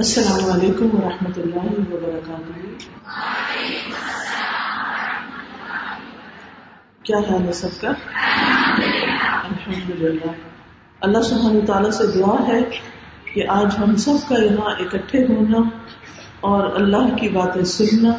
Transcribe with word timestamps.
السلام 0.00 0.52
علیکم 0.52 0.88
ورحمۃ 0.92 1.32
اللہ 1.36 1.72
وبرکاتہ۔ 1.72 2.60
کیا 7.02 7.16
حال 7.16 7.46
ہے 7.46 7.52
سب 7.52 7.80
کا؟ 7.80 7.88
الحمد 9.50 9.90
للہ 9.90 10.30
اللہ 11.00 11.22
سبحانہ 11.22 11.66
تعالیٰ 11.66 11.90
سے 11.90 12.06
دعا 12.06 12.48
ہے 12.48 12.60
کہ 13.34 13.44
آج 13.48 13.74
ہم 13.78 13.96
سب 13.96 14.28
کا 14.28 14.34
یہاں 14.44 14.70
اکٹھے 14.70 15.24
ہونا 15.24 15.58
اور 16.40 16.80
اللہ 16.80 17.16
کی 17.16 17.28
باتیں 17.28 17.64
سننا 17.64 18.12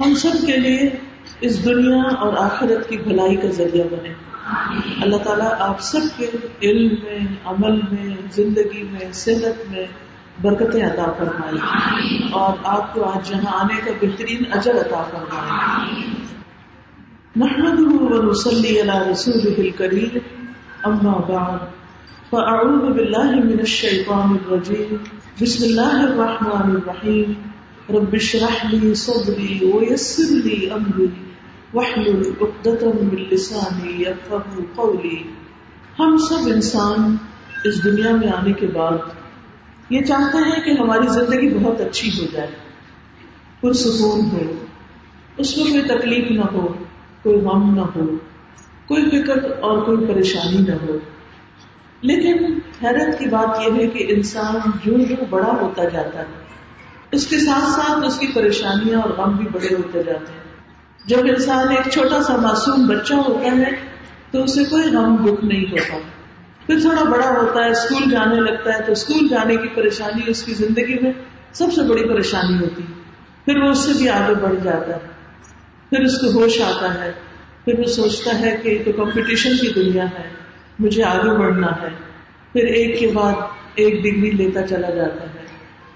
ہم 0.00 0.14
سب 0.14 0.46
کے 0.46 0.56
لیے 0.56 0.90
اس 1.40 1.64
دنیا 1.64 2.02
اور 2.02 2.34
آخرت 2.36 2.88
کی 2.88 2.96
بھلائی 2.96 3.36
کا 3.36 3.48
ذریعہ 3.48 3.84
بنے۔ 3.84 4.12
اللہ 5.02 5.16
تعالیٰ 5.16 5.52
آپ 5.58 5.80
سب 5.80 6.00
کے 6.16 6.30
علم 6.62 6.94
میں، 7.04 7.18
عمل 7.44 7.80
میں، 7.90 8.16
زندگی 8.30 8.82
میں، 8.82 9.12
صحت 9.12 9.70
میں 9.70 9.86
برکتیں 10.42 10.86
عطا 10.86 11.12
فرمائی۔ 11.18 11.58
اور 12.32 12.56
آپ 12.64 12.94
کو 12.94 13.04
آج 13.04 13.30
یہاں 13.30 13.60
آنے 13.60 13.80
کا 13.84 13.90
بہترین 14.00 14.42
اجر 14.52 14.70
عطا 14.70 15.02
فرمائے 15.10 16.16
محمد 17.36 17.78
ونسلی 17.78 18.80
علی 18.80 19.10
رسول 19.12 19.54
الکریم۔ 19.58 20.18
اما 20.82 21.12
بعد، 21.12 21.58
فاعوذ 22.30 22.94
باللہ 22.94 23.44
من 23.44 23.58
الشیطان 23.58 24.30
الرجیم۔ 24.30 24.96
بسم 25.40 25.64
اللہ 25.64 26.10
الرحمن 26.10 26.76
الرحیم۔ 26.76 27.32
رب 27.96 28.08
اشرح 28.12 28.66
لي 28.72 28.94
صدری 28.94 29.58
ويسر 29.62 30.32
لي 30.32 30.70
امری۔ 30.70 31.06
واحلل 31.74 32.22
عقدة 32.40 32.88
من 33.02 33.24
لسانی 33.30 33.92
يفقهوا 33.92 34.64
قولی۔ 34.74 35.22
ہم 35.98 36.16
سب 36.16 36.52
انسان 36.54 37.16
اس 37.64 37.84
دنیا 37.84 38.16
میں 38.16 38.28
آنے 38.28 38.52
کے 38.52 38.66
بعد 38.66 38.98
یہ 39.90 40.00
چاہتے 40.00 40.38
ہیں 40.38 40.62
کہ 40.64 40.80
ہماری 40.80 41.06
زندگی 41.06 41.54
بہت 41.54 41.80
اچھی 41.80 42.10
ہو 42.18 42.26
جائے 42.32 42.46
پرسکون 43.60 44.20
ہو، 44.32 44.52
اس 45.36 45.56
میں 45.56 45.66
کوئی 45.70 45.82
تکلیف 45.82 46.30
نہ 46.30 46.44
ہو، 46.52 46.66
کوئی 47.22 47.36
غم 47.36 47.74
نہ 47.74 47.80
ہو، 47.80 48.16
کوئی 48.86 49.10
فکر 49.10 49.58
اور 49.60 49.82
کوئی 49.82 50.06
پریشانی 50.06 50.58
نہ 50.58 50.74
ہو۔ 50.74 50.98
لیکن 52.02 52.58
حیرت 52.82 53.18
کی 53.18 53.26
بات 53.28 53.60
یہ 53.66 53.72
ہے 53.72 53.86
کہ 53.86 54.06
انسان 54.08 54.70
جو 54.84 54.98
جو 54.98 55.14
بڑا 55.30 55.52
ہوتا 55.60 55.84
جاتا 55.84 56.18
ہے۔ 56.18 56.44
اس 57.12 57.26
کے 57.26 57.38
ساتھ 57.38 57.64
ساتھ 57.64 58.06
اس 58.06 58.18
کی 58.18 58.26
پریشانیاں 58.34 59.00
اور 59.00 59.10
غم 59.10 59.36
بھی 59.36 59.46
بڑے 59.52 59.74
ہوتے 59.74 60.02
جاتے 60.02 60.32
ہیں۔ 60.32 60.46
جب 61.06 61.18
انسان 61.22 61.68
ایک 61.68 61.92
چھوٹا 61.92 62.22
سا 62.22 62.36
معصوم 62.36 62.86
بچہ 62.86 63.14
ہوتا 63.14 63.56
ہے 63.56 63.70
تو 64.30 64.44
اسے 64.44 64.64
کوئی 64.64 64.82
غم 64.82 65.16
دکھ 65.16 65.44
نہیں 65.44 65.64
ہوتا۔ 65.72 65.98
پھر 66.66 66.80
تھوڑا 66.80 67.02
بڑا 67.02 67.28
ہوتا 67.28 67.64
ہے، 67.64 67.70
اسکول 67.70 68.10
جانے 68.10 68.36
لگتا 68.36 68.74
ہے 68.74 68.82
تو 68.82 68.92
اسکول 68.92 69.28
جانے 69.28 69.56
کی 69.56 69.68
پریشانی 69.68 70.22
اس 70.26 70.42
کی 70.42 70.54
زندگی 70.54 70.98
میں 71.02 71.12
سب 71.52 71.66
سے 71.74 71.88
بڑی 71.88 72.08
پریشانی 72.08 72.58
ہوتی 72.58 72.82
ہے۔ 72.82 72.92
پھر 73.44 73.56
وہ 73.56 73.70
اس 73.70 73.78
سے 73.78 73.92
بھی 73.92 74.08
آگے 74.08 74.34
بڑھ 74.34 74.54
جاتا 74.64 74.92
ہے۔ 74.92 74.98
پھر 75.90 76.00
اس 76.00 76.18
کو 76.18 76.26
ہوش 76.26 76.60
آتا 76.60 76.94
ہے۔ 76.94 77.12
پھر 77.64 77.78
وہ 77.78 77.84
سوچتا 77.84 78.40
ہے 78.40 78.56
کہ 78.62 78.82
تو 78.84 78.92
کمپٹیشن 78.92 79.56
کی 79.56 79.72
دنیا 79.72 80.04
ہے، 80.04 80.28
مجھے 80.78 81.04
آگے 81.04 81.38
بڑھنا 81.38 81.66
ہے۔ 81.66 81.88
پھر 82.52 82.64
ایک 82.64 82.98
کے 82.98 83.06
بعد 83.06 83.32
ایک 83.74 83.94
ڈگری 83.94 84.30
لیتا 84.30 84.66
چلا 84.66 84.90
جاتا 84.90 85.22
ہے۔ 85.22 85.46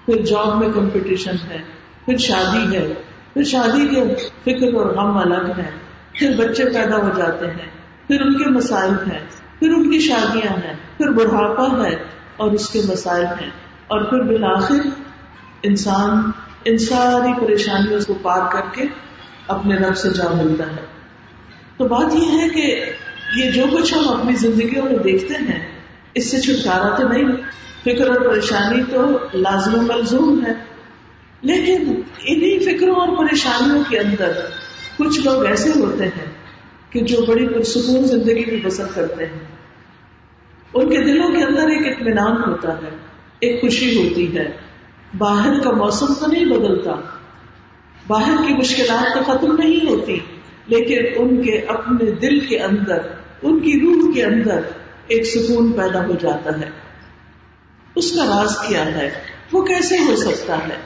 پھر 0.05 0.21
جاب 0.21 0.59
میں 0.59 0.69
کمپٹیشن 0.75 1.35
ہے، 1.49 1.57
پھر 2.05 2.17
شادی 2.17 2.77
ہے۔ 2.77 2.93
پھر 3.33 3.43
شادی 3.43 3.87
کے 3.87 4.15
فکر 4.41 4.73
اور 4.73 4.85
غم 4.85 5.17
الگ 5.17 5.59
ہے 5.59 5.69
پھر 6.13 6.31
بچے 6.37 6.65
پیدا 6.65 6.97
ہو 6.97 7.09
جاتے 7.17 7.45
ہیں۔ 7.45 7.69
پھر 8.07 8.21
ان 8.21 8.37
کے 8.37 8.49
مسائل 8.49 9.11
ہیں۔ 9.11 9.19
پھر 9.61 9.69
ان 9.69 9.91
کی 9.91 9.99
شادیاں 9.99 10.67
ہیں، 10.67 10.73
پھر 10.97 11.09
بڑھاپا 11.09 11.85
ہے 11.85 11.95
اور 12.37 12.51
اس 12.51 12.69
کے 12.69 12.81
مسائل 12.87 13.25
ہیں۔ 13.25 13.49
اور 13.87 14.01
پھر 14.01 14.19
بالآخر 14.19 14.87
انسان 15.63 16.31
ان 16.65 16.77
ساری 16.77 17.45
پریشانیوں 17.45 17.99
کو 18.07 18.13
پار 18.13 18.51
کر 18.51 18.61
کے 18.73 18.83
اپنے 19.47 19.75
رب 19.75 19.97
سے 19.97 20.09
جا 20.09 20.29
ملتا 20.29 20.67
ہے۔ 20.67 20.81
تو 21.77 21.87
بات 21.87 22.15
یہ 22.15 22.41
ہے 22.41 22.49
کہ 22.49 22.85
یہ 23.37 23.51
جو 23.51 23.63
کچھ 23.77 23.93
ہم 23.93 24.09
اپنی 24.09 24.35
زندگیوں 24.35 24.85
میں 24.85 24.97
دیکھتے 24.97 25.33
ہیں، 25.33 25.71
اس 26.13 26.31
سے 26.31 26.39
چھٹکارا 26.39 26.95
تو 26.95 27.07
نہیں۔ 27.07 27.23
فکر 27.81 28.09
اور 28.09 28.29
پریشانی 28.29 28.83
تو 28.91 29.03
لازم 29.33 29.73
و 29.73 29.81
ملزوم 29.81 30.45
ہے۔ 30.45 30.53
لیکن 31.41 32.01
انہیں 32.25 32.59
فکروں 32.59 32.95
اور 32.95 33.27
پریشانیوں 33.27 33.83
کے 33.89 33.99
اندر 33.99 34.31
کچھ 34.97 35.19
لوگ 35.19 35.45
ایسے 35.45 35.69
ہوتے 35.69 36.05
ہیں 36.05 36.31
کہ 36.89 36.99
جو 36.99 37.25
بڑی 37.27 37.47
پرسکون 37.47 38.07
زندگی 38.07 38.51
میں 38.51 38.65
بسر 38.65 38.85
کرتے 38.95 39.25
ہیں۔ 39.25 39.50
ان 40.73 40.89
کے 40.89 40.97
دلوں 40.97 41.29
کے 41.29 41.43
اندر 41.43 41.67
ایک 41.67 41.87
اطمینان 41.87 42.51
ہوتا 42.51 42.73
ہے، 42.73 42.89
ایک 43.39 43.61
خوشی 43.61 44.03
ہوتی 44.03 44.37
ہے۔ 44.37 44.51
باہر 45.17 45.59
کا 45.59 45.71
موسم 45.71 46.13
تو 46.13 46.27
نہیں 46.27 46.45
بدلتا۔ 46.45 46.91
باہر 48.07 48.47
کی 48.47 48.53
مشکلات 48.53 49.17
تو 49.17 49.33
ختم 49.33 49.55
نہیں 49.55 49.89
ہوتی، 49.89 50.19
لیکن 50.67 50.97
ان 51.15 51.41
کے 51.41 51.57
اپنے 51.57 52.11
دل 52.11 52.39
کے 52.39 52.59
اندر، 52.59 52.97
ان 53.41 53.59
کی 53.59 53.79
روح 53.79 54.13
کے 54.13 54.23
اندر 54.23 54.59
ایک 55.07 55.25
سکون 55.25 55.71
پیدا 55.71 56.05
ہو 56.05 56.13
جاتا 56.19 56.59
ہے۔ 56.59 56.69
اس 57.95 58.11
کا 58.11 58.25
راز 58.25 58.67
کیا 58.67 58.85
ہے؟ 58.85 59.09
وہ 59.51 59.61
کیسے 59.61 59.97
ہو 59.97 60.15
سکتا 60.15 60.57
ہے؟ 60.57 60.77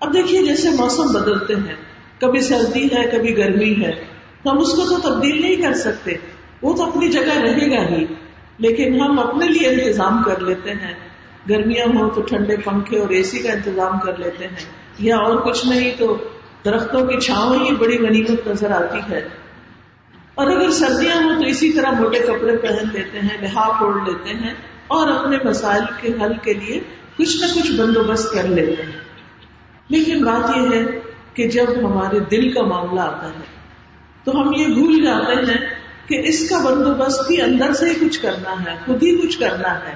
اب 0.00 0.14
دیکھیے، 0.14 0.42
جیسے 0.42 0.70
موسم 0.70 1.12
بدلتے 1.12 1.54
ہیں، 1.54 1.74
کبھی 2.20 2.40
سردی 2.40 2.84
ہے، 2.84 3.10
کبھی 3.12 3.36
گرمی 3.36 3.84
ہے 3.84 4.04
ہم 4.46 4.58
اس 4.58 4.68
کو 4.68 4.82
تو 4.88 5.10
تبدیل 5.10 5.40
نہیں 5.40 5.56
کر 5.56 5.74
سکتے۔ 5.74 6.12
وہ 6.62 6.76
تو 6.76 6.84
اپنی 6.84 7.08
جگہ 7.08 7.38
رہے 7.38 7.70
گا 7.70 7.96
ہی۔ 7.96 8.04
لیکن 8.60 9.00
ہم 9.00 9.18
اپنے 9.18 9.46
لیے 9.46 9.68
انتظام 9.68 10.22
کر 10.22 10.40
لیتے 10.40 10.70
ہیں۔ 10.70 10.94
گرمیاں 11.48 11.86
ہو 11.86 12.08
تو 12.08 12.20
ٹھنڈے 12.22 12.56
پنکھے 12.56 12.98
اور 12.98 13.08
اے 13.08 13.22
سی 13.22 13.38
کا 13.38 13.52
انتظام 13.52 13.98
کر 13.98 14.16
لیتے 14.16 14.44
ہیں۔ 14.44 14.64
یا 14.98 15.16
اور 15.16 15.36
کچھ 15.36 15.66
نہیں 15.66 15.92
تو 15.98 16.16
درختوں 16.64 17.06
کی 17.06 17.20
چھاؤں 17.20 17.64
ہی 17.64 17.74
بڑی 17.74 17.98
غنیمت 17.98 18.46
نظر 18.46 18.70
آتی 18.70 18.98
ہے۔ 19.10 19.28
اور 20.34 20.46
اگر 20.46 20.70
سردیاں 20.70 21.16
ہوں 21.16 21.42
تو 21.42 21.46
اسی 21.46 21.72
طرح 21.72 21.90
موٹے 21.90 22.18
کپڑے 22.18 22.56
پہن 22.56 22.88
لیتے 22.92 23.18
ہیں، 23.18 23.42
لحاظ 23.42 23.82
اوڑھ 23.82 24.08
لیتے 24.08 24.30
ہیں 24.30 24.54
اور 24.86 25.08
اپنے 25.08 25.36
مسائل 25.44 25.82
کے 26.00 26.08
حل 26.08 26.32
کے 26.42 26.52
لیے 26.52 26.80
کچھ 27.18 27.36
نہ 27.40 27.46
کچھ 27.46 27.80
بندوبست 27.80 28.34
کر 28.34 28.42
لیتے 28.42 28.82
ہیں۔ 28.82 29.00
لیکن 29.88 30.24
بات 30.24 30.56
یہ 30.56 30.62
ہے 30.62 31.00
کہ 31.34 31.48
جب 31.48 31.66
ہمارے 31.84 32.20
دل 32.20 32.52
کا 32.52 32.62
معاملہ 32.62 33.00
آتا 33.00 33.26
ہے 33.26 33.44
تو 34.24 34.42
ہم 34.42 34.52
یہ 34.56 34.66
بھول 34.66 35.02
جاتے 35.02 35.52
ہیں 35.52 35.79
کہ 36.10 36.20
اس 36.24 36.48
کا 36.48 36.58
بندوبست 36.58 37.26
بھی 37.26 37.42
اندر 37.42 37.72
سے 37.72 37.90
ہی 37.90 38.08
کچھ 38.08 38.20
کرنا 38.20 38.52
ہے، 38.52 38.76
خود 38.86 39.02
ہی 39.02 39.16
کچھ 39.16 39.38
کرنا 39.38 39.74
ہے۔ 39.74 39.92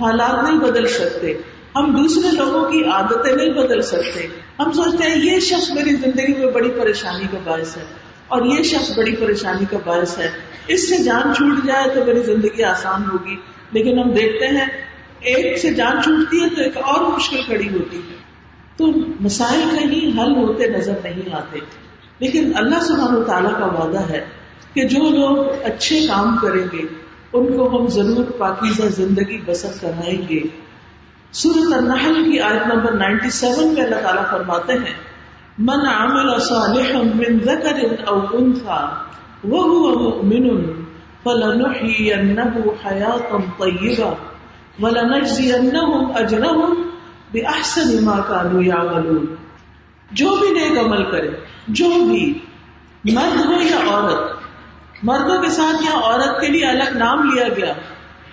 حالات 0.00 0.48
نہیں 0.48 0.60
بدل 0.60 0.88
سکتے۔ 0.88 1.34
ہم 1.76 1.96
دوسرے 1.96 2.36
لوگوں 2.36 2.70
کی 2.70 2.84
عادتیں 2.84 3.36
نہیں 3.36 3.48
بدل 3.48 3.82
سکتے۔ 3.82 4.26
ہم 4.58 4.72
سوچتے 4.72 5.04
ہیں، 5.04 5.16
یہ 5.24 5.40
شخص 5.40 5.70
میری 5.70 5.90
زندگی 5.90 6.34
میں 6.38 6.52
بڑی 6.52 6.70
پریشانی 6.70 7.24
کا 7.32 7.38
باعث 7.44 7.76
ہے 7.76 7.82
اور 8.28 8.42
یہ 8.42 8.62
شخص 8.62 8.98
بڑی 8.98 9.16
پریشانی 9.16 9.64
کا 9.70 9.78
باعث 9.84 10.18
ہے۔ 10.18 10.30
اس 10.66 10.88
سے 10.88 10.98
جان 10.98 11.34
چھوٹ 11.34 11.66
جائے 11.66 11.88
تو 11.94 12.04
میری 12.04 12.20
زندگی 12.20 12.62
آسان 12.62 13.02
ہوگی۔ 13.12 13.36
لیکن 13.72 13.98
ہم 13.98 14.10
دیکھتے 14.10 14.46
ہیں، 14.46 14.66
ایک 15.20 15.58
سے 15.58 15.74
جان 15.74 16.02
چھوٹتی 16.02 16.42
ہے 16.42 16.48
تو 16.48 16.62
ایک 16.62 16.76
اور 16.76 17.12
مشکل 17.12 17.42
کھڑی 17.46 17.68
ہوتی 17.68 17.96
ہے۔ 17.96 18.16
تو 18.76 18.86
مسائل 19.20 19.60
کہیں 19.60 20.20
حل 20.20 20.36
ہوتے 20.36 20.68
نظر 20.68 20.94
نہیں 21.04 21.34
آتے۔ 21.34 21.58
لیکن 22.18 22.52
اللہ 22.54 22.80
سبحانہ 22.80 23.24
تعالیٰ 23.24 23.52
کا 23.52 23.66
وعدہ 23.66 24.00
ہے 24.00 24.37
کہ 24.74 24.88
جو 24.88 25.10
لوگ 25.10 25.46
اچھے 25.64 26.06
کام 26.06 26.36
کریں 26.42 26.66
گے، 26.72 26.86
ان 27.32 27.56
کو 27.56 27.78
ہم 27.78 27.86
ضرور 27.86 28.24
پاکیزہ 28.38 28.82
زندگی 28.82 29.38
بسر 29.46 29.68
کرائیں 29.80 30.28
گے۔ 30.28 30.40
سورت 31.32 31.72
النحل 31.72 32.30
کی 32.30 32.40
آیت 32.40 32.74
نمبر 32.74 32.92
97 32.92 33.74
میں 33.74 33.84
اللہ 33.84 33.96
تعالیٰ 34.02 34.30
فرماتے 34.30 34.72
ہیں، 34.72 35.18
من 35.58 35.86
عمل 35.86 36.38
صالحا 36.40 37.02
من 37.02 37.38
ذکر 37.38 38.08
او 38.08 38.20
انثى 38.20 38.84
وهو 39.44 39.98
مؤمن 39.98 40.72
فلنحيينه 41.22 42.60
حياة 42.84 43.38
طيبة 43.58 44.12
ولنجزينهم 44.80 46.12
اجرهم 46.14 46.82
باحسن 47.32 48.04
ما 48.04 48.20
كانوا 48.28 48.62
يعملون۔ 48.62 49.34
جو 50.10 50.36
بھی 50.36 50.48
نیک 50.48 50.78
عمل 50.78 51.10
کرے، 51.10 51.28
جو 51.68 51.88
بھی 51.88 52.38
مرد 53.04 53.46
ہو 53.46 53.52
یا 53.52 53.76
عورت 53.90 54.37
مردوں 55.02 55.42
کے 55.42 55.50
ساتھ 55.50 55.82
یا 55.82 56.00
عورت 56.02 56.40
کے 56.40 56.46
لیے 56.46 56.66
الگ 56.66 56.98
نام 56.98 57.30
لیا 57.34 57.48
گیا۔ 57.48 57.72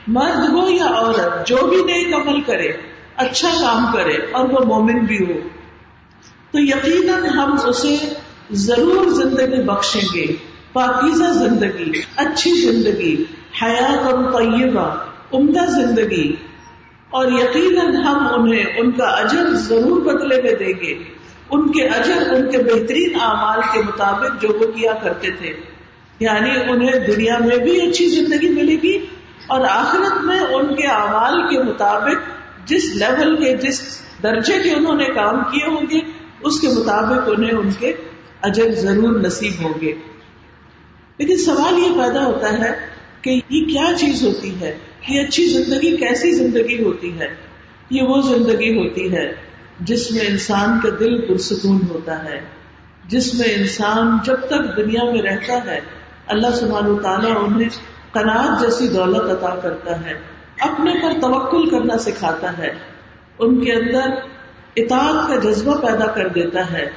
مرد 0.08 0.50
ہو 0.50 0.70
یا 0.70 0.86
عورت، 0.86 1.48
جو 1.48 1.58
بھی 1.68 1.78
نیک 1.78 2.14
عمل 2.14 2.42
کرے 2.42 2.72
اچھا 3.16 3.50
کام 3.62 3.86
کرے، 3.94 4.18
اور 4.32 4.50
وہ 4.50 4.66
مومن 4.66 5.00
بھی 5.00 5.26
ہو۔ 5.26 5.40
تو 6.52 6.60
یقیناً 6.60 7.26
ہم 7.26 7.56
اسے 7.66 8.14
ضرور 8.52 9.10
زندگی 9.10 9.64
بخشیں 9.64 10.14
گے۔ 10.14 10.26
پاکیزہ 10.74 11.24
زندگی، 11.24 11.92
اچھی 12.16 12.52
زندگی 12.52 13.24
حیات 13.62 14.14
اور 14.14 14.42
طیبہ، 14.42 14.96
عمدہ 15.34 15.66
زندگی۔ 15.66 16.36
اور 17.10 17.32
یقیناً 17.32 17.96
ہم 17.96 18.28
انہیں 18.34 18.66
ان 18.78 18.92
کا 18.92 19.06
اجر 19.06 19.50
ضرور 19.50 20.02
بدلے 20.02 20.42
میں 20.42 20.54
دیں 20.54 20.74
گے۔ 20.82 21.04
ان 21.50 21.72
کے 21.72 21.88
اجر، 21.88 22.34
ان 22.34 22.52
کے 22.52 22.58
بہترین 22.58 23.16
اعمال 23.22 23.60
کے 23.74 23.80
مطابق 23.80 24.42
جو 24.42 24.48
وہ 24.50 24.72
کیا 24.72 24.94
کرتے 24.94 25.30
تھے۔ 25.32 25.75
یعنی 26.20 26.72
انہیں 26.72 27.00
دنیا 27.08 27.38
میں 27.40 27.58
بھی 27.58 27.90
اچھی 27.90 28.10
زندگی 28.10 28.50
ملے 28.50 28.76
گی 28.84 28.98
اور 29.48 29.66
آخرت 29.70 30.24
میں 30.24 30.40
ان 30.40 30.76
کے 30.76 30.88
اعمال 30.88 31.48
کے 31.50 31.64
مطابق 31.64 32.16
جس 32.68 32.96
لیول 32.96 33.36
کے، 33.36 33.58
جس 33.58 34.00
درجے 34.24 34.54
کے 34.64 34.72
انہوں 34.72 34.96
نے 34.96 35.06
کام 35.06 35.44
کیے 35.44 35.68
ہوں 35.68 35.82
گے، 35.82 36.00
اس 36.44 36.60
کے 36.60 36.68
مطابق 36.68 37.30
انہیں 37.38 37.52
ان 37.52 37.70
کے 37.80 37.94
اجر 38.42 38.72
ضرور 38.72 39.20
نصیب 39.20 39.64
ہوں 39.64 39.74
گے۔ 39.82 39.94
لیکن 41.18 41.38
سوال 41.38 41.80
یہ 41.80 42.04
پیدا 42.04 42.26
ہوتا 42.26 42.60
ہے 42.60 42.72
کہ 43.22 43.30
یہ 43.50 43.66
کیا 43.66 43.86
چیز 43.98 44.24
ہوتی 44.24 44.60
ہے؟ 44.62 44.78
یہ 45.10 45.22
اچھی 45.22 45.46
زندگی 45.46 45.98
کیسی 45.98 46.32
زندگی 46.32 46.84
ہوتی 46.84 47.20
ہے؟ 47.20 47.28
یہ 47.90 48.02
وہ 48.02 48.22
زندگی 48.22 48.78
ہوتی 48.78 49.14
ہے 49.14 49.36
جس 49.80 50.12
میں 50.12 50.22
انسان 50.28 50.80
کا 50.80 50.90
دل 51.00 51.22
پرسکون 51.22 51.80
ہوتا 51.90 52.24
ہے، 52.24 52.42
جس 53.08 53.34
میں 53.34 53.48
انسان 53.56 54.18
جب 54.26 54.40
تک 54.40 54.78
دنیا 54.78 55.04
میں 55.04 55.22
رہتا 55.22 55.72
ہے 55.72 55.80
اللہ 56.28 56.56
سبحانہ 56.56 57.02
تعالیٰ 57.02 57.44
انہیں 57.48 57.70
قناعت 58.12 58.62
جیسی 58.62 58.88
دولت 58.88 59.24
عطا 59.24 59.56
کرتا 59.56 60.06
ہے، 60.06 60.14
اپنے 60.60 60.94
پر 61.02 61.22
توکل 61.22 61.70
کرنا 61.70 61.98
سکھاتا 61.98 62.58
ہے۔ 62.58 62.74
ان 63.40 63.66
کے 63.66 63.74
اندر 63.74 64.08
اطاعت 64.76 65.28
کا 65.28 65.36
جذبہ 65.36 65.78
پیدا 65.78 66.06
کر 66.06 66.28
دیتا 66.28 66.72
ہے۔ 66.72 66.90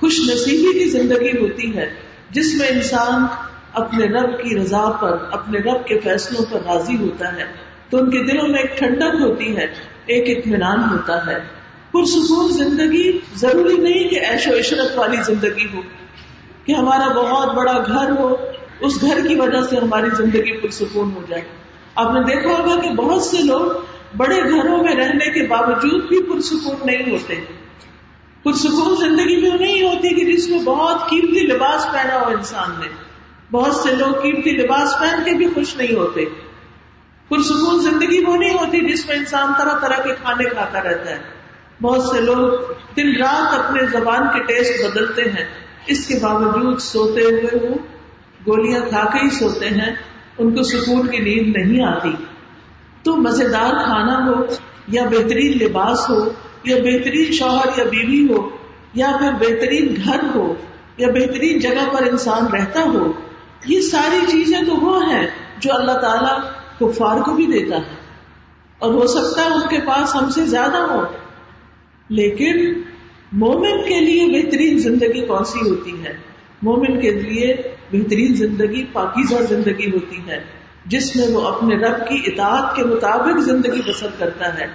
خوش 0.00 0.20
نصیبی 0.20 0.78
کی 0.78 0.84
زندگی 0.84 1.30
ہوتی 1.30 1.76
ہے، 1.76 1.94
جس 2.30 2.54
میں 2.58 2.68
انسان 2.68 3.26
اپنے 3.72 4.06
رب 4.06 4.42
کی 4.42 4.58
رضا 4.58 4.90
پر، 4.90 5.16
اپنے 5.30 5.58
رب 5.58 5.86
کے 5.86 5.98
فیصلوں 5.98 6.44
پر 6.50 6.58
راضی 6.66 6.96
ہوتا 6.96 7.36
ہے۔ 7.36 7.44
تو 7.90 7.98
ان 7.98 8.10
کے 8.10 8.18
دلوں 8.18 8.48
میں 8.48 8.58
ایک 8.58 8.78
ٹھنڈک 8.78 9.14
ہوتی 9.20 9.56
ہے، 9.56 9.66
ایک 10.06 10.38
اطمینان 10.38 10.78
ہوتا 10.78 11.26
ہے۔ 11.26 11.38
پرسکون 11.92 12.52
زندگی 12.52 13.18
ضروری 13.34 13.76
نہیں 13.76 14.08
کہ 14.08 14.20
ایش 14.20 14.48
و 14.48 14.58
عشرت 14.58 14.98
والی 14.98 15.16
زندگی 15.26 15.66
ہو، 15.74 15.80
کہ 16.64 16.72
ہمارا 16.72 17.08
بہت 17.08 17.54
بڑا 17.54 17.78
گھر 17.86 18.10
ہو 18.10 18.36
اس 18.80 19.00
گھر 19.00 19.26
کی 19.28 19.34
وجہ 19.34 19.62
سے 19.70 19.76
ہماری 19.76 20.10
زندگی 20.16 20.60
پرسکون 20.60 21.12
ہو 21.14 21.22
جائے 21.28 21.42
آپ 21.94 22.14
نے 22.14 22.22
دیکھا 22.22 22.50
ہوگا 22.50 22.80
کہ 22.80 22.90
بہت 22.90 23.22
سے 23.22 23.36
لوگ 23.42 23.80
بڑے 24.16 24.42
گھروں 24.50 24.84
میں 24.84 24.94
رہنے 24.94 25.30
کے 25.30 25.46
باوجود 25.46 26.08
بھی 26.08 26.22
پرسکون 26.22 26.76
نہیں 26.84 27.10
ہوتے۔ 27.12 27.34
پرسکون 28.42 28.96
زندگی 28.96 29.40
میں 29.40 29.58
نہیں 29.58 29.82
ہوتی 29.82 30.08
کہ 30.08 30.32
جس 30.32 30.48
میں 30.48 30.58
بہت 30.58 31.10
قیمتی 31.10 31.40
لباس 31.40 31.86
پہنا 31.92 32.20
ہو 32.20 32.26
انسان 32.26 32.70
نے۔ 32.80 32.86
بہت 33.50 33.74
سے 33.74 33.94
لوگ 33.94 34.12
قیمتی 34.12 34.50
لباس 34.50 34.98
پہن 35.00 35.24
کے 35.24 35.30
بھی 35.30 35.48
خوش 35.54 35.76
نہیں 35.76 35.96
ہوتے۔ 35.96 36.24
پرسکون 37.28 37.82
زندگی 37.82 38.24
وہ 38.24 38.36
نہیں 38.36 38.54
ہوتی 38.54 38.92
جس 38.92 39.06
میں 39.06 39.16
انسان 39.16 39.52
طرح 39.58 39.78
طرح 39.78 40.02
کے 40.02 40.14
کھانے 40.22 40.44
کھاتا 40.44 40.82
رہتا 40.82 41.10
ہے۔ 41.10 41.18
بہت 41.82 42.02
سے 42.02 42.20
لوگ 42.20 42.52
دن 42.96 43.16
رات 43.16 43.58
اپنے 43.58 43.80
زبان 43.92 44.22
کے 44.22 44.42
ٹیسٹ 44.42 44.84
بدلتے 44.84 45.22
ہیں۔ 45.22 45.44
اس 45.86 46.06
کے 46.06 46.14
باوجود 46.22 46.78
سوتے 46.78 47.20
ہوئے 47.20 47.68
وہ 47.68 47.74
گولیاں 48.46 48.80
کھا 48.88 49.04
کے 49.04 49.18
ہی 49.24 49.30
سوتے 49.30 49.68
ہیں، 49.68 49.94
ان 50.38 50.54
کو 50.54 50.62
سکون 50.62 51.06
کی 51.06 51.18
نیند 51.18 51.56
نہیں 51.56 51.84
آتی۔ 51.84 52.10
تو 53.02 53.16
مزیدار 53.16 53.84
کھانا 53.84 54.26
ہو، 54.26 54.44
یا 54.88 55.04
بہترین 55.04 55.64
لباس 55.64 56.10
ہو، 56.10 56.28
یا 56.64 56.76
بہترین 56.76 57.32
شوہر 57.32 57.78
یا 57.78 57.84
بیوی 57.84 58.26
ہو، 58.30 58.48
یا 58.94 59.16
پھر 59.18 59.32
بہترین 59.32 59.94
گھر 60.04 60.18
ہو، 60.34 60.54
یا 60.96 61.08
بہترین 61.08 61.58
جگہ 61.58 61.88
پر 61.92 62.02
انسان 62.02 62.46
رہتا 62.46 62.80
ہو، 62.80 63.12
یہ 63.66 63.80
ساری 63.80 64.26
چیزیں 64.28 64.62
تو 64.62 64.76
وہ 64.76 65.06
ہیں 65.06 65.26
جو 65.58 65.74
اللہ 65.74 65.92
تعالیٰ 65.92 66.38
کفار 66.78 67.20
کو 67.20 67.34
بھی 67.34 67.46
دیتا 67.46 67.76
ہے۔ 67.76 67.96
اور 68.78 68.94
ہو 68.94 69.06
سکتا 69.06 69.44
ہے 69.44 69.54
ان 69.54 69.60
کے 69.70 69.78
پاس 69.86 70.14
ہم 70.14 70.30
سے 70.30 70.46
زیادہ 70.46 70.76
ہو۔ 70.76 71.02
لیکن 72.08 72.82
مومن 73.32 73.82
کے 73.88 74.00
لیے 74.00 74.42
بہترین 74.42 74.78
زندگی 74.78 75.26
کون 75.26 75.44
سی 75.44 75.70
ہوتی 75.70 76.04
ہے؟ 76.04 76.16
مومن 76.62 77.00
کے 77.00 77.10
لیے 77.10 77.56
بہترین 77.92 78.34
زندگی، 78.34 78.84
پاکیزہ 78.92 79.42
زندگی 79.48 79.90
ہوتی 79.90 80.18
ہے، 80.28 80.44
جس 80.86 81.16
میں 81.16 81.28
وہ 81.28 81.48
اپنے 81.48 81.76
رب 81.76 82.08
کی 82.08 82.22
اطاعت 82.26 82.76
کے 82.76 82.84
مطابق 82.84 83.40
زندگی 83.40 83.80
بسر 83.88 84.06
کرتا 84.18 84.58
ہے۔ 84.58 84.66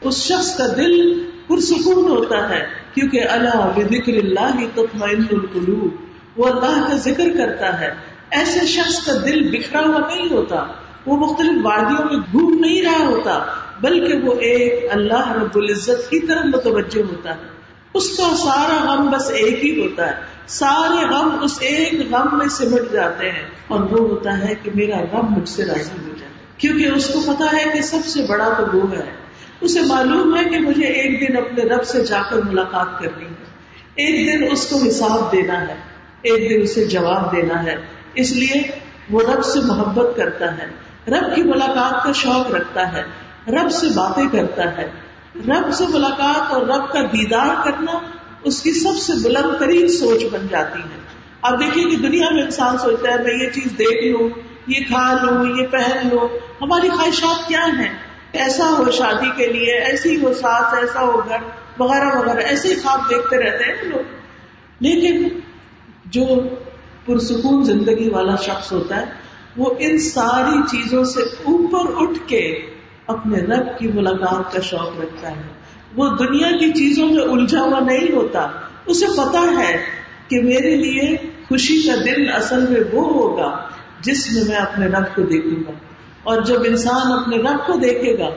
اس 0.00 0.14
شخص 0.14 0.56
کا 0.56 0.66
دل 0.76 1.24
پرسکون 1.46 2.08
ہوتا 2.08 2.48
ہے، 2.48 2.66
کیونکہ 2.94 3.20
اللہ 3.28 3.70
بکر 3.76 4.12
اللہ 4.12 4.60
تطمئن 4.74 5.22
القلوب، 5.30 5.88
وہ 6.36 6.46
اللہ 6.46 6.88
کا 6.88 6.96
ذکر 6.96 7.28
کرتا 7.36 7.80
ہے۔ 7.80 7.90
ایسے 8.30 8.66
شخص 8.66 9.06
کا 9.06 9.12
دل 9.24 9.48
بکھرا 9.48 9.80
ہوا 9.80 10.14
نہیں 10.14 10.30
ہوتا، 10.30 10.66
وہ 11.06 11.16
مختلف 11.16 11.52
وادیوں 11.62 12.08
میں 12.10 12.18
گھوم 12.32 12.58
نہیں 12.60 12.82
رہا 12.82 13.06
ہوتا، 13.06 13.44
بلکہ 13.80 14.14
وہ 14.14 14.34
ایک 14.34 14.84
اللہ 14.90 15.32
رب 15.32 15.56
العزت 15.56 16.10
کی 16.10 16.26
طرف 16.26 16.44
متوجہ 16.44 17.02
ہوتا 17.02 17.30
ہے۔ 17.30 17.59
اس 17.94 18.16
کا 18.16 18.36
سارا 18.36 18.94
غم 18.94 19.10
بس 19.10 19.30
ایک 19.30 19.64
ہی 19.64 19.80
ہوتا 19.80 20.06
ہے۔ 20.06 20.12
سارے 20.46 21.06
غم 21.06 21.38
اس 21.42 21.58
ایک 21.60 21.94
غم 22.10 22.38
میں 22.38 22.48
سمٹ 22.48 22.92
جاتے 22.92 23.30
ہیں۔ 23.30 23.46
اور 23.68 23.80
وہ 23.80 24.08
ہوتا 24.08 24.38
ہے 24.38 24.54
کہ 24.62 24.70
میرا 24.74 24.96
غم 25.12 25.34
مجھ 25.38 25.48
سے 25.48 25.64
راضی 25.64 26.08
ہو 26.08 26.12
جائے۔ 26.20 26.32
کیونکہ 26.56 26.86
اس 26.86 27.08
کو 27.08 27.20
پتا 27.20 27.56
ہے 27.56 27.64
کہ 27.72 27.82
سب 27.82 28.06
سے 28.06 28.26
بڑا 28.28 28.48
تو 28.58 28.78
وہ 28.78 28.92
ہے۔ 28.92 29.10
اسے 29.60 29.80
معلوم 29.80 30.36
ہے 30.36 30.44
کہ 30.44 30.58
مجھے 30.58 30.84
ایک 30.84 31.28
دن 31.28 31.36
اپنے 31.36 31.62
رب 31.62 31.84
سے 31.84 32.04
جا 32.04 32.22
کر 32.30 32.36
ملاقات 32.36 32.98
کرنی 32.98 33.24
ہے۔ 33.24 33.44
ایک 33.94 34.32
دن 34.32 34.52
اس 34.52 34.66
کو 34.66 34.78
حساب 34.88 35.32
دینا 35.32 35.68
ہے۔ 35.68 35.74
ایک 36.22 36.50
دن 36.50 36.62
اسے 36.62 36.84
جواب 36.84 37.32
دینا 37.32 37.62
ہے۔ 37.62 37.76
اس 38.14 38.32
لیے 38.32 38.62
وہ 39.10 39.20
رب 39.34 39.44
سے 39.44 39.60
محبت 39.60 40.16
کرتا 40.16 40.58
ہے۔ 40.58 40.66
رب 41.08 41.34
کی 41.34 41.42
ملاقات 41.42 42.04
کا 42.04 42.12
شوق 42.12 42.50
رکھتا 42.50 42.92
ہے۔ 42.92 43.02
رب 43.48 43.70
سے 43.72 43.86
باتیں 43.86 44.24
کرتا 44.32 44.76
ہے۔ 44.76 44.88
رب 45.36 45.72
سے 45.72 45.84
ملاقات 45.86 46.52
اور 46.52 46.62
رب 46.62 46.92
کا 46.92 47.00
دیدار 47.02 47.64
کرنا 47.64 47.92
اس 48.44 48.62
کی 48.62 48.72
سب 48.72 48.98
سے 48.98 49.12
بلند 49.22 49.58
ترین 49.58 49.88
سوچ 49.88 50.24
بن 50.32 50.46
جاتی 50.50 50.80
ہے۔ 50.80 51.00
اب 51.42 51.60
دیکھیے 51.60 51.84
کہ 51.84 51.96
دنیا 51.96 52.30
میں 52.30 52.42
انسان 52.42 52.78
سوچتا 52.78 53.10
ہے، 53.10 53.22
میں 53.22 53.44
یہ 53.44 53.50
چیز 53.50 53.66
دیکھ 53.78 54.04
لوں، 54.04 54.28
یہ 54.66 54.84
کھا 54.88 55.18
لوں، 55.22 55.46
یہ 55.46 55.66
پہن 55.66 56.08
لوں۔ 56.12 56.28
ہماری 56.60 56.88
خواہشات 56.88 57.48
کیا 57.48 57.66
ہیں؟ 57.78 57.98
ایسا 58.32 58.70
ہو 58.70 58.90
شادی 58.90 59.30
کے 59.36 59.46
لیے، 59.46 59.74
ایسی 59.74 60.22
ہو 60.22 60.34
ساس، 60.34 60.74
ایسا 60.74 61.00
ہو 61.00 61.20
گھر، 61.28 61.36
وغیرہ 61.78 62.18
وغیرہ۔ 62.18 62.40
ایسے 62.40 62.68
ہی 62.68 62.74
خواب 62.74 63.00
دیکھتے 63.10 63.36
رہتے 63.36 63.64
ہیں 63.64 63.82
لوگ۔ 63.82 64.02
لیکن 64.80 65.28
جو 66.04 66.26
پرسکون 67.06 67.64
زندگی 67.64 68.08
والا 68.08 68.36
شخص 68.36 68.72
ہوتا 68.72 68.96
ہے، 68.96 69.04
وہ 69.56 69.74
ان 69.78 69.98
ساری 69.98 70.60
چیزوں 70.70 71.04
سے 71.04 71.22
اوپر 71.22 71.92
اٹھ 71.96 72.18
کے 72.26 72.69
اپنے 73.10 73.38
رب 73.38 73.78
کی 73.78 73.88
ملاقات 73.88 74.52
کا 74.52 74.60
شوق 74.60 75.00
رکھتا 75.00 75.30
ہے۔ 75.30 75.42
وہ 75.96 76.16
دنیا 76.16 76.50
کی 76.50 76.72
چیزوں 76.72 77.08
میں 77.08 77.22
الجھا 77.22 77.60
ہوا 77.60 77.80
نہیں 77.80 78.12
ہوتا۔ 78.12 78.48
اسے 78.86 79.06
پتا 79.06 79.40
ہے 79.58 79.76
کہ 80.28 80.42
میرے 80.42 80.76
لیے 80.76 81.16
خوشی 81.48 81.82
کا 81.82 81.94
دن 82.04 82.32
اصل 82.32 82.66
میں 82.68 82.80
وہ 82.92 83.12
ہوگا 83.12 83.58
جس 84.00 84.32
میں 84.32 84.42
میں 84.48 84.56
اپنے 84.56 84.86
رب 84.86 85.16
کو 85.16 85.22
دیکھوں 85.22 85.64
گا۔ 85.66 85.70
اور 86.22 86.42
جب 86.42 86.60
انسان 86.64 87.12
اپنے 87.12 87.36
رب 87.36 87.66
کو 87.66 87.72
دیکھے 87.72 88.18
گا، 88.18 88.30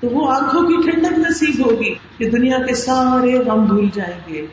تو 0.00 0.08
وہ 0.08 0.32
آنکھوں 0.32 0.62
کی 0.62 0.90
ٹھنڈک 0.90 1.18
نصیب 1.18 1.66
ہوگی 1.66 1.94
کہ 2.18 2.30
دنیا 2.30 2.58
کے 2.58 2.74
سارے 2.74 3.38
غم 3.38 3.64
بھول 3.64 3.88
جائیں 3.94 4.32
گے۔ 4.32 4.46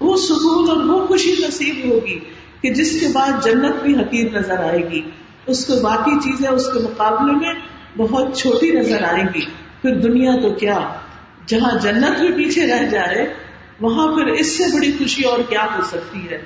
وہ 0.00 0.16
سکون 0.16 0.68
اور 0.70 0.76
وہ 0.76 1.06
خوشی 1.06 1.34
نصیب 1.48 1.92
ہوگی 1.92 2.18
کہ 2.60 2.74
جس 2.74 3.00
کے 3.00 3.06
بعد 3.12 3.44
جنت 3.44 3.82
بھی 3.82 3.96
حقیق 3.96 4.34
نظر 4.34 4.58
آئے 4.58 4.90
گی۔ 4.90 5.00
اس 5.46 5.66
کو 5.66 5.74
باقی 5.82 6.20
چیزیں 6.24 6.50
اس 6.50 6.66
کے 6.72 6.78
مقابلے 6.78 7.32
میں 7.32 7.54
بہت 7.96 8.36
چھوٹی 8.36 8.70
نظر 8.70 9.02
آئے 9.02 9.22
گی۔ 9.34 9.44
پھر 9.82 9.94
دنیا 9.96 10.32
تو 10.42 10.50
کیا؟ 10.50 10.88
جہاں 11.46 11.78
جنت 11.82 12.20
بھی 12.20 12.44
پیچھے 12.44 12.66
رہ 12.66 12.88
جائے 12.90 13.34
وہاں 13.80 14.14
پھر 14.14 14.26
اس 14.26 14.58
سے 14.58 14.64
بڑی 14.74 14.92
خوشی 14.92 15.22
اور 15.22 15.38
کیا 15.48 15.64
ہو 15.64 15.82
سکتی 15.82 16.30
ہے؟ 16.30 16.38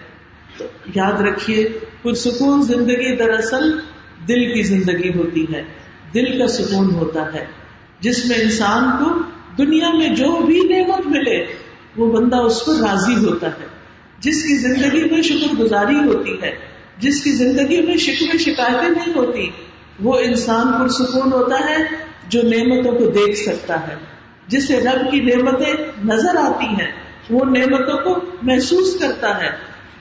تو 0.59 0.65
یاد 0.95 1.21
رکھیے، 1.21 1.69
پرسکون 2.03 2.63
زندگی 2.63 3.17
دراصل 3.17 3.79
دل 4.29 4.55
کی 4.55 4.63
زندگی 4.63 5.09
ہوتی 5.09 5.47
ہے۔ 5.55 5.63
دل 6.15 6.39
کا 6.39 6.47
سکون 6.47 6.91
ہوتا 6.91 7.35
ہے۔ 7.35 7.45
جس 8.01 8.27
میں 8.27 8.37
انسان 8.37 9.05
کو 9.05 9.23
دنیا 9.59 9.91
میں 9.91 10.09
جو 10.09 10.41
بھی 10.47 10.61
نعمت 10.61 11.07
ملے، 11.07 11.47
وہ 11.97 12.13
بندہ 12.13 12.37
اس 12.37 12.65
پر 12.67 12.75
راضی 12.75 13.15
ہوتا 13.15 13.47
ہے۔ 13.47 13.67
جس 14.19 14.43
کی 14.43 14.57
زندگی 14.57 15.11
میں 15.11 15.23
شکر 15.23 15.55
گزاری 15.55 15.97
ہوتی 15.97 16.43
ہے، 16.43 16.57
جس 16.99 17.25
کی 17.25 17.31
زندگی 17.31 17.81
میں 17.81 17.97
شکر 17.97 18.39
شکایتیں 18.39 18.89
نہیں 18.89 19.15
ہوتی 19.15 19.51
وہ 20.03 20.19
انسان 20.19 20.73
پرسکون 20.73 21.33
ہوتا 21.33 21.57
ہے 21.71 21.77
جو 22.29 22.43
نعمتوں 22.43 22.93
کو 22.93 23.11
دیکھ 23.11 23.39
سکتا 23.39 23.89
ہے۔ 23.89 23.95
جسے 24.47 24.81
رب 24.81 25.11
کی 25.11 25.21
نعمتیں 25.21 25.75
نظر 26.05 26.37
آتی 26.37 26.67
ہیں، 26.67 26.93
وہ 27.31 27.45
نعمتوں 27.45 27.99
کو 27.99 28.21
محسوس 28.43 28.97
کرتا 29.01 29.43
ہے۔ 29.43 29.51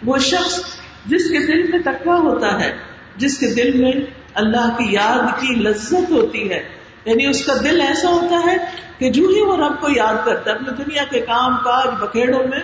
وہ 0.06 0.18
شخص 0.18 0.60
جس 1.06 1.30
کے 1.30 1.40
دل 1.40 1.72
میں 1.72 1.80
تکوا 1.86 2.16
ہوتا 2.16 2.60
ہے، 2.60 2.78
جس 3.16 3.38
کے 3.38 3.48
دل 3.48 3.84
میں 3.84 3.92
اللہ 4.34 4.76
کی 4.78 4.86
یاد 4.90 5.42
کی 5.42 5.56
لذت 5.56 6.12
ہوتی 6.12 6.50
ہے۔ 6.50 6.64
یعنی 7.06 7.26
اس 7.26 7.46
کا 7.46 7.54
دل 7.64 7.82
ایسا 7.82 8.10
ہوتا 8.10 8.52
ہے 8.52 8.58
کہ 8.98 9.12
جو 9.12 9.28
ہی 9.28 9.42
وہ 9.42 9.58
رب 9.58 9.82
کو 9.82 9.88
یاد 9.96 10.26
کرتا 10.26 10.52
ہے، 10.52 10.56
اپنے 10.56 10.84
دنیا 10.84 11.04
کے 11.10 11.20
کام 11.20 11.58
کاج 11.58 12.04
بکھیڑوں 12.04 12.48
میں، 12.48 12.60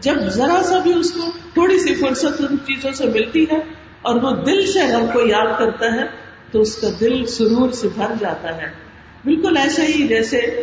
جب 0.00 0.14
ذرا 0.14 0.62
سا 0.62 0.78
بھی 0.78 0.92
اس 0.92 1.12
کو 1.12 1.30
تھوڑی 1.54 1.78
سی 1.78 1.94
فرصت 1.94 2.40
ان 2.40 2.58
چیزوں 2.58 2.92
سے 2.92 3.06
ملتی 3.06 3.44
ہے 3.44 3.58
اور 4.02 4.14
وہ 4.14 4.30
دل 4.30 4.72
سے 4.72 4.80
رب 4.82 5.12
کو 5.12 5.20
یاد 5.20 5.58
کرتا 5.58 5.86
ہے 5.86 6.25
تو 6.56 6.62
اس 6.62 6.76
کا 6.76 6.86
دل 7.00 7.26
سرور 7.26 7.70
سے 7.70 7.88
بھر 7.94 8.12
جاتا 8.20 8.56
ہے۔ 8.56 8.66
بالکل 9.24 9.56
ایسے 9.56 9.82
ہی 9.82 10.08
جیسے 10.08 10.62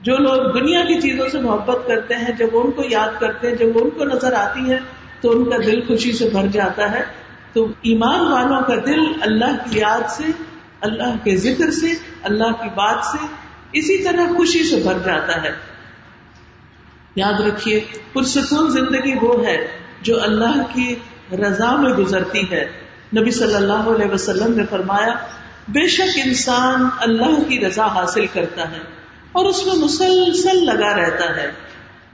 جو 0.00 0.16
لوگ 0.16 0.60
دنیا 0.60 0.82
کی 0.82 1.00
چیزوں 1.00 1.28
سے 1.28 1.40
محبت 1.40 1.86
کرتے 1.86 2.14
ہیں، 2.14 2.32
جب 2.38 2.46
ان 2.52 2.70
کو 2.70 2.82
یاد 2.90 3.20
کرتے 3.20 3.48
ہیں، 3.48 3.56
جب 3.56 3.66
ان 3.74 3.90
کو 3.90 4.04
نظر 4.04 4.32
آتی 4.32 4.70
ہے، 4.70 4.78
تو 5.20 5.30
ان 5.30 5.50
کا 5.50 5.56
دل 5.56 5.80
خوشی 5.80 6.12
سے 6.12 6.28
بھر 6.28 6.46
جاتا 6.46 6.90
ہے۔ 6.90 7.02
تو 7.52 7.66
ایمان 7.82 8.32
والوں 8.32 8.62
کا 8.62 8.74
دل 8.86 9.00
اللہ 9.20 9.56
کی 9.64 9.78
یاد 9.78 10.10
سے، 10.10 10.24
اللہ 10.80 11.24
کے 11.24 11.36
ذکر 11.36 11.70
سے، 11.70 11.86
اللہ 12.22 12.52
کی 12.62 12.68
بات 12.68 13.04
سے 13.04 13.26
اسی 13.72 14.04
طرح 14.04 14.36
خوشی 14.36 14.64
سے 14.64 14.76
بھر 14.76 14.98
جاتا 15.04 15.42
ہے۔ 15.42 15.50
یاد 17.16 17.40
رکھیے 17.40 17.80
پرسکون 18.12 18.70
زندگی 18.70 19.14
وہ 19.22 19.46
ہے 19.46 19.66
جو 20.02 20.22
اللہ 20.22 20.62
کی 20.74 20.94
رضا 21.32 21.76
میں 21.76 21.90
گزرتی 21.90 22.50
ہے۔ 22.50 22.85
نبی 23.14 23.30
صلی 23.30 23.54
اللہ 23.54 23.72
علیہ 23.72 24.06
وسلم 24.06 24.56
نے 24.56 24.62
فرمایا، 24.70 25.14
بے 25.68 25.88
شک 25.88 26.18
انسان 26.24 26.88
اللہ 27.00 27.48
کی 27.48 27.66
رضا 27.66 27.86
حاصل 27.86 28.26
کرتا 28.26 28.70
ہے 28.70 28.78
اور 29.32 29.44
اس 29.44 29.66
میں 29.66 29.74
مسلسل 29.74 30.64
لگا 30.64 30.96
رہتا 30.96 31.36
ہے 31.36 31.50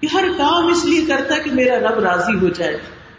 کہ 0.01 0.09
ہر 0.13 0.25
کام 0.39 0.67
اس 0.67 0.85
لیے 0.85 1.07
کرتا 1.07 1.35
ہے 1.35 1.41
کہ 1.41 1.51
میرا 1.51 1.79
رب 1.79 1.99
راضی 1.99 2.39
ہو 2.43 2.49
جائے۔ 2.49 2.77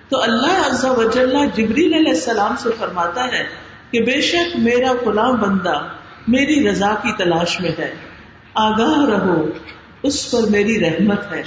تو 0.10 0.22
اللہ 0.22 0.68
عز 0.72 0.86
و 0.86 1.04
جل 1.04 1.34
جبریل 1.56 1.94
علیہ 1.94 2.12
السلام 2.12 2.56
سے 2.60 2.70
فرماتا 2.80 3.28
ہے 3.28 3.44
کہ 3.92 4.02
بے 4.02 4.22
شک 4.22 4.56
میرا 4.56 4.92
غلام 5.06 5.36
بندہ 5.36 5.88
میری 6.28 6.70
رضا 6.70 6.96
کی 7.04 7.24
تلاش 7.24 7.62
میں 7.62 7.72
ہے۔ 7.80 7.96
آگاہ 8.54 9.10
رہو، 9.10 9.46
اس 10.04 10.32
پر 10.32 10.42
میری 10.50 10.80
رحمت 10.80 11.34
ہے۔ 11.34 11.44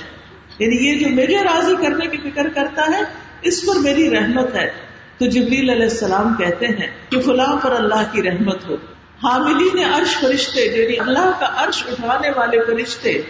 یعنی 0.58 0.76
یہ 0.76 0.98
جو 0.98 1.08
مجھے 1.08 1.44
راضی 1.44 1.74
کرنے 1.86 2.06
کی 2.06 2.30
فکر 2.30 2.48
کرتا 2.48 2.82
ہے، 2.82 3.02
اس 3.42 3.66
پر 3.66 3.78
میری 3.78 4.10
رحمت 4.10 4.54
ہے۔ 4.54 4.85
تو 5.18 5.26
جبریل 5.26 5.70
علیہ 5.70 5.82
السلام 5.82 6.34
کہتے 6.34 6.66
ہیں 6.66 6.86
کہ 7.10 7.20
فلاں 7.20 7.56
پر 7.62 7.72
اللہ 7.72 8.02
کی 8.12 8.22
رحمت 8.22 8.68
ہو۔ 8.68 8.74
حاملین 9.22 9.84
عرش 9.94 10.18
فرشتے 10.18 10.60
یعنی 10.60 10.98
اللہ 10.98 11.30
کا 11.40 11.46
عرش 11.56 11.84
اٹھانے 11.86 12.30
والے 12.36 12.64
فرشتے، 12.64 13.22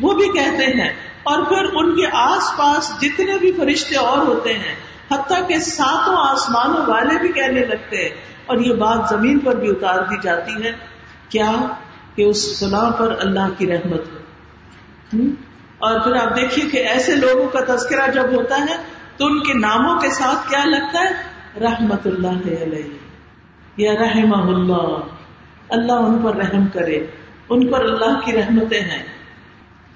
وہ 0.00 0.12
بھی 0.12 0.28
کہتے 0.28 0.66
ہیں۔ 0.66 0.92
اور 1.22 1.42
پھر 1.42 1.64
ان 1.72 1.96
کے 1.96 2.06
آس 2.12 2.56
پاس 2.56 2.92
جتنے 3.00 3.38
بھی 3.38 3.52
فرشتے 3.52 3.96
اور 3.96 4.18
ہوتے 4.18 4.54
ہیں، 4.54 4.74
حتیٰ 5.10 5.48
کہ 5.48 5.58
ساتوں 5.58 6.14
آسمانوں 6.16 6.86
والے 6.86 7.18
بھی 7.18 7.32
کہنے 7.32 7.60
لگتے 7.60 7.96
ہیں۔ 7.96 8.08
اور 8.46 8.56
یہ 8.56 8.74
بات 8.74 9.08
زمین 9.10 9.38
پر 9.38 9.54
بھی 9.54 9.70
اتار 9.70 10.02
دی 10.02 10.16
جاتی 10.22 10.64
ہے۔ 10.64 10.72
کیا؟ 11.28 11.52
کہ 12.14 12.22
اس 12.22 12.58
فلاں 12.58 12.90
پر 12.90 13.14
اللہ 13.18 13.48
کی 13.58 13.66
رحمت 13.66 14.00
ہو۔ 14.12 14.18
اور 15.78 16.00
پھر 16.00 16.14
آپ 16.14 16.36
دیکھیے 16.36 16.70
کہ 16.70 16.76
ایسے 16.76 17.16
لوگوں 17.16 17.48
کا 17.48 17.76
تذکرہ 17.76 18.10
جب 18.10 18.32
ہوتا 18.32 18.66
ہے 18.70 18.76
تو 19.16 19.26
ان 19.26 19.42
کے 19.42 19.54
ناموں 19.54 20.00
کے 20.00 20.10
ساتھ 20.10 20.50
کیا 20.50 20.64
لگتا 20.64 21.00
ہے؟ 21.00 21.33
رحمت 21.60 22.06
اللہ 22.06 22.62
علیہ. 22.62 22.98
یا 23.76 23.92
رحم 23.92 24.32
اللہ. 24.34 24.98
اللہ 25.68 25.92
ان 25.92 26.18
پر 26.24 26.36
رحم 26.36 26.66
کرے. 26.72 27.06
ان 27.48 27.66
پر 27.66 27.80
اللہ 27.80 28.20
کی 28.24 28.32
رحمتیں 28.32 28.80
ہیں. 28.80 29.02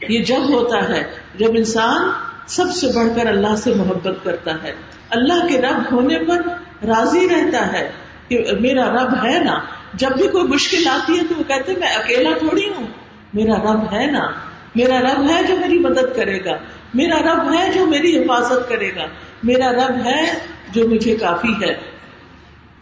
یہ 0.09 0.23
جب 0.23 0.55
ہوتا 0.55 0.89
ہے، 0.89 1.03
جب 1.35 1.49
انسان 1.55 2.11
سب 2.47 2.71
سے 2.71 2.87
بڑھ 2.87 3.09
کر 3.17 3.27
اللہ 3.27 3.57
سے 3.57 3.75
محبت 3.75 4.25
کرتا 4.25 4.63
ہے. 4.63 4.73
اللہ 5.11 5.47
کے 5.47 5.61
رب 5.61 5.93
ہونے 5.93 6.19
پر 6.19 6.43
راضی 6.87 7.29
رہتا 7.29 7.73
ہے 7.73 7.91
کہ 8.29 8.45
میرا 8.61 8.91
رب 8.91 9.25
ہے 9.25 9.39
نا. 9.45 9.59
جب 9.95 10.11
بھی 10.17 10.29
کوئی 10.29 10.45
مشکل 10.45 10.89
آتی 10.89 11.19
ہے 11.19 11.23
تو 11.29 11.35
وہ 11.39 11.43
کہتے 11.43 11.75
میں 11.79 11.89
اکیلا 11.89 12.31
تھوڑی 12.39 12.69
ہوں. 12.69 12.87
میرا 13.35 13.57
رب 13.57 13.93
ہے 13.93 14.07
نا. 14.07 14.31
میرا 14.77 15.01
رب 15.01 15.31
ہے 15.31 15.43
جو 15.49 15.57
میری 15.61 15.79
مدد 15.79 16.17
کرے 16.17 16.45
گا. 16.45 16.57
میرا 16.95 17.19
رب 17.19 17.53
ہے 17.53 17.73
جو 17.75 17.87
میری 17.87 18.19
حفاظت 18.19 18.69
کرے 18.69 18.91
گا. 18.97 19.07
میرا 19.43 19.73
رب 19.73 20.07
ہے 20.07 20.39
جو 20.73 20.89
مجھے 20.89 21.17
کافی 21.17 21.53
ہے۔ 21.63 21.75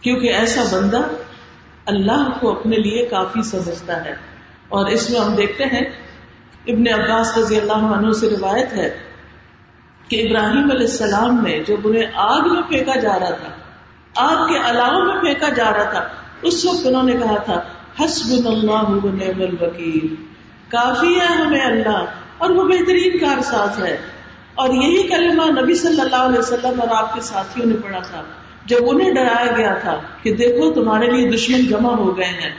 کیونکہ 0.01 0.27
ایسا 0.33 0.63
بندہ 0.71 1.01
اللہ 1.85 2.29
کو 2.39 2.59
اپنے 2.59 2.75
لیے 2.75 3.05
کافی 3.05 3.43
سمجھتا 3.43 4.05
ہے۔ 4.05 4.15
اور 4.69 4.85
اس 4.85 5.09
میں 5.09 5.19
ہم 5.19 5.35
دیکھتے 5.35 5.63
ہیں، 5.63 5.81
ابن 6.67 6.83
عباس 6.93 7.37
رضی 7.37 7.59
اللہ 7.59 7.73
عنہ 7.73 8.11
سے 8.11 8.29
روایت 8.29 8.73
ہے 8.73 8.99
کہ 10.07 10.27
ابراہیم 10.27 10.71
علیہ 10.71 10.85
السلام 10.85 11.43
نے 11.43 11.59
جب 11.67 11.75
انہیں 11.83 12.05
آگ 12.13 12.41
میں 12.41 12.61
پھینکا 12.61 12.99
جا 12.99 13.19
رہا 13.19 13.29
تھا، 13.29 13.49
آگ 14.15 14.47
کے 14.47 14.69
علاؤ 14.69 15.05
میں 15.05 15.21
پھینکا 15.21 15.49
جا 15.49 15.71
رہا 15.71 15.83
تھا، 15.83 16.07
اس 16.41 16.65
وقت 16.65 16.85
انہوں 16.85 17.03
نے 17.03 17.11
کہا 17.11 17.37
تھا 17.37 17.61
حسب 17.99 18.47
اللہ 18.47 18.71
نعم 18.71 19.41
الوکیل۔ 19.41 20.15
کافی 20.67 21.19
ہے 21.19 21.25
ہمیں 21.25 21.61
اللہ 21.61 22.05
اور 22.37 22.49
وہ 22.49 22.63
بہترین 22.63 23.17
کارساز 23.17 23.83
ہے۔ 23.83 23.97
اور 24.57 24.69
یہی 24.69 25.07
کلمہ 25.07 25.61
نبی 25.61 25.75
صلی 25.75 26.01
اللہ 26.01 26.15
علیہ 26.15 26.39
وسلم 26.39 26.81
اور 26.81 26.89
آپ 26.97 27.15
کے 27.15 27.21
ساتھیوں 27.21 27.65
نے 27.65 27.75
پڑھا 27.83 27.99
تھا۔ 27.99 28.23
جب 28.65 28.77
انہیں 28.81 29.13
ڈرایا 29.13 29.57
گیا 29.57 29.73
تھا 29.73 30.01
کہ 30.23 30.35
دیکھو 30.35 30.73
تمہارے 30.73 31.11
لیے 31.11 31.31
دشمن 31.31 31.65
جمع 31.65 31.93
ہو 31.93 32.17
گئے 32.17 32.25
ہیں، 32.25 32.51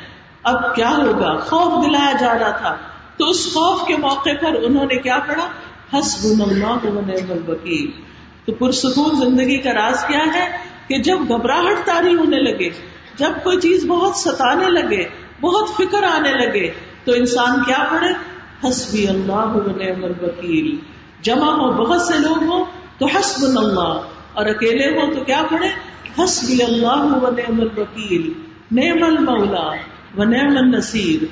اب 0.42 0.74
کیا 0.74 0.90
ہوگا؟ 0.90 1.36
خوف 1.36 1.86
دلایا 1.86 2.12
جا 2.20 2.38
رہا 2.38 2.50
تھا۔ 2.50 2.76
تو 3.16 3.30
اس 3.30 3.46
خوف 3.46 3.86
کے 3.86 3.96
موقع 3.96 4.30
پر 4.40 4.54
انہوں 4.62 4.84
نے 4.84 4.96
کیا 4.96 5.18
پڑھا؟ 5.18 5.48
حسب 5.98 6.42
اللہ 6.42 6.86
الوکیل۔ 7.30 7.90
تو 8.44 8.52
پرسکون 8.52 9.16
زندگی 9.16 9.58
کا 9.58 9.72
راز 9.72 10.04
کیا 10.04 10.24
ہے 10.34 10.48
کہ 10.88 10.98
جب 10.98 11.18
گھبراہٹ 11.28 11.86
تاری 11.86 12.14
ہونے 12.14 12.36
لگے، 12.36 12.70
جب 13.16 13.30
کوئی 13.42 13.60
چیز 13.60 13.84
بہت 13.86 14.16
ستانے 14.16 14.66
لگے، 14.66 15.04
بہت 15.40 15.68
فکر 15.76 16.02
آنے 16.02 16.32
لگے، 16.32 16.70
تو 17.04 17.12
انسان 17.12 17.64
کیا 17.66 17.84
پڑھے؟ 17.90 18.38
حسبی 18.68 19.08
اللہ 19.08 19.56
نعم 19.76 20.04
الوکیل۔ 20.04 20.97
جمع 21.22 21.50
ہو، 21.50 21.72
بہت 21.72 22.00
سے 22.02 22.18
لوگ 22.18 22.42
ہوں 22.42 22.64
تو 22.98 23.06
حسب 23.06 23.58
اللہ۔ 23.58 24.00
اور 24.32 24.46
اکیلے 24.46 25.00
ہو 25.00 25.14
تو 25.14 25.24
کیا 25.24 25.42
پڑھے 25.50 25.68
حسبی 26.18 26.62
اللہ 26.62 27.16
و 27.16 27.30
نعم 27.30 27.60
الوکیل۔ 27.60 28.32
نعم 28.72 29.02
المولا 29.02 29.70
و 30.16 30.24
نعم 30.24 30.56
النصیر۔ 30.56 31.24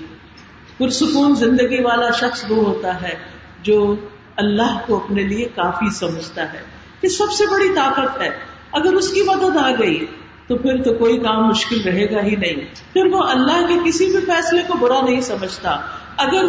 پرسکون 0.78 1.34
زندگی 1.34 1.82
والا 1.82 2.10
شخص 2.10 2.44
وہ 2.48 2.56
ہوتا 2.56 3.02
ہے 3.02 3.14
جو 3.62 3.96
اللہ 4.36 4.78
کو 4.86 4.96
اپنے 4.96 5.22
لیے 5.22 5.48
کافی 5.54 5.90
سمجھتا 5.94 6.52
ہے۔ 6.52 6.60
یہ 7.02 7.08
سب 7.08 7.32
سے 7.32 7.46
بڑی 7.46 7.68
طاقت 7.74 8.20
ہے۔ 8.20 8.30
اگر 8.72 8.92
اس 8.92 9.08
کی 9.12 9.22
مدد 9.22 9.56
آ 9.56 9.70
گئی 9.70 10.06
تو 10.48 10.56
پھر 10.56 10.82
تو 10.82 10.94
کوئی 10.94 11.18
کام 11.18 11.48
مشکل 11.48 11.82
رہے 11.84 12.10
گا 12.10 12.22
ہی 12.22 12.36
نہیں۔ 12.36 12.54
پھر 12.92 13.06
وہ 13.06 13.22
اللہ 13.22 13.66
کے 13.68 13.74
کسی 13.84 14.06
بھی 14.06 14.20
فیصلے 14.20 14.62
کو 14.66 14.78
برا 14.78 15.00
نہیں 15.00 15.20
سمجھتا۔ 15.20 15.78
اگر 16.16 16.44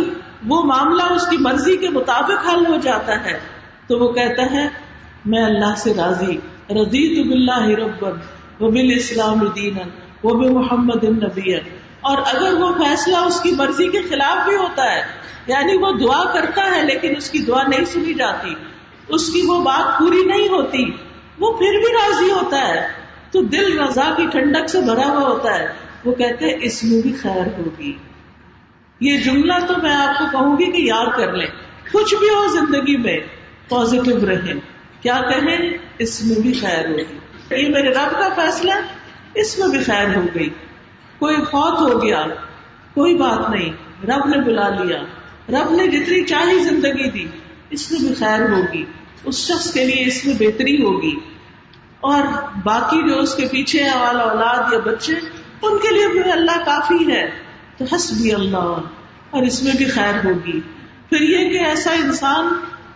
وہ 0.46 0.64
معاملہ 0.64 1.04
اس 1.04 1.28
کی 1.28 1.38
مرضی 1.38 1.78
کے 1.78 1.90
مطابق 1.90 2.48
حل 2.48 2.66
ہو 2.68 2.78
جاتا 2.84 3.26
ہے۔ 3.26 3.40
تو 3.88 4.00
وہ 4.00 4.14
کہتا 4.14 4.52
ہے، 4.52 4.68
میں 5.26 5.44
اللہ 5.44 5.76
سے 5.78 5.94
راضی 5.94 6.38
رضی 6.70 7.16
تو 7.16 7.24
بلّہ 7.24 7.80
ربن 7.80 8.12
وہ 8.60 8.72
بال 8.72 8.92
اسلام 8.96 9.42
الدین 9.42 9.78
وہ 10.24 10.60
محمد 10.60 11.04
النبی۔ 11.04 11.56
اور 12.02 12.18
اگر 12.34 12.54
وہ 12.54 12.74
فیصلہ 12.74 13.18
اس 13.18 13.42
کی 13.42 13.52
مرضی 13.52 13.88
کے 13.88 14.02
خلاف 14.02 14.48
بھی 14.48 14.56
ہوتا 14.56 14.92
ہے 14.92 15.02
یعنی 15.48 15.78
وہ 15.78 15.92
دعا 15.92 16.24
کرتا 16.34 16.76
ہے 16.76 16.86
لیکن 16.86 17.14
اس 17.18 17.30
کی 17.30 17.40
دعا 17.40 17.64
نہیں 17.64 17.86
سنی 17.86 18.14
جاتی، 18.14 18.56
اس 19.08 19.30
کی 19.30 19.42
وہ 19.42 19.64
بات 19.64 20.00
پوری 20.00 20.26
نہیں 20.26 20.48
ہوتی، 20.48 20.86
وہ 21.40 21.54
پھر 21.54 21.72
بھی 21.72 21.94
راضی 21.94 22.32
ہوتا 22.32 22.68
ہے۔ 22.68 22.88
تو 23.32 23.42
دل 23.42 23.80
رضا 23.80 24.14
کی 24.18 24.26
ٹھنڈک 24.26 24.70
سے 24.70 24.82
بھرا 24.82 25.08
ہوا 25.08 25.30
ہوتا 25.30 25.60
ہے۔ 25.60 25.68
وہ 26.06 26.16
کہتے 26.16 26.46
ہیں، 26.46 26.58
اس 26.62 26.84
میں 26.84 27.02
بھی 27.02 27.14
خیر 27.14 27.60
ہوگی۔ 27.60 27.98
یہ 29.00 29.18
جملہ 29.18 29.54
تو 29.68 29.74
میں 29.84 29.96
آپ 29.96 30.20
کو 30.20 30.26
کہوں 30.32 30.58
گی 30.58 30.72
کہ 30.72 30.82
یاد 30.82 31.06
کر 31.18 31.34
لیں۔ 31.34 31.48
کچھ 31.94 32.16
بھی 32.16 32.30
ہو 32.30 32.48
زندگی 32.48 32.98
میں 32.98 33.20
پازیٹو 33.70 34.28
رہے 34.28 34.54
کیا 35.02 35.22
کہیں؟ 35.22 35.78
اس 35.98 36.24
میں 36.24 36.40
بھی 36.40 36.54
خیر 36.54 36.90
ہوگی۔ 36.90 37.18
یہ 37.52 37.70
میرے 37.70 37.90
رب 37.90 38.12
کا 38.12 38.30
فیصلہ 38.36 38.74
اس 39.36 39.60
میں 39.60 39.68
بھی 39.68 39.84
خیر 39.84 40.16
ہو 40.16 40.26
گئی۔ 40.36 40.50
کوئی 41.20 41.36
فوت 41.36 41.94
ہو 41.94 42.04
گیا، 42.04 42.26
کوئی 42.94 43.16
بات 43.16 43.50
نہیں، 43.50 43.70
رب 44.06 44.28
نے 44.28 44.38
بلا 44.38 44.70
لیا۔ 44.70 45.04
رب 45.50 45.72
نے 45.72 45.88
جتنی 45.88 46.24
چاہی 46.24 46.60
زندگی 46.60 47.10
دی، 47.10 47.26
اس 47.70 47.92
میں 47.92 48.00
بھی 48.00 48.14
خیر 48.14 48.50
ہوگی۔ 48.50 48.86
اس 49.24 49.36
شخص 49.36 49.74
کے 49.74 49.86
لیے 49.86 50.06
اس 50.08 50.26
میں 50.26 50.34
بہتری 50.40 50.84
ہوگی۔ 50.84 51.16
اور 52.00 52.22
باقی 52.64 53.10
جو 53.10 53.20
اس 53.20 53.36
کے 53.36 53.48
پیچھے 53.52 53.84
والا 53.84 54.24
اولاد 54.24 54.74
یا 54.74 54.80
بچے، 54.80 55.14
ان 55.62 55.78
کے 55.78 55.94
لیے 55.94 56.08
بھی 56.08 56.32
اللہ 56.32 56.66
کافی 56.66 57.12
ہے۔ 57.12 57.47
تو 57.78 57.86
ہنس 57.92 58.12
بھی 58.12 58.34
اللہ، 58.34 58.76
اور 59.30 59.42
اس 59.42 59.64
میں 59.64 59.72
بھی 59.78 59.86
خیر 59.86 60.26
ہوگی۔ 60.26 60.60
پھر 61.10 61.22
یہ 61.22 61.50
کہ 61.50 61.64
ایسا 61.64 61.92
انسان 61.92 62.48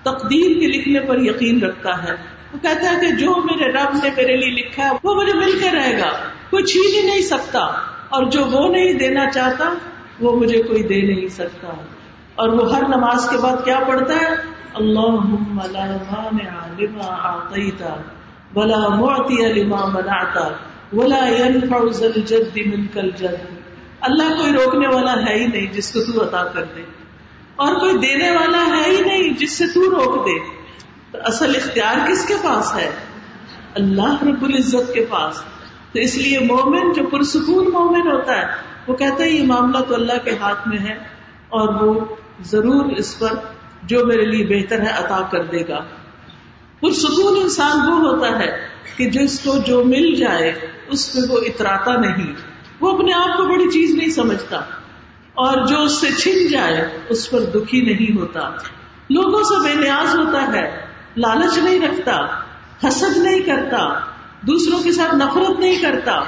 تقدیر 0.01 0.59
کے 0.59 0.67
لکھنے 0.67 0.99
پر 0.99 1.19
یقین 1.19 1.61
رکھتا 1.61 2.03
ہے۔ 2.03 2.11
وہ 2.53 2.57
کہتا 2.61 2.91
ہے 2.91 3.01
کہ 3.01 3.11
جو 3.15 3.35
میرے 3.43 3.71
رب 3.71 3.95
نے 4.03 4.09
میرے 4.17 4.37
لیے 4.37 4.49
لکھا 4.49 4.83
ہے، 4.83 4.89
وہ 5.03 5.15
مجھے 5.15 5.33
مل 5.33 5.59
کے 5.59 5.71
رہے 5.71 5.99
گا۔ 5.99 6.09
کوئی 6.49 6.63
چھین 6.63 7.03
ہی 7.03 7.11
نہیں 7.11 7.21
سکتا۔ 7.21 7.59
اور 8.09 8.23
جو 8.23 8.45
وہ 8.45 8.69
نہیں 8.69 8.93
دینا 8.93 9.31
چاہتا، 9.31 9.73
وہ 10.19 10.39
مجھے 10.39 10.63
کوئی 10.63 10.83
دے 10.83 11.01
نہیں 11.01 11.27
سکتا۔ 11.27 11.67
اور 12.35 12.49
وہ 12.49 12.75
ہر 12.75 12.83
نماز 12.87 13.29
کے 13.29 13.37
بعد 13.37 13.57
کیا 13.65 13.79
پڑھتا 13.87 14.13
ہے؟ 14.13 14.27
اللہ 14.73 15.19
بلا 18.53 18.87
معتی 18.87 19.53
لما 19.53 19.85
منعتا، 19.85 20.47
ولا 20.93 21.29
ينفع 21.29 21.77
ذا 21.91 22.07
الجد 22.15 22.57
منك 22.65 22.97
الجد۔ 22.97 23.60
اللہ 24.01 24.23
کوئی 24.23 24.53
روکنے 24.53 24.87
والا 24.87 25.13
ہے 25.13 25.35
ہی 25.35 25.47
نہیں 25.47 25.73
جس 25.73 25.91
کو 25.91 26.11
تو 26.11 26.23
عطا 26.23 26.43
کر 26.43 26.63
دے۔ 26.63 26.81
اور 27.55 27.75
کوئی 27.75 27.97
دینے 27.97 28.31
والا 28.31 28.77
ہے 28.77 28.91
ہی 28.91 29.01
نہیں 29.01 29.33
جس 29.33 29.51
سے 29.57 29.67
تو 29.73 29.89
روک 29.89 30.25
دے۔ 30.25 30.39
تو 31.11 31.17
اصل 31.25 31.55
اختیار 31.55 32.07
کس 32.07 32.25
کے 32.27 32.33
پاس 32.43 32.75
ہے؟ 32.75 32.89
اللہ 33.75 34.23
رب 34.23 34.43
العزت 34.43 34.93
کے 34.93 35.05
پاس۔ 35.09 35.41
تو 35.93 35.99
اس 35.99 36.15
لیے 36.15 36.39
مومن 36.39 36.93
جو 36.93 37.03
پرسکون 37.03 37.71
مومن 37.71 38.11
ہوتا 38.11 38.37
ہے، 38.37 38.45
وہ 38.87 38.95
کہتا 38.95 39.23
ہے 39.23 39.29
یہ 39.29 39.47
معاملہ 39.47 39.77
تو 39.87 39.93
اللہ 39.93 40.17
کے 40.23 40.31
ہاتھ 40.41 40.67
میں 40.67 40.77
ہے 40.77 40.93
اور 41.49 41.81
وہ 41.81 42.05
ضرور 42.41 42.85
اس 42.85 43.19
پر 43.19 43.33
جو 43.83 44.05
میرے 44.05 44.25
لیے 44.25 44.45
بہتر 44.45 44.81
ہے 44.81 44.89
عطا 44.89 45.27
کر 45.31 45.43
دے 45.43 45.67
گا۔ 45.67 45.79
پرسکون 46.79 47.39
انسان 47.41 47.89
وہ 47.89 47.97
ہوتا 47.97 48.39
ہے 48.39 48.57
کہ 48.97 49.09
جس 49.09 49.39
کو 49.39 49.57
جو 49.57 49.83
مل 49.83 50.15
جائے، 50.15 50.53
اس 50.87 51.13
پہ 51.13 51.33
وہ 51.33 51.37
اتراتا 51.37 51.93
نہیں۔ 51.95 52.50
وہ 52.81 52.91
اپنے 52.91 53.13
آپ 53.13 53.37
کو 53.37 53.45
بڑی 53.45 53.71
چیز 53.71 53.95
نہیں 53.95 54.09
سمجھتا 54.09 54.57
اور 55.33 55.67
جو 55.67 55.83
اس 55.83 56.01
سے 56.01 56.07
چھن 56.11 56.47
جائے، 56.47 56.97
اس 57.09 57.29
پر 57.29 57.39
دکھی 57.39 57.81
نہیں 57.81 58.17
ہوتا۔ 58.17 58.49
لوگوں 59.09 59.43
سے 59.43 59.63
بے 59.63 59.83
نیاز 59.83 60.15
ہوتا 60.15 60.53
ہے، 60.53 60.85
لالچ 61.17 61.57
نہیں 61.57 61.79
رکھتا، 61.79 62.27
حسد 62.87 63.17
نہیں 63.17 63.39
کرتا، 63.39 63.99
دوسروں 64.41 64.79
کے 64.83 64.91
ساتھ 64.91 65.15
نفرت 65.15 65.59
نہیں 65.59 65.81
کرتا۔ 65.81 66.21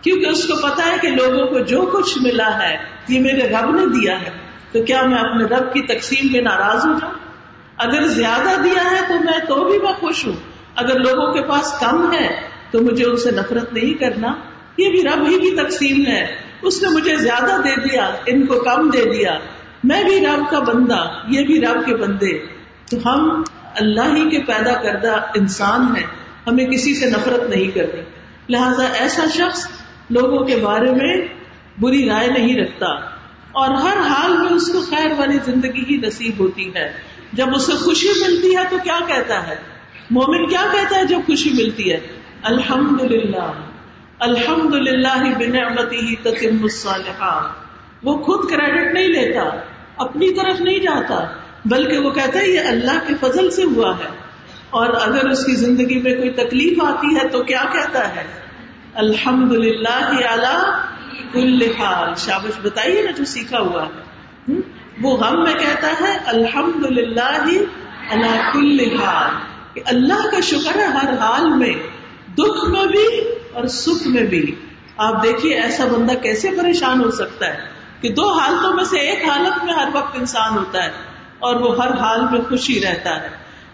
کیونکہ 0.00 0.26
اس 0.26 0.48
کو 0.48 0.56
پتا 0.62 0.92
ہے 0.92 0.96
کہ 1.02 1.08
لوگوں 1.08 1.46
کو 1.46 1.58
جو 1.58 1.82
کچھ 1.82 2.18
ملا 2.22 2.62
ہے، 2.62 2.76
یہ 3.08 3.20
میرے 3.20 3.48
رب 3.48 3.74
نے 3.74 3.86
دیا 3.86 4.20
ہے۔ 4.20 4.30
تو 4.72 4.82
کیا 4.82 5.02
میں 5.02 5.18
اپنے 5.18 5.44
رب 5.44 5.72
کی 5.72 5.82
تقسیم 5.82 6.32
میں 6.32 6.40
ناراض 6.40 6.86
ہو 6.86 6.92
جاؤں؟ 6.92 7.14
اگر 7.76 8.06
زیادہ 8.06 8.62
دیا 8.62 8.90
ہے 8.90 9.00
تو 9.08 9.14
میں 9.14 9.38
تو 9.48 9.64
بھی 9.64 9.78
میں 9.78 9.92
خوش 9.92 10.26
ہوں۔ 10.26 10.32
اگر 10.76 11.00
لوگوں 11.00 11.32
کے 11.32 11.42
پاس 11.42 11.80
کم 11.80 12.12
ہے 12.12 12.40
تو 12.70 12.80
مجھے 12.80 13.04
ان 13.04 13.16
سے 13.16 13.30
نفرت 13.30 13.72
نہیں 13.72 13.94
کرنا۔ 13.94 14.34
یہ 14.76 14.90
بھی 14.90 15.02
رب 15.02 15.26
ہی 15.26 15.38
کی 15.38 15.56
تقسیم 15.56 16.06
ہے۔ 16.06 16.36
اس 16.62 16.82
نے 16.82 16.88
مجھے 16.88 17.16
زیادہ 17.16 17.60
دے 17.64 17.88
دیا، 17.88 18.14
ان 18.26 18.46
کو 18.46 18.54
کم 18.54 18.90
دے 18.90 19.04
دیا۔ 19.04 19.38
میں 19.84 20.04
بھی 20.04 20.26
رب 20.26 20.50
کا 20.50 20.58
بندہ، 20.58 21.08
یہ 21.28 21.46
بھی 21.46 21.60
رب 21.60 21.86
کے 21.86 21.96
بندے۔ 21.96 22.38
تو 22.90 22.96
ہم 23.06 23.42
اللہ 23.74 24.16
ہی 24.16 24.30
کے 24.30 24.38
پیدا 24.38 24.72
کردہ 24.72 25.16
انسان 25.34 25.96
ہیں، 25.96 26.06
ہمیں 26.46 26.66
کسی 26.66 26.94
سے 26.94 27.10
نفرت 27.10 27.50
نہیں 27.50 27.70
کرنی۔ 27.70 28.02
لہذا 28.48 28.84
ایسا 28.84 29.24
شخص 29.34 29.68
لوگوں 30.10 30.44
کے 30.44 30.56
بارے 30.56 30.90
میں 30.90 31.26
بری 31.80 32.08
رائے 32.08 32.28
نہیں 32.28 32.58
رکھتا۔ 32.58 32.86
اور 33.52 33.68
ہر 33.68 33.96
حال 33.96 34.32
میں 34.32 34.48
اس 34.48 34.68
کو 34.68 34.80
خیر 34.80 35.10
والی 35.16 35.38
زندگی 35.44 35.84
ہی 35.90 35.96
نصیب 35.96 36.32
ہوتی 36.38 36.74
ہے۔ 36.74 36.92
جب 37.32 37.46
اسے 37.54 37.72
خوشی 37.72 38.08
ملتی 38.08 38.56
ہے 38.56 38.62
تو 38.70 38.76
کیا 38.84 38.98
کہتا 39.06 39.46
ہے؟ 39.46 39.54
مومن 40.10 40.46
کیا 40.46 40.64
کہتا 40.72 40.96
ہے 40.96 41.06
جب 41.06 41.18
خوشی 41.26 41.50
ملتی 41.52 41.92
ہے؟ 41.92 42.00
الحمد 42.42 43.00
للہ 43.00 43.52
الحمد 44.20 44.74
للہ 44.74 45.34
بنعمتی 45.38 45.96
ہی 45.96 46.16
تتم 46.16 46.62
الصالحات 46.62 47.44
وہ 48.02 48.18
خود 48.18 48.50
کریڈٹ 48.50 48.94
نہیں 48.94 49.08
لیتا، 49.08 49.40
اپنی 49.96 50.34
طرف 50.34 50.60
نہیں 50.60 50.78
جاتا، 50.78 51.26
بلکہ 51.64 51.98
وہ 51.98 52.10
کہتا 52.10 52.38
ہے 52.38 52.48
یہ 52.48 52.60
اللہ 52.60 52.98
کے 53.06 53.14
فضل 53.20 53.50
سے 53.50 53.64
ہوا 53.64 53.98
ہے۔ 53.98 54.08
اور 54.70 54.88
اگر 55.00 55.28
اس 55.28 55.46
کی 55.46 55.52
زندگی 55.52 56.02
میں 56.02 56.14
کوئی 56.14 56.30
تکلیف 56.30 56.82
آتی 56.82 57.16
ہے 57.16 57.28
تو 57.28 57.42
کیا 57.42 57.62
کہتا 57.72 58.16
ہے؟ 58.16 58.24
الحمد 58.94 59.52
للہ 59.52 60.24
کل 61.32 61.62
حال۔ 61.78 62.14
شابش 62.16 62.52
بتائیے 62.62 63.02
نا 63.02 63.10
جو 63.10 63.24
سیکھا 63.24 63.60
ہوا 63.60 63.86
ہے۔ 63.86 64.52
وہ 65.00 65.16
غم 65.16 65.42
میں 65.42 65.54
کہتا 65.54 65.88
ہے 66.00 66.16
الحمد 66.26 66.84
للہ 66.86 67.48
اللہ 68.10 68.50
کل 68.52 69.00
حال۔ 69.00 69.30
کہ 69.74 69.82
اللہ 69.86 70.28
کا 70.32 70.40
شکر 70.40 70.78
ہے 70.78 70.84
ہر 70.84 71.18
حال 71.18 71.48
میں، 71.48 71.74
دکھ 72.34 72.70
میں 72.70 72.86
بھی 72.86 73.39
اور 73.52 73.66
سکھ 73.66 74.08
میں 74.08 74.22
بھی۔ 74.22 74.54
آپ 74.96 75.22
دیکھیے 75.22 75.60
ایسا 75.60 75.84
بندہ 75.84 76.12
کیسے 76.12 76.50
پریشان 76.50 77.04
ہو 77.04 77.10
سکتا 77.10 77.46
ہے 77.46 77.58
کہ 78.00 78.08
دو 78.08 78.32
حالتوں 78.32 78.74
میں 78.74 78.84
سے 78.84 78.98
ایک 78.98 79.24
حالت 79.28 79.64
میں 79.64 79.74
ہر 79.74 79.88
وقت 79.92 80.16
انسان 80.16 80.58
ہوتا 80.58 80.84
ہے 80.84 80.90
اور 81.38 81.56
وہ 81.56 81.84
ہر 81.84 81.98
حال 81.98 82.20
میں 82.30 82.40
خوشی 82.48 82.80
رہتا 82.80 83.22
ہے۔ 83.22 83.28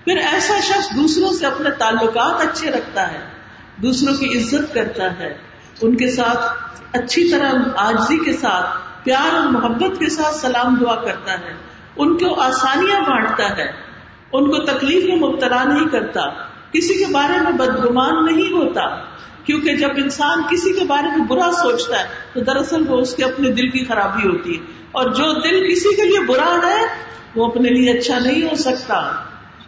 پھر 0.04 0.16
ایسا 0.33 0.61
شخص 0.61 0.90
دوسروں 0.97 1.33
سے 1.33 1.47
اپنے 1.47 1.71
تعلقات 1.71 2.40
اچھے 2.40 2.71
رکھتا 2.71 3.12
ہے، 3.12 3.18
دوسروں 3.76 4.14
کی 4.16 4.38
عزت 4.38 4.75
کرتا 4.75 5.18
ہے، 5.18 5.38
ان 5.80 5.97
کے 5.97 6.11
ساتھ 6.11 6.73
اچھی 6.92 7.30
طرح 7.30 7.52
آجزی 7.76 8.25
کے 8.25 8.33
ساتھ، 8.33 8.66
پیار 9.04 9.35
اور 9.35 9.47
محبت 9.47 9.99
کے 9.99 10.09
ساتھ 10.09 10.37
سلام 10.37 10.75
دعا 10.75 10.97
کرتا 10.97 11.33
ہے۔ 11.33 11.54
ان 11.97 12.16
کو 12.18 12.40
آسانیاں 12.40 13.00
بانٹتا 13.00 13.56
ہے، 13.56 13.73
ان 14.33 14.50
کو 14.50 14.59
تکلیف 14.59 15.04
میں 15.04 15.16
مبتلا 15.16 15.64
نہیں 15.64 15.88
کرتا، 15.88 16.21
کسی 16.73 17.04
کے 17.04 17.12
بارے 17.12 17.40
میں 17.40 17.52
بدگمان 17.52 18.25
نہیں 18.25 18.52
ہوتا۔ 18.52 18.83
کیونکہ 19.46 19.76
جب 19.76 19.88
انسان 19.96 20.42
کسی 20.50 20.72
کے 20.72 20.84
بارے 20.84 21.16
میں 21.16 21.26
برا 21.26 21.50
سوچتا 21.52 22.00
ہے، 22.00 22.04
تو 22.32 22.40
دراصل 22.40 22.84
وہ 22.88 23.00
اس 23.00 23.14
کے 23.14 23.24
اپنے 23.24 23.50
دل 23.50 23.70
کی 23.70 23.84
خرابی 23.84 24.28
ہوتی 24.28 24.58
ہے۔ 24.58 24.64
اور 24.92 25.10
جو 25.10 25.40
دل 25.40 25.72
کسی 25.72 25.96
کے 25.96 26.02
لیے 26.02 26.20
برا 26.20 26.58
ہے، 26.66 26.82
وہ 27.36 27.46
اپنے 27.46 27.68
لیے 27.68 27.98
اچھا 27.98 28.18
نہیں 28.18 28.42
ہو 28.42 28.56
سکتا۔ 28.56 29.12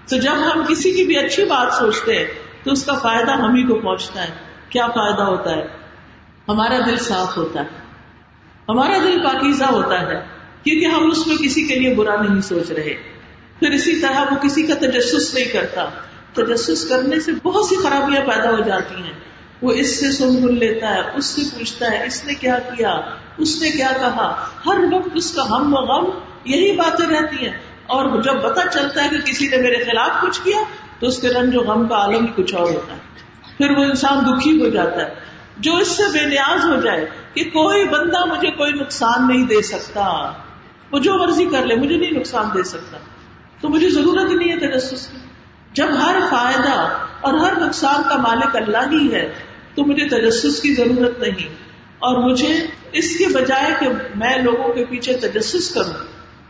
تو 0.08 0.16
جب 0.16 0.32
ہم 0.32 0.64
کسی 0.68 0.92
کی 0.92 1.04
بھی 1.04 1.18
اچھی 1.18 1.44
بات 1.44 1.72
سوچتے 1.72 2.18
ہیں، 2.18 2.24
تو 2.64 2.72
اس 2.72 2.84
کا 2.84 2.94
فائدہ 2.94 3.30
ہم 3.30 3.54
ہی 3.54 3.62
کو 3.62 3.74
پہنچتا 3.74 4.22
ہے۔ 4.22 4.34
کیا 4.68 4.86
فائدہ 4.86 5.22
ہوتا 5.22 5.50
ہے؟ 5.56 5.66
ہمارا 6.48 6.78
دل 6.86 6.96
صاف 6.96 7.36
ہوتا 7.36 7.60
ہے۔ 7.60 7.68
ہمارا 8.68 8.96
دل 8.96 9.18
پاکیزہ 9.24 9.64
ہوتا 9.64 10.00
ہے۔ 10.00 10.20
کیونکہ 10.62 10.84
ہم 10.86 11.10
اس 11.10 11.26
میں 11.26 11.36
کسی 11.36 11.62
کے 11.62 11.74
لیے 11.74 11.94
برا 11.94 12.22
نہیں 12.22 12.40
سوچ 12.40 12.70
رہے۔ 12.70 12.94
پھر 13.58 13.70
اسی 13.70 13.96
طرح 13.96 14.20
وہ 14.20 14.36
کسی 14.36 14.62
کا 14.62 14.74
تجسس 14.74 15.34
نہیں 15.34 15.44
کرتا۔ 15.44 15.84
تجسس 16.32 16.86
کرنے 16.88 17.20
سے 17.20 17.32
بہت 17.42 17.64
سی 17.64 17.76
خرابیاں 17.76 18.22
پیدا 18.22 18.50
ہو 18.50 18.60
جاتی 18.60 18.94
ہیں۔ 18.94 19.27
وہ 19.62 19.72
اس 19.72 20.00
سے 20.00 20.12
سن 20.12 20.34
بھول 20.34 20.58
لیتا 20.58 20.94
ہے، 20.94 21.00
اس 21.14 21.24
سے 21.24 21.42
پوچھتا 21.58 21.90
ہے، 21.90 22.06
اس 22.06 22.24
نے 22.24 22.34
کیا 22.34 22.58
کیا؟ 22.58 23.00
اس 23.38 23.62
نے 23.62 23.70
کیا 23.70 23.90
کہا؟ 24.00 24.46
ہر 24.66 24.94
وقت 24.94 25.08
اس 25.14 25.32
کا 25.32 25.42
ہم 25.42 25.74
و 25.74 25.76
غم 25.76 26.10
یہی 26.44 26.76
باتیں 26.76 27.06
رہتی 27.06 27.48
ہیں۔ 27.48 27.58
اور 27.86 28.22
جب 28.22 28.42
پتا 28.42 28.68
چلتا 28.72 29.04
ہے 29.04 29.08
کہ 29.08 29.18
کسی 29.18 29.48
نے 29.48 29.56
میرے 29.56 29.84
خلاف 29.84 30.10
کچھ 30.22 30.40
کیا، 30.44 30.58
تو 31.00 31.06
اس 31.06 31.18
کے 31.18 31.28
رنج 31.28 31.56
و 31.56 31.60
غم 31.60 31.88
کا 31.88 31.94
عالم 31.94 32.26
ہی 32.26 32.42
کچھ 32.42 32.54
اور 32.54 32.70
ہوتا 32.70 32.92
ہے۔ 32.92 32.98
پھر 33.58 33.70
وہ 33.70 33.84
انسان 33.84 34.18
دکھی 34.18 34.62
ہو 34.62 34.68
جاتا 34.68 35.06
ہے۔ 35.06 35.14
جو 35.58 35.76
اس 35.76 35.88
سے 35.88 36.02
بے 36.12 36.26
نیاز 36.26 36.64
ہو 36.64 36.80
جائے 36.80 37.06
کہ 37.34 37.44
کوئی 37.44 37.88
بندہ 37.88 38.24
مجھے 38.24 38.50
کوئی 38.50 38.72
نقصان 38.72 39.28
نہیں 39.28 39.46
دے 39.46 39.62
سکتا، 39.62 40.32
وہ 40.92 40.98
جو 40.98 41.14
مرضی 41.14 41.46
کر 41.46 41.64
لے، 41.64 41.74
مجھے 41.74 41.96
نہیں 41.96 42.10
نقصان 42.10 42.46
دے 42.54 42.62
سکتا۔ 42.62 42.98
تو 43.60 43.68
مجھے 43.68 43.90
ضرورت 43.90 44.32
نہیں 44.32 44.52
ہے 44.52 44.56
تجسس 44.56 45.06
کی۔ 45.06 45.18
جب 45.72 45.88
ہر 46.04 46.16
فائدہ 46.30 46.98
اور 47.20 47.34
ہر 47.34 47.60
نقصان 47.66 48.02
کا 48.08 48.16
مالک 48.16 48.56
اللہ 48.56 48.92
ہی 48.92 49.14
ہے 49.14 49.32
تو 49.78 49.84
مجھے 49.84 50.08
تجسس 50.08 50.60
کی 50.60 50.74
ضرورت 50.74 51.18
نہیں۔ 51.18 51.48
اور 51.98 52.30
مجھے 52.30 52.66
اس 52.92 53.16
کے 53.16 53.26
بجائے 53.26 53.72
کہ 53.80 53.88
میں 54.16 54.38
لوگوں 54.38 54.72
کے 54.72 54.84
پیچھے 54.84 55.16
تجسس 55.16 55.70
کروں، 55.70 55.92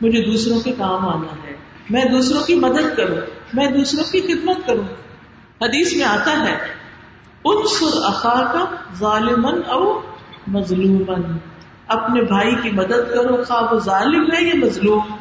مجھے 0.01 0.23
دوسروں 0.23 0.61
کے 0.61 0.73
کام 0.79 1.09
آنا 1.09 1.49
ہے۔ 1.49 1.57
میں 1.91 2.05
دوسروں 2.05 2.43
کی 2.43 2.55
مدد 2.55 2.97
کروں، 2.97 3.17
میں 3.53 3.67
دوسروں 3.67 4.13
کی 4.13 4.21
خدمت 4.21 4.67
کروں۔ 4.67 4.85
حدیث 5.65 5.93
میں 5.93 6.05
آتا 6.05 6.45
ہے، 6.49 6.57
انصر 7.45 7.97
اخا 8.03 8.53
کا 8.53 8.65
ظالمن 8.99 9.61
او 9.67 10.01
مظلومن 10.47 11.39
اپنے 11.89 12.23
بھائی 12.23 12.55
کی 12.63 12.71
مدد 12.71 13.15
کرو، 13.15 13.45
خواہ 13.45 13.75
وہ 13.75 13.81
ظالم 13.81 14.25
ہے 14.33 14.45
یا 14.45 14.55
مظلوم۔ 14.55 15.17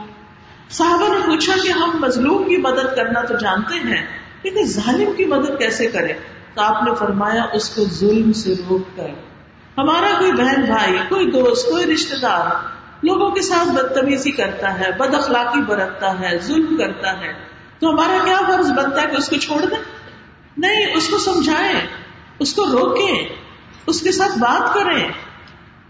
صحابہ 0.70 1.14
نے 1.14 1.20
پوچھا 1.26 1.54
کہ 1.64 1.72
ہم 1.72 1.90
مظلوم 2.00 2.50
کی 2.50 2.58
مدد 2.58 2.96
کرنا 2.96 3.22
تو 3.22 3.34
جانتے 3.34 3.76
ہیں، 3.76 4.08
لیکن 4.44 4.66
ظالم 4.66 5.12
کی 5.18 5.26
مدد 5.26 5.60
کیسے 5.60 5.88
کرے 5.88 6.14
تو 6.58 6.64
آپ 6.64 6.84
نے 6.84 6.92
فرمایا 6.96 7.46
اس 7.54 7.70
کو 7.70 7.84
ظلم 7.86 8.34
سے 8.34 8.54
روک 8.70 8.98
کر۔ 8.98 9.10
ہمارا 9.78 10.20
کوئی 10.20 10.32
بہن 10.32 10.62
بھائی، 10.62 10.98
کوئی 11.10 11.32
دوست، 11.32 11.70
کوئی 11.70 11.94
رشتے 11.94 12.16
دار 12.22 12.50
لوگوں 13.04 13.32
کے 13.32 13.42
ساتھ 13.42 13.70
بدتمیزی 13.70 14.32
کرتا 14.32 14.80
ہے، 14.80 14.92
بد 14.92 15.14
اخلاقی 15.14 15.62
برتتا 15.62 16.20
ہے، 16.20 16.38
ظلم 16.40 16.78
کرتا 16.78 17.20
ہے۔ 17.20 17.34
تو 17.80 17.90
ہمارا 17.90 18.18
کیا 18.26 18.40
فرض 18.48 18.72
بنتا 18.72 19.02
ہے 19.02 19.08
کہ 19.08 19.16
اس 19.16 19.30
کو 19.30 19.36
چھوڑ 19.36 19.66
دیں؟ 19.66 19.78
نہیں، 20.58 20.96
اس 20.96 21.10
کو 21.10 21.18
سمجھائیں، 21.18 21.80
اس 22.40 22.54
کو 22.54 22.66
روکیں، 22.66 23.30
اس 23.88 24.02
کے 24.02 24.12
ساتھ 24.12 24.38
بات 24.38 24.74
کریں 24.74 25.10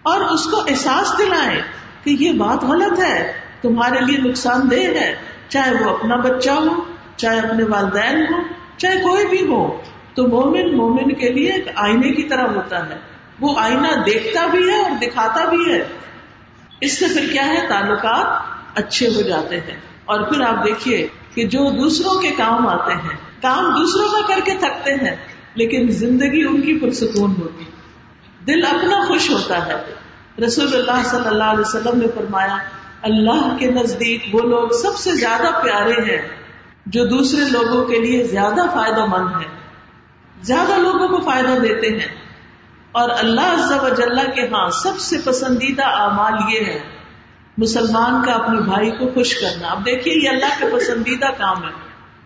اور 0.04 0.22
اس 0.22 0.46
کو 0.46 0.62
احساس 0.68 1.14
دلائیں 1.20 1.62
کہ 2.04 2.10
یہ 2.10 2.32
بات 2.32 2.64
غلط 2.64 3.00
ہے، 3.00 3.34
تمہارے 3.62 4.00
لیے 4.00 4.18
نقصان 4.18 4.72
دہ 4.72 4.76
ہے۔ 4.76 5.16
چاہے 5.50 5.84
وہ 5.84 5.90
اپنا 5.90 6.16
بچہ 6.16 6.50
ہو، 6.50 6.84
چاہے 7.16 7.40
اپنے 7.40 7.64
والدین 7.64 8.22
ہو 8.22 8.38
چاہے 8.78 8.96
کوئی 8.96 9.28
بھی 9.28 9.48
ہو۔ 9.48 9.82
تو 10.18 10.28
مومن 10.28 10.78
مومن 10.78 11.14
کے 11.14 11.30
لیے 11.30 11.52
ایک 11.52 11.68
آئینے 11.76 12.12
کی 12.12 12.24
طرح 12.24 12.48
ہوتا 12.48 12.90
ہے۔ 12.90 12.98
وہ 13.40 13.60
آئینہ 13.60 13.88
دیکھتا 14.06 14.46
بھی 14.46 14.70
ہے 14.70 14.82
اور 14.82 14.92
دکھاتا 15.02 15.50
بھی 15.50 15.74
ہے۔ 15.74 15.88
اس 16.82 17.00
سے 17.00 17.06
پھر 17.06 17.28
کیا 17.32 17.48
ہے؟ 17.48 17.68
تعلقات 17.70 18.42
اچھے 18.78 19.08
ہو 19.08 19.22
جاتے 19.22 19.60
ہیں۔ 19.60 19.78
اور 20.06 20.22
پھر 20.22 20.42
آپ 20.42 20.66
دیکھیے 20.66 21.08
کہ 21.36 21.44
جو 21.44 21.72
دوسروں 21.72 22.22
کے 22.22 22.32
کام 22.32 22.68
آتے 22.68 22.94
ہیں، 22.94 23.18
کام 23.42 23.74
دوسروں 23.80 24.10
کا 24.12 24.36
کر 24.36 24.42
کے 24.46 24.52
تھکتے 24.60 24.92
ہیں، 24.94 25.16
لیکن 25.56 25.92
زندگی 25.92 26.44
ان 26.44 26.62
کی 26.62 26.80
پرسکون 26.80 27.34
ہوتی۔ 27.42 27.64
دل 28.48 28.66
اپنا 28.66 29.06
خوش 29.08 29.30
ہوتا 29.30 29.66
ہے۔ 29.66 29.76
رسول 30.46 30.76
اللہ 30.76 31.04
صلی 31.04 31.28
اللہ 31.28 31.44
علیہ 31.44 31.62
وسلم 31.62 32.00
نے 32.00 32.08
فرمایا، 32.16 32.58
اللہ 33.02 33.58
کے 33.60 33.72
نزدیک 33.72 34.36
وہ 34.36 34.42
لوگ 34.42 34.70
سب 34.70 34.96
سے 34.98 35.16
زیادہ 35.16 35.64
پیارے 35.64 35.94
ہیں 35.94 36.28
جو 36.86 37.06
دوسرے 37.06 37.42
لوگوں 37.52 37.86
کے 37.86 38.00
لیے 38.00 38.24
زیادہ 38.24 38.62
فائدہ 38.74 39.06
مند 39.06 39.28
ہیں۔ 39.28 39.57
زیادہ 40.42 40.78
لوگوں 40.78 41.08
کو 41.08 41.18
فائدہ 41.18 41.60
دیتے 41.60 41.88
ہیں۔ 41.88 42.28
اور 42.92 43.10
اللہ 43.10 43.42
عز 43.42 43.72
و 43.84 43.90
جل 43.90 44.32
کے 44.36 44.42
ہاں 44.42 44.70
سب 44.70 45.00
سے 45.00 45.18
پسندیدہ 45.24 45.84
اعمال 45.86 46.34
یہ 46.54 46.60
ہے 46.60 46.80
مسلمان 47.58 48.26
کا 48.26 48.32
اپنے 48.32 48.62
بھائی 48.62 48.92
کو 48.92 49.14
خوش 49.14 49.36
کرنا۔ 49.36 49.68
اب 49.68 49.86
دیکھیے، 49.86 50.14
یہ 50.24 50.30
اللہ 50.30 50.60
کے 50.60 50.66
پسندیدہ 50.74 51.26
کام 51.38 51.64
ہے۔ 51.64 51.74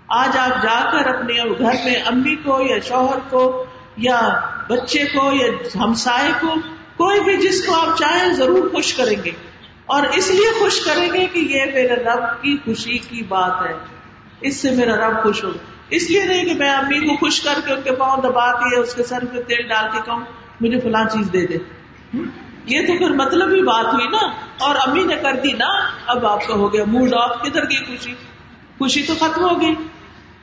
آج 0.07 0.37
آپ 0.37 0.63
جا 0.63 0.91
کر 0.91 1.07
اپنے 1.07 1.33
گھر 1.59 1.73
میں 1.85 1.95
امی 1.95 2.35
کو 2.35 2.61
یا 2.61 2.75
شوہر 2.87 3.17
کو 3.29 3.65
یا 3.97 4.39
بچے 4.67 5.03
کو 5.03 5.31
یا 5.33 5.47
ہمسائے 5.75 6.31
کو، 6.41 6.53
کوئی 6.97 7.19
بھی 7.19 7.37
جس 7.37 7.65
کو 7.65 7.75
آپ 7.75 7.97
چاہیں 7.97 8.33
ضرور 8.33 8.69
خوش 8.69 8.93
کریں 8.93 9.23
گے۔ 9.25 9.31
اور 9.85 10.03
اس 10.03 10.29
لیے 10.29 10.59
خوش 10.59 10.81
کریں 10.81 11.13
گے 11.13 11.25
کہ 11.25 11.39
یہ 11.39 11.65
میرے 11.65 11.95
رب 11.95 12.41
کی 12.41 12.57
خوشی 12.65 12.97
کی 12.97 13.23
بات 13.23 13.65
ہے۔ 13.65 13.73
اس 14.41 14.57
سے 14.57 14.71
میرا 14.71 15.07
رب 15.07 15.23
خوش 15.23 15.43
ہو 15.43 15.49
اس 15.91 16.09
لیے 16.09 16.23
نہیں 16.23 16.45
کہ 16.45 16.53
میں 16.53 16.69
امی 16.69 16.99
کو 16.99 17.15
خوش 17.15 17.41
کر 17.41 17.59
کے 17.65 17.73
ان 17.73 17.81
کے 17.81 17.91
پاؤں 17.91 18.17
دبا 18.17 18.51
کے 18.51 18.79
اس 18.79 18.95
کے 18.95 19.03
سر 19.03 19.25
پہ 19.25 19.41
تیل 19.41 19.67
ڈال 19.67 19.85
کے 19.91 19.97
کہوں، 20.05 20.19
مجھے 20.61 20.79
فلاں 20.79 21.05
چیز 21.05 21.33
دے 21.33 21.47
دے۔ 21.47 21.57
یہ 22.65 22.87
تو 22.87 22.97
پھر 22.97 23.09
مطلب 23.09 23.53
ہی 23.53 23.61
بات 23.61 23.93
ہوئی 23.93 24.07
نا۔ 24.07 24.31
اور 24.57 24.75
امی 24.87 25.03
نے 25.03 25.15
کر 25.15 25.33
دی 25.33 25.51
نا۔ 25.51 25.89
اب 26.07 26.25
آپ 26.25 26.47
کا 26.47 26.53
ہو 26.53 26.73
گیا 26.73 26.83
موڈ 26.83 27.13
آف 27.13 27.41
کدھر 27.41 27.63
گئی 27.63 27.85
خوشی؟ 27.85 28.13
خوشی 28.77 29.03
تو 29.03 29.13
ختم 29.19 29.43
ہوگی 29.43 29.75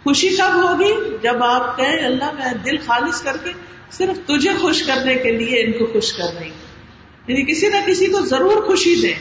خوشی 0.05 0.29
کب 0.29 0.55
ہوگی؟ 0.55 1.17
جب 1.23 1.45
آپ 1.45 1.77
کہیں، 1.77 2.07
اللہ 2.07 2.33
میں 2.33 2.55
دل 2.55 2.77
خالص 2.77 3.23
کر 3.23 3.37
کے 3.37 3.51
صرف 3.91 4.27
تجھے 4.27 4.51
خوش 4.61 4.83
کرنے 4.83 5.15
کے 5.15 5.33
لیے 5.33 5.63
ان 5.63 5.73
کو 5.73 5.87
خوش 5.87 6.13
کر 6.13 6.39
رہی 6.39 6.51
یعنی 7.27 7.53
کسی 7.53 7.69
نہ 7.69 7.77
کسی 7.87 8.07
کو 8.07 8.21
ضرور 8.21 8.63
خوشی 8.63 9.01
دے 9.03 9.15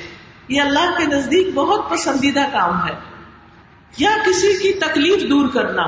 یہ 0.47 0.61
اللہ 0.61 0.97
کے 0.97 1.05
نزدیک 1.05 1.53
بہت 1.53 1.89
پسندیدہ 1.89 2.43
کام 2.53 2.87
ہے۔ 2.87 2.93
یا 3.97 4.17
کسی 4.25 4.57
کی 4.61 4.73
تکلیف 4.73 5.29
دور 5.29 5.47
کرنا۔ 5.47 5.83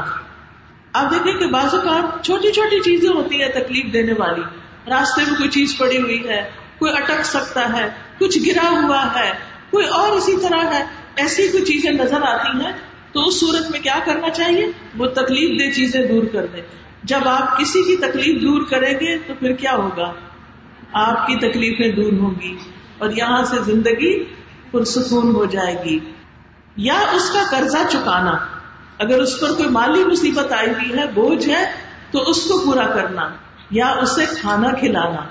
آپ 0.99 1.12
دیکھیں 1.12 1.33
کہ 1.33 1.47
بعض 1.47 1.73
اوقات 1.73 2.25
چھوٹی 2.25 2.51
چھوٹی 2.51 2.79
چیزیں 2.79 3.09
ہوتی 3.09 3.41
ہیں 3.41 3.49
تکلیف 3.49 3.93
دینے 3.93 4.13
والی۔ 4.17 4.41
راستے 4.89 5.21
میں 5.27 5.35
کوئی 5.38 5.49
چیز 5.49 5.77
پڑی 5.77 5.97
ہوئی 5.97 6.29
ہے، 6.29 6.49
کوئی 6.79 6.93
اٹک 6.95 7.25
سکتا 7.25 7.77
ہے، 7.77 7.89
کچھ 8.19 8.39
گرا 8.47 8.69
ہوا 8.69 9.05
ہے، 9.15 9.31
کوئی 9.69 9.85
اور 9.85 10.12
اسی 10.12 10.38
طرح 10.38 10.73
ہے، 10.73 10.83
ایسی 11.15 11.47
کوئی 11.47 11.65
چیزیں 11.65 11.91
نظر 11.91 12.21
آتی 12.21 12.65
ہیں 12.65 12.71
تو 13.13 13.23
اس 13.23 13.39
صورت 13.39 13.71
میں 13.71 13.79
کیا 13.79 13.99
کرنا 14.05 14.29
چاہیے؟ 14.29 14.67
وہ 14.97 15.05
تکلیف 15.05 15.62
دہ 15.62 15.75
چیزیں 15.75 16.07
دور 16.07 16.23
کر 16.23 16.45
دیں۔ 16.45 16.62
جب 17.03 17.19
آپ 17.25 17.57
کسی 17.57 17.83
کی 17.83 17.95
تکلیف 17.95 18.41
دور 18.41 18.62
کریں 18.69 18.93
گے 18.93 19.17
تو 19.17 19.33
پھر 19.39 19.51
کیا 19.51 19.75
ہوگا؟ 19.75 20.13
آپ 20.93 21.27
کی 21.27 21.35
تکلیفیں 21.35 21.91
دور 21.91 22.13
ہوں 22.13 22.41
گی 22.41 22.55
اور 22.97 23.09
یہاں 23.17 23.43
سے 23.43 23.55
زندگی 23.65 24.23
پرسکون 24.71 25.35
ہو 25.35 25.45
جائے 25.45 25.75
گی۔ 25.85 25.99
یا 26.77 26.99
اس 26.99 27.29
کا 27.29 27.43
قرضہ 27.49 27.77
چکانا۔ 27.89 28.58
اگر 28.99 29.21
اس 29.21 29.39
پر 29.39 29.47
کوئی 29.47 29.69
مالی 29.69 30.03
مصیبت 30.03 30.51
آئی 30.51 30.69
ہوئی 30.69 30.99
ہے، 30.99 31.07
بوجھ 31.13 31.49
ہے، 31.49 31.71
تو 32.12 32.19
اس 32.19 32.43
کو 32.43 32.59
پورا 32.65 32.88
کرنا، 32.88 33.29
یا 33.71 33.89
اسے 33.89 34.25
کھانا 34.25 34.71
کھلانا۔ 34.71 35.21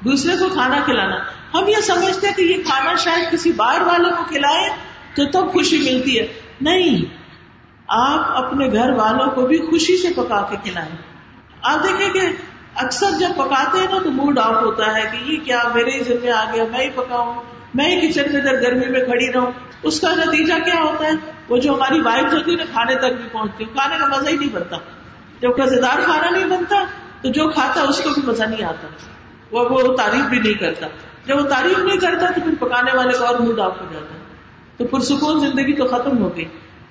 دوسرے 0.00 0.36
کو 0.36 0.48
کھانا 0.48 0.76
کھلانا۔ 0.84 1.16
ہم 1.54 1.68
یہ 1.68 1.80
سمجھتے 1.82 2.26
کہ 2.36 2.42
یہ 2.42 2.62
کھانا 2.62 2.94
شاید 2.94 3.32
کسی 3.32 3.52
باہر 3.52 3.80
والوں 3.80 4.10
کو 4.10 4.24
کھلائے 4.28 4.70
تو 5.14 5.24
تب 5.24 5.52
خوشی 5.52 5.78
ملتی 5.78 6.20
ہے۔ 6.20 6.26
نہیں، 6.60 7.14
آپ 7.88 8.44
اپنے 8.44 8.72
گھر 8.72 8.90
والوں 8.90 9.26
کو 9.26 9.46
بھی 9.46 9.58
خوشی 9.58 9.96
سے 9.96 10.08
پکا 10.16 10.46
کے 10.50 10.56
کھلائیں۔ 10.64 10.96
آپ 11.62 11.84
دیکھیں 11.84 12.14
کہ 12.14 12.20
اکثر 12.74 13.06
جب 13.20 13.28
پکاتے 13.36 13.78
ہیں 13.78 13.86
نا 13.90 13.98
تو 14.04 14.10
موڈ 14.10 14.38
آف 14.38 14.62
ہوتا 14.62 14.96
ہے 14.96 15.02
کہ 15.12 15.30
یہ 15.32 15.36
کیا، 15.44 15.62
میرے 15.74 15.90
ہی 15.90 16.04
ذمہ 16.04 16.30
آ 16.30 16.52
گیا، 16.54 16.64
میں 16.72 16.80
ہی 16.80 16.90
پکاؤں، 16.90 17.42
میں 17.74 17.96
ہی 17.96 18.08
کچن 18.08 18.22
میں 18.32 18.40
ادھر 18.40 18.62
گرمی 18.62 18.86
میں 18.86 19.00
کھڑی 19.00 19.32
رہوں۔ 19.32 19.50
اس 19.82 20.00
کا 20.00 20.14
نتیجہ 20.14 20.54
کیا 20.64 20.82
ہوتا 20.82 21.06
ہے؟ 21.06 21.12
وہ 21.48 21.56
جو 21.56 21.74
ہماری 21.74 22.00
وائف 22.00 22.32
ہوتی 22.32 22.50
ہے 22.50 22.56
نا، 22.56 22.64
کھانے 22.72 22.94
تک 22.94 23.20
بھی 23.20 23.28
پہنچتی 23.32 23.64
کھانے 23.64 23.96
کا 23.98 24.06
مزہ 24.06 24.28
ہی 24.28 24.36
نہیں 24.36 24.54
بنتا۔ 24.54 24.76
جب 25.40 25.58
مزیدار 25.58 25.98
کھانا 26.04 26.30
نہیں 26.30 26.44
بنتا، 26.44 26.84
تو 27.22 27.28
جو 27.28 27.48
کھاتا 27.48 27.82
اس 27.82 28.00
کو 28.00 28.10
بھی 28.10 28.22
مزہ 28.26 28.42
نہیں 28.42 28.64
آتا۔ 28.64 28.86
وہ 29.50 29.68
وہ 29.70 29.96
تعریف 29.96 30.24
بھی 30.24 30.38
نہیں 30.38 30.54
کرتا۔ 30.54 30.86
جب 31.26 31.36
وہ 31.36 31.48
تعریف 31.48 31.78
نہیں 31.78 31.96
کرتا، 31.96 32.26
تو 32.30 32.40
پھر 32.40 32.54
پکانے 32.60 32.96
والے 32.96 33.18
کا 33.18 33.26
اور 33.26 33.38
موڈ 33.38 33.60
آف 33.60 33.80
ہو 33.80 33.86
جاتا 33.92 34.16
تو 34.76 34.86
پرسکون 34.86 35.40
زندگی 35.40 35.72
تو 35.72 35.86
ختم 35.86 36.18
ہو 36.18 36.36
گئی۔ 36.36 36.44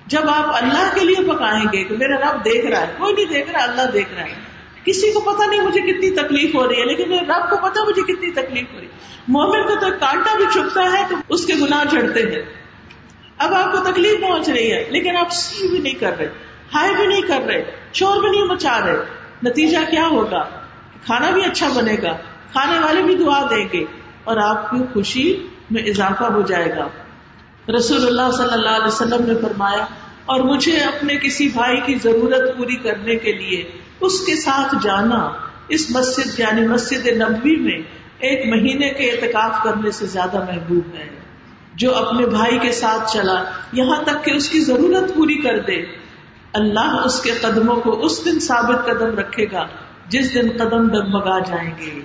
جب 0.06 0.30
آپ 0.30 0.64
اللہ 0.64 0.90
کے 0.94 1.04
لیے 1.04 1.16
پکائیں 1.16 1.64
گے 1.72 1.84
کہ 1.84 1.96
میرا 1.96 2.16
رب 2.16 2.44
دیکھ 2.44 2.66
رہا 2.66 2.80
ہے۔ 2.80 2.94
کوئی 2.98 3.14
نہیں 3.14 3.24
دیکھ 3.24 3.50
رہا، 3.50 3.62
اللہ 3.62 3.82
دیکھ 3.92 4.14
رہا 4.14 4.24
ہے۔ 4.24 4.34
کسی 4.84 5.12
کو 5.12 5.20
پتا 5.20 5.46
نہیں 5.46 5.60
مجھے 5.60 5.80
کتنی 5.80 6.10
تکلیف 6.10 6.54
ہو 6.54 6.68
رہی 6.68 6.80
ہے، 6.80 6.84
لیکن 6.84 7.08
میرے 7.08 7.26
رب 7.26 7.50
کو 7.50 7.56
پتا 7.56 7.84
مجھے 7.84 8.02
کتنی 8.02 8.30
تکلیف 8.32 8.74
ہو 8.74 8.80
رہی 8.80 8.86
ہے۔ 8.86 8.92
مومن 9.28 9.62
کو 9.62 9.74
تو 9.74 9.86
کانٹا 10.00 10.36
بھی 10.36 10.44
چھپتا 10.52 10.82
ہے، 10.82 11.06
تو 11.10 11.16
اس 11.28 11.46
کے 11.46 11.54
گناہ 11.54 11.84
چڑھتے 11.90 12.22
ہیں۔ 12.22 12.65
اب 13.38 13.54
آپ 13.54 13.72
کو 13.72 13.78
تکلیف 13.82 14.20
پہنچ 14.20 14.48
رہی 14.48 14.72
ہے، 14.72 14.84
لیکن 14.90 15.16
آپ 15.16 15.32
سی 15.32 15.68
بھی 15.68 15.78
نہیں 15.78 16.00
کر 16.00 16.18
رہے 16.18 16.28
ہائی 16.74 16.94
بھی 16.94 17.06
نہیں 17.06 17.22
کر 17.22 17.40
رہے 17.46 17.62
شور 17.92 18.20
بھی 18.20 18.30
نہیں 18.30 18.46
مچا 18.46 18.78
رہے۔ 18.86 18.96
نتیجہ 19.42 19.78
کیا 19.90 20.06
ہوگا؟ 20.06 20.42
کھانا 21.06 21.30
بھی 21.30 21.42
اچھا 21.44 21.68
بنے 21.74 21.96
گا، 22.02 22.16
کھانے 22.52 22.78
والے 22.78 23.02
بھی 23.02 23.14
دعا 23.14 23.40
دیں 23.50 23.64
گے 23.72 23.84
اور 24.24 24.36
آپ 24.36 24.70
کی 24.70 24.78
خوشی 24.92 25.26
میں 25.70 25.82
اضافہ 25.82 26.24
ہو 26.24 26.42
جائے 26.42 26.70
گا۔ 26.76 26.88
رسول 27.72 28.06
اللہ 28.06 28.30
صلی 28.36 28.52
اللہ 28.52 28.70
علیہ 28.70 28.86
وسلم 28.86 29.26
نے 29.26 29.34
فرمایا، 29.42 29.84
اور 30.26 30.40
مجھے 30.40 30.76
اپنے 30.80 31.16
کسی 31.16 31.48
بھائی 31.48 31.80
کی 31.80 31.94
ضرورت 32.02 32.56
پوری 32.56 32.76
کرنے 32.76 33.16
کے 33.16 33.32
لیے 33.32 33.62
اس 34.00 34.20
کے 34.26 34.36
ساتھ 34.36 34.74
جانا، 34.82 35.20
اس 35.68 35.90
مسجد 35.90 36.38
یعنی 36.40 36.66
مسجد 36.66 37.06
نبوی 37.06 37.56
میں 37.56 37.78
ایک 38.18 38.46
مہینے 38.46 38.88
کے 38.90 39.10
اعتکاف 39.10 39.62
کرنے 39.64 39.90
سے 39.90 40.06
زیادہ 40.06 40.44
محبوب 40.44 40.94
ہے۔ 40.96 41.08
جو 41.76 41.94
اپنے 41.94 42.26
بھائی 42.26 42.58
کے 42.58 42.72
ساتھ 42.72 43.12
چلا، 43.12 43.44
یہاں 43.72 44.02
تک 44.02 44.24
کہ 44.24 44.30
اس 44.30 44.48
کی 44.48 44.60
ضرورت 44.60 45.14
پوری 45.14 45.34
کر 45.34 45.58
دے۔ 45.58 45.82
اللہ 46.52 47.02
اس 47.04 47.22
کے 47.22 47.30
قدموں 47.30 47.76
کو 47.76 48.04
اس 48.04 48.24
دن 48.24 48.40
ثابت 48.40 48.86
قدم 48.86 49.18
رکھے 49.18 49.46
گا، 49.52 49.66
جس 50.08 50.34
دن 50.34 50.48
قدم 50.58 50.88
ڈگمگا 50.88 51.38
جائیں 51.38 51.70
گے۔ 51.78 52.00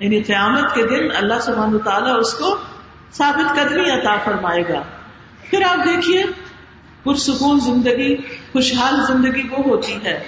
یعنی 0.00 0.22
قیامت 0.22 0.74
کے 0.74 0.82
دن 0.86 1.16
اللہ 1.16 1.34
سبحانہ 1.42 1.78
تعالیٰ 1.78 2.18
اس 2.20 2.34
کو 2.34 2.56
ثابت 3.12 3.56
قدمی 3.56 3.90
عطا 3.90 4.16
فرمائے 4.24 4.62
گا۔ 4.68 4.82
پھر 5.50 5.62
آپ 5.68 5.76
دیکھیے، 5.76 6.24
پرسکون 7.04 7.60
زندگی، 7.60 8.16
خوشحال 8.52 8.94
زندگی 9.06 9.42
وہ 9.50 9.64
ہوتی 9.64 9.98
ہے 10.04 10.24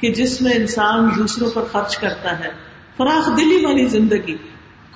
کہ 0.00 0.12
جس 0.12 0.42
میں 0.42 0.52
انسان 0.52 1.10
دوسروں 1.18 1.50
پر 1.54 1.62
خرچ 1.72 1.96
کرتا 1.96 2.38
ہے۔ 2.38 2.48
فراخ 2.96 3.36
دلی 3.36 3.64
والی 3.66 3.86
زندگی، 3.86 4.36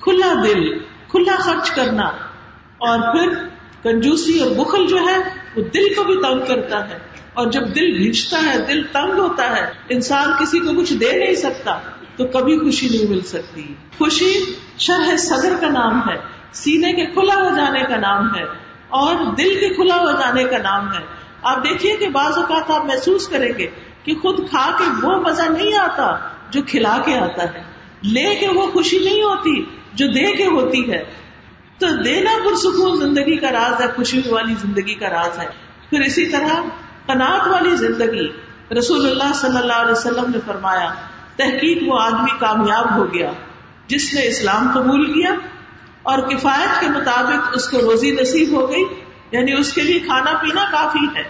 کھلا 0.01 0.43
دل، 0.43 0.79
کھلا 1.07 1.35
خرچ 1.39 1.71
کرنا۔ 1.71 2.11
اور 2.83 2.99
پھر 2.99 3.29
کنجوسی 3.83 4.39
اور 4.39 4.51
بخل 4.51 4.87
جو 4.87 4.97
ہے، 4.97 5.17
وہ 5.55 5.61
دل 5.73 5.93
کو 5.93 6.03
بھی 6.03 6.15
تنگ 6.15 6.39
کرتا 6.47 6.89
ہے۔ 6.89 6.97
اور 7.33 7.47
جب 7.47 7.61
دل 7.61 7.97
بھیجتا 7.97 8.39
ہے، 8.45 8.65
دل 8.67 8.83
تنگ 8.83 9.19
ہوتا 9.19 9.57
ہے، 9.57 9.65
انسان 9.89 10.31
کسی 10.39 10.59
کو 10.59 10.81
کچھ 10.81 10.93
دے 10.93 11.11
نہیں 11.11 11.35
سکتا، 11.35 11.79
تو 12.17 12.25
کبھی 12.25 12.59
خوشی 12.59 12.89
نہیں 12.89 13.09
مل 13.09 13.21
سکتی۔ 13.21 13.73
خوشی 13.97 14.33
شرح 14.77 15.17
صدر 15.17 15.53
کا 15.61 15.69
نام 15.69 16.09
ہے، 16.09 16.15
سینے 16.53 16.93
کے 16.93 17.05
کھلا 17.05 17.35
ہو 17.35 17.55
جانے 17.57 17.81
کا 17.81 17.97
نام 17.97 18.35
ہے، 18.35 18.43
اور 18.89 19.15
دل 19.33 19.59
کے 19.59 19.69
کھلا 19.69 19.95
ہو 19.95 20.11
جانے 20.11 20.43
کا 20.43 20.57
نام 20.57 20.93
ہے۔ 20.93 21.03
آپ 21.41 21.63
دیکھیے 21.63 21.97
کہ 21.97 22.09
بعض 22.09 22.37
اوقات 22.37 22.71
آپ 22.71 22.85
محسوس 22.85 23.27
کریں 23.27 23.51
گے 23.57 23.67
کہ 24.03 24.15
خود 24.15 24.49
کھا 24.49 24.75
کے 24.79 25.05
وہ 25.05 25.21
مزہ 25.21 25.41
نہیں 25.41 25.77
آتا 25.77 26.17
جو 26.49 26.61
کھلا 26.67 26.97
کے 27.05 27.15
آتا 27.15 27.43
ہے۔ 27.43 27.63
لے 28.03 28.35
کے 28.35 28.47
وہ 28.47 28.67
خوشی 28.67 28.99
نہیں 28.99 29.23
ہوتی 29.23 29.65
جو 29.93 30.07
دے 30.07 30.35
کے 30.35 30.45
ہوتی 30.45 30.91
ہے۔ 30.91 31.03
تو 31.83 32.01
دینا 32.01 32.31
پرسکون 32.45 32.99
زندگی 32.99 33.37
کا 33.37 33.51
راز 33.51 33.81
ہے، 33.81 33.87
خوشی 33.95 34.21
والی 34.29 34.53
زندگی 34.61 34.95
کا 34.95 35.09
راز 35.09 35.39
ہے۔ 35.39 35.47
پھر 35.89 35.99
اسی 36.01 36.25
طرح 36.25 36.61
قناط 37.05 37.47
والی 37.47 37.75
زندگی۔ 37.75 38.27
رسول 38.77 39.11
اللہ 39.11 39.33
صلی 39.33 39.57
اللہ 39.57 39.73
علیہ 39.73 39.91
وسلم 39.91 40.31
نے 40.31 40.37
فرمایا، 40.45 40.93
تحقیق 41.35 41.83
وہ 41.87 41.99
آدمی 41.99 42.31
کامیاب 42.39 42.97
ہو 42.97 43.13
گیا 43.13 43.31
جس 43.87 44.13
نے 44.13 44.27
اسلام 44.27 44.71
قبول 44.73 45.13
کیا 45.13 45.31
اور 46.03 46.19
کفایت 46.19 46.81
کے 46.81 46.87
مطابق 46.89 47.49
اس 47.53 47.69
کو 47.69 47.77
روزی 47.81 48.11
نصیب 48.11 48.49
ہو 48.53 48.71
گئی 48.71 48.83
یعنی 49.31 49.53
اس 49.53 49.73
کے 49.73 49.81
لیے 49.81 49.99
کھانا 49.99 50.33
پینا 50.33 50.65
کافی 50.71 51.07
ہے۔ 51.15 51.23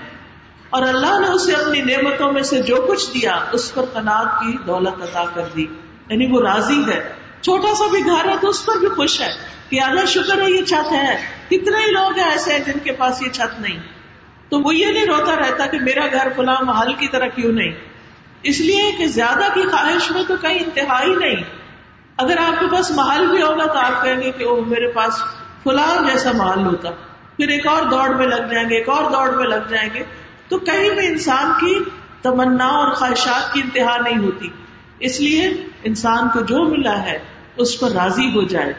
اور 0.70 0.82
اللہ 0.82 1.20
نے 1.20 1.28
اسے 1.28 1.54
اپنی 1.54 1.82
نعمتوں 1.82 2.34
میں 2.34 2.44
سے 2.44 2.62
جو 2.62 2.86
کچھ 2.90 3.14
دیا، 3.14 3.40
اس 3.52 3.74
پر 3.74 3.84
کناب 3.94 4.40
کی 4.40 4.58
دولت 4.68 5.02
عطا 5.02 5.24
کر 5.34 5.44
دی۔ 5.56 5.66
یعنی 6.10 6.32
وہ 6.32 6.42
راضی 6.42 6.82
ہے۔ 6.88 7.23
چھوٹا 7.44 7.76
سا 7.76 7.88
بھی 7.92 8.06
گھر 8.06 8.30
ہے 8.30 8.34
تو 8.42 8.50
اس 8.50 8.66
پر 8.66 8.78
بھی 8.80 8.88
خوش 8.88 9.22
ہے 9.22 9.30
کہ 9.70 9.82
اللہ 9.82 10.06
شکر 10.06 10.42
ہے 10.42 10.52
یہ 10.52 10.64
چھت 10.64 10.92
ہے۔ 10.92 11.18
کتنے 11.48 11.86
ہی 11.86 11.92
لوگ 11.92 12.20
ہیں 12.20 12.32
ایسے 12.32 12.52
ہیں 12.52 12.60
جن 12.60 12.80
کے 12.84 12.92
پاس 12.92 13.22
یہ 13.22 13.30
چھت 13.30 13.62
نہیں۔ 13.62 13.78
تو 14.50 14.60
وہ 14.60 14.76
یہ 14.76 14.86
نہیں 14.86 15.06
روتا 15.06 15.36
رہتا 15.36 15.66
کہ 15.66 15.80
میرا 15.80 16.08
گھر 16.14 16.28
فلاں 16.36 16.62
محل 16.62 16.94
کی 16.94 17.08
طرح 17.08 17.28
کیوں 17.28 17.52
نہیں۔ 17.52 17.72
اس 18.44 18.60
لیے 18.60 18.92
کہ 18.98 19.08
زیادہ 19.08 19.54
کی 19.54 19.62
خواہش 19.62 20.12
میں 20.12 20.24
تو 20.28 20.36
کہیں 20.42 20.60
انتہائی 20.60 21.16
نہیں۔ 21.16 21.36
اگر 22.18 22.38
آپ 22.38 22.60
کے 22.60 22.66
پاس 22.72 22.92
محل 22.92 23.28
بھی 23.28 23.42
ہوگا 23.42 23.66
تو 23.66 23.80
آپ 23.80 24.04
کہیں 24.04 24.22
گے 24.22 24.32
کہ 24.32 24.46
وہ 24.46 24.66
میرے 24.66 24.88
پاس 24.88 25.14
فلاں 25.64 26.10
جیسا 26.12 26.32
محل 26.32 26.66
ہوتا۔ 26.66 26.90
پھر 27.38 27.48
ایک 27.48 27.68
اور 27.68 27.84
دوڑ 27.84 28.10
میں 28.10 28.28
لگ 28.28 28.52
جائیں 28.52 28.70
گے، 28.70 28.76
ایک 28.76 28.90
اور 28.90 29.12
دوڑ 29.12 29.30
میں 29.36 29.46
لگ 29.46 29.70
جائیں 29.70 29.90
گے۔ 29.94 30.04
تو 30.48 30.58
کہیں 30.58 30.90
بھی 30.90 31.08
انسان 31.08 31.52
کی 31.60 31.80
تمنا 32.22 32.68
اور 32.68 32.92
خواہشات 32.92 33.54
کی 33.54 33.62
انتہا 33.62 33.98
نہیں 33.98 34.18
ہوتی۔ 34.18 34.50
اس 35.00 35.22
لیے 35.22 35.54
انسان 35.84 36.28
کو 36.34 36.42
جو 36.42 36.64
ملا 36.64 37.04
ہے 37.04 37.33
اس 37.58 37.80
پر 37.80 37.92
راضی 37.92 38.28
ہو 38.28 38.44
جائے۔ 38.44 38.74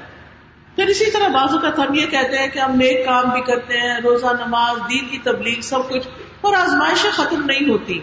پھر 0.76 0.86
اسی 0.86 1.10
طرح 1.10 1.28
بازو 1.28 1.58
کا 1.58 1.68
ہم 1.68 1.94
یہ 1.94 2.06
کہتے 2.06 2.38
ہیں 2.38 2.48
کہ 2.48 2.58
ہم 2.58 2.76
نیک 2.76 3.06
کام 3.06 3.28
بھی 3.28 3.40
کرتے 3.40 3.76
ہیں، 3.78 4.00
روزہ، 4.00 4.26
نماز، 4.26 4.76
دین 4.90 5.08
کی 5.08 5.18
تبلیغ، 5.18 5.60
سب 5.60 5.88
کچھ، 5.88 6.08
اور 6.40 6.54
آزمائشیں 6.54 7.10
ختم 7.10 7.42
نہیں 7.44 7.70
ہوتی۔ 7.70 8.00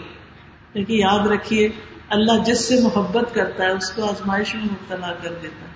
لیکن 0.74 0.94
یاد 0.94 1.26
رکھیے، 1.26 1.68
اللہ 2.08 2.32
جس 2.44 2.68
سے 2.68 2.74
محبت 2.82 3.34
کرتا 3.34 3.64
ہے، 3.64 3.70
اس 3.70 3.90
کو 3.90 4.04
آزمائش 4.04 4.54
میں 4.54 4.64
مبتلا 4.64 5.12
کر 5.22 5.32
دیتا 5.42 5.66
ہے۔ 5.66 5.72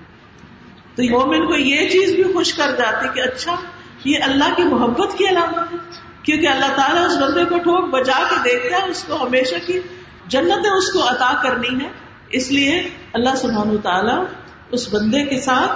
تو 0.94 1.20
مومن 1.20 1.46
کو 1.46 1.54
یہ 1.54 1.88
چیز 1.88 2.14
بھی 2.14 2.22
خوش 2.22 2.54
کر 2.54 2.70
جاتی 2.78 3.08
کہ 3.14 3.20
اچھا 3.20 3.56
یہ 4.04 4.18
اللہ 4.22 4.54
کی 4.56 4.62
محبت 4.62 5.18
کی 5.18 5.28
علامت 5.28 5.72
ہے۔ 5.72 5.76
کیونکہ 6.22 6.48
اللہ 6.48 6.76
تعالیٰ 6.76 7.04
اس 7.04 7.16
بندے 7.16 7.44
کو 7.44 7.58
ٹھوک 7.58 7.90
بجا 7.90 8.22
کے 8.30 8.34
دیکھتا 8.44 8.82
ہے، 8.82 8.90
اس 8.90 9.04
کو 9.04 9.26
ہمیشہ 9.26 9.54
کی 9.66 9.80
جنت 10.26 10.66
اس 10.76 10.92
کو 10.92 11.08
عطا 11.08 11.42
کرنی 11.42 11.84
ہے 11.84 11.88
اس 12.28 12.52
لیے 12.52 12.88
اللہ 13.12 13.36
سبحانہ 13.36 13.78
تعالیٰ 13.82 14.24
اس 14.70 14.94
بندے 14.94 15.24
کے 15.24 15.40
ساتھ 15.40 15.70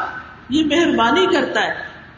یہ 0.49 0.65
مہربانی 0.65 1.27
کرتا 1.27 1.63
ہے 1.63 1.75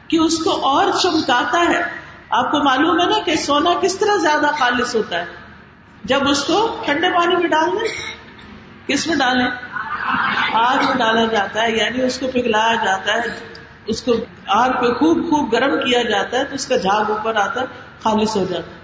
کہ 0.08 0.16
اس 0.16 0.38
کو 0.38 0.50
اور 0.66 0.84
چمکاتا 1.02 1.60
ہے۔ 1.60 1.82
آپ 2.30 2.50
کو 2.50 2.62
معلوم 2.62 3.00
ہے 3.00 3.06
نا 3.06 3.18
کہ 3.24 3.34
سونا 3.34 3.70
کس 3.80 3.98
طرح 3.98 4.16
زیادہ 4.16 4.50
خالص 4.58 4.94
ہوتا 4.94 5.18
ہے؟ 5.18 5.24
جب 6.04 6.28
اس 6.28 6.44
کو 6.44 6.82
ٹھنڈے 6.84 7.10
پانی 7.10 7.36
میں 7.36 7.48
ڈال 7.48 7.70
دیں، 7.70 7.88
کس 8.86 9.06
میں 9.06 9.16
ڈالیں؟ 9.16 9.46
آگ 10.52 10.76
میں 10.76 10.94
ڈالا 10.94 11.24
جاتا 11.24 11.62
ہے 11.62 11.76
یعنی 11.76 12.02
اس 12.02 12.18
کو 12.18 12.26
پگھلایا 12.26 12.74
جاتا 12.84 13.14
ہے، 13.14 13.20
اس 13.86 14.02
کو 14.02 14.12
آگ 14.46 14.70
پہ 14.70 14.86
خوب 14.86 15.30
خوب 15.30 15.52
گرم 15.52 15.78
کیا 15.78 16.02
جاتا 16.02 16.38
ہے 16.38 16.44
تو 16.44 16.54
اس 16.54 16.66
کا 16.66 16.76
جھاگ 16.76 17.10
اوپر 17.10 17.36
آتا 17.36 17.60
ہے، 17.60 17.66
خالص 18.02 18.36
ہو 18.36 18.44
جاتا 18.50 18.70
ہے۔ 18.70 18.78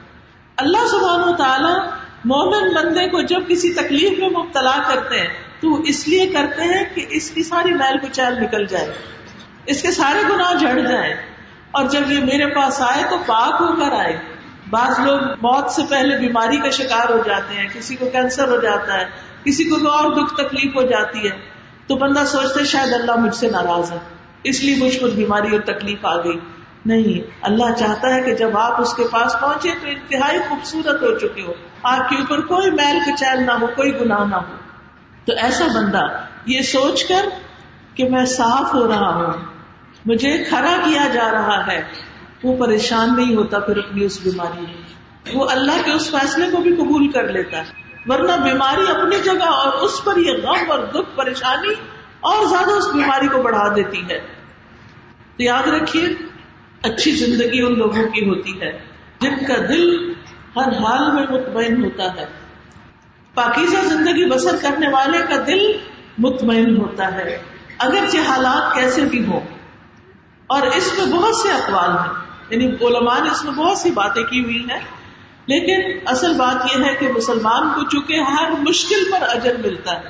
اللہ 0.57 0.87
سبحانہ 0.87 1.25
و 1.25 1.37
تعالیٰ 1.37 1.87
مومن 2.25 2.75
بندے 2.75 3.09
کو 3.09 3.23
جب 3.23 3.41
کسی 3.49 3.75
تکلیف 3.75 4.19
میں 4.19 4.29
مبتلا 4.29 4.83
کرتے 4.89 5.21
ہیں 5.21 5.48
تو 5.61 5.81
اس 5.83 6.09
لیے 6.09 6.27
کرتے 6.27 6.63
ہیں 6.63 6.85
کہ 6.95 7.07
اس 7.09 7.31
کی 7.31 7.43
ساری 7.43 7.73
میل 7.73 7.99
کچیل 7.99 8.43
نکل 8.43 8.67
جائے، 8.67 8.93
اس 9.67 9.83
کے 9.83 9.91
سارے 9.91 10.35
گناہ 10.35 10.55
جھڑ 10.55 10.79
جائیں۔ 10.81 11.15
اور 11.71 11.85
جب 11.85 12.13
یہ 12.13 12.19
میرے 12.19 12.47
پاس 12.47 12.81
آئے 12.81 13.05
تو 13.11 13.19
پاک 13.27 13.57
ہو 13.61 13.77
کر 13.77 13.93
آئے۔ 13.93 14.17
بعض 14.71 15.01
لوگ 15.01 15.21
موت 15.21 15.71
سے 15.71 15.83
پہلے 15.91 16.19
بیماری 16.19 16.57
کا 16.57 16.71
شکار 16.71 17.11
ہو 17.11 17.23
جاتے 17.27 17.55
ہیں، 17.55 17.69
کسی 17.73 17.97
کو 17.97 18.09
کینسر 18.11 18.49
ہو 18.49 18.61
جاتا 18.61 18.95
ہے، 18.95 19.05
کسی 19.45 19.65
کو 19.65 19.89
اور 19.89 20.13
دکھ 20.13 20.35
تکلیف 20.35 20.77
ہو 20.77 20.83
جاتی 20.83 21.25
ہے۔ 21.25 21.37
تو 21.87 21.97
بندہ 21.97 22.25
سوچتے 22.27 22.65
شاید 22.65 22.93
اللہ 22.93 23.17
مجھ 23.17 23.35
سے 23.35 23.51
ناراض 23.51 23.93
ہے، 23.93 23.99
اس 24.45 24.65
لیے 24.65 24.77
مجھ 24.77 24.99
کو 24.99 25.07
بیماری 25.07 25.57
اور 25.57 25.61
تکلیف 25.61 26.07
آ 26.07 26.17
گئی۔ 26.17 26.39
نہیں، 26.87 27.31
اللہ 27.43 27.73
چاہتا 27.79 28.15
ہے 28.15 28.23
کہ 28.23 28.35
جب 28.35 28.59
آپ 28.59 28.81
اس 28.81 28.95
کے 28.95 29.03
پاس 29.11 29.37
پہنچے 29.41 29.71
تو 29.71 29.89
انتہائی 29.89 30.39
خوبصورت 30.49 31.03
ہو 31.03 31.19
چکے 31.19 31.43
ہو۔ 31.43 31.53
آپ 31.83 32.09
کے 32.09 32.17
اوپر 32.17 32.41
کوئی 32.41 32.71
میل 32.71 32.99
کچیل 33.07 33.43
نہ 33.47 33.53
ہو، 33.53 33.67
کوئی 33.67 34.01
گناہ 34.01 34.25
نہ 34.25 34.37
ہو۔ 34.37 34.68
تو 35.29 35.35
ایسا 35.37 35.67
بندہ 35.67 36.03
یہ 36.47 36.63
سوچ 36.63 37.05
کر 37.05 37.29
کہ 37.95 38.09
میں 38.09 38.25
صاف 38.25 38.75
ہو 38.75 38.89
رہا 38.89 39.15
ہوں، 39.15 39.33
مجھے 40.07 40.45
کھڑا 40.49 40.77
کیا 40.85 41.09
جا 41.13 41.29
رہا 41.33 41.67
ہے، 41.67 41.83
وہ 42.43 42.57
پریشان 42.57 43.17
نہیں 43.17 43.37
ہوتا 43.37 43.59
پھر 43.59 43.77
اپنی 43.77 44.05
اس 44.05 44.21
بیماری 44.23 44.61
میں۔ 44.61 45.37
وہ 45.37 45.49
اللہ 45.51 45.85
کے 45.85 45.91
اس 45.91 46.11
فیصلے 46.11 46.47
کو 46.51 46.57
بھی 46.57 46.77
قبول 46.77 47.13
کر 47.13 47.29
لیتا 47.29 47.57
ہے، 47.59 47.65
ورنہ 48.07 48.33
بیماری 48.33 48.91
اپنی 48.91 49.17
جگہ 49.25 49.45
اور 49.45 49.73
اس 49.73 50.05
پر 50.05 50.17
یہ 50.17 50.33
غم 50.33 50.71
اور 50.71 50.79
دکھ، 50.79 51.17
پریشانی 51.17 51.75
اور 52.21 52.47
زیادہ 52.47 52.71
اس 52.71 52.89
بیماری 52.95 53.29
کو 53.29 53.43
بڑھا 53.43 53.75
دیتی 53.77 54.03
ہے۔ 54.11 54.19
تو 55.37 55.43
یاد 55.43 55.69
رکھیے، 55.69 56.09
اچھی 56.83 57.11
زندگی 57.11 57.61
ان 57.61 57.79
لوگوں 57.79 58.09
کی 58.09 58.29
ہوتی 58.29 58.61
ہے 58.63 58.79
جن 59.21 59.45
کا 59.49 59.55
دل 59.69 60.13
ہر 60.57 60.69
حال 60.69 61.13
میں 61.13 61.27
مطمئن 61.31 61.85
ہوتا 61.85 62.05
ہے۔ 62.05 62.27
پاکیزہ 63.39 63.77
زندگی 63.77 64.31
بسر 64.31 64.57
کرنے 64.63 64.89
والے 64.89 65.19
کا 65.19 65.37
دل 65.47 65.73
مطمئن 66.19 66.77
ہوتا 66.77 67.15
ہے، 67.15 67.39
اگرچہ 67.79 68.19
حالات 68.29 68.75
کیسے 68.75 69.05
بھی 69.05 69.27
ہوں۔ 69.27 69.41
اور 70.47 70.63
اس 70.63 70.99
میں 70.99 71.07
بہت 71.07 71.37
سے 71.37 71.49
اقوال 71.49 71.91
ہیں۔ 71.91 72.17
یعنی 72.51 72.67
علماء 72.67 73.19
نے 73.21 73.31
اس 73.31 73.45
میں 73.45 73.53
بہت 73.53 73.79
سی 73.79 73.91
باتیں 73.91 74.23
کی 74.23 74.45
ہوئی 74.45 74.67
ہیں۔ 74.71 74.81
لیکن 75.47 75.99
اصل 76.07 76.35
بات 76.35 76.77
یہ 76.77 76.85
ہے 76.85 76.95
کہ 76.95 77.09
مسلمان 77.09 77.69
کو 77.69 77.83
چونکہ 77.83 78.15
ہر 78.15 78.51
مشکل 78.51 79.11
پر 79.13 79.19
اجر 79.23 79.57
ملتا 79.65 79.97
ہے، 79.97 80.09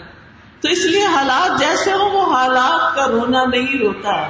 تو 0.61 0.69
اس 0.69 0.87
لیے 0.87 1.07
حالات 1.07 1.61
جیسے 1.61 1.93
ہوں، 1.93 2.11
وہ 2.11 2.35
حالات 2.35 2.97
کا 2.97 3.07
رونا 3.09 3.45
نہیں 3.45 3.79
روتا۔ 3.79 4.29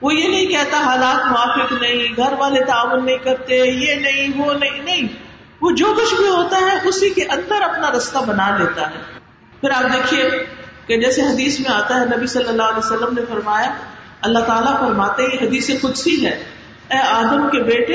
وہ 0.00 0.14
یہ 0.14 0.28
نہیں 0.28 0.46
کہتا 0.46 0.76
حالات 0.78 1.26
موافق 1.26 1.72
نہیں، 1.72 2.16
گھر 2.16 2.32
والے 2.38 2.64
تعاون 2.64 3.04
نہیں 3.04 3.18
کرتے، 3.18 3.56
یہ 3.56 3.94
نہیں، 3.94 4.28
وہ 4.36 4.54
نہیں 4.54 4.80
نہیں۔ 4.84 5.23
وہ 5.64 5.70
جو 5.70 5.94
کچھ 5.96 6.14
بھی 6.14 6.28
ہوتا 6.28 6.56
ہے 6.56 6.88
اسی 6.88 7.10
کے 7.10 7.22
اندر 7.22 7.62
اپنا 7.62 7.90
رستہ 7.90 8.18
بنا 8.18 8.58
لیتا 8.58 8.90
ہے۔ 8.90 9.18
پھر 9.60 9.70
آپ 9.70 9.92
دیکھیے 9.92 10.30
کہ 10.86 11.00
جیسے 11.00 11.22
حدیث 11.22 11.60
میں 11.60 11.70
آتا 11.70 12.00
ہے، 12.00 12.16
نبی 12.16 12.26
صلی 12.26 12.48
اللہ 12.48 12.62
علیہ 12.62 12.78
وسلم 12.78 13.14
نے 13.14 13.22
فرمایا، 13.28 13.70
اللہ 14.20 14.38
تعالیٰ 14.38 14.80
فرماتے 14.80 15.22
یہ 15.22 15.46
حدیث 15.46 15.70
خود 15.80 15.94
سی 15.94 16.26
ہے۔ 16.26 16.44
اے 16.90 16.98
آدم 16.98 17.50
کے 17.50 17.62
بیٹے، 17.62 17.94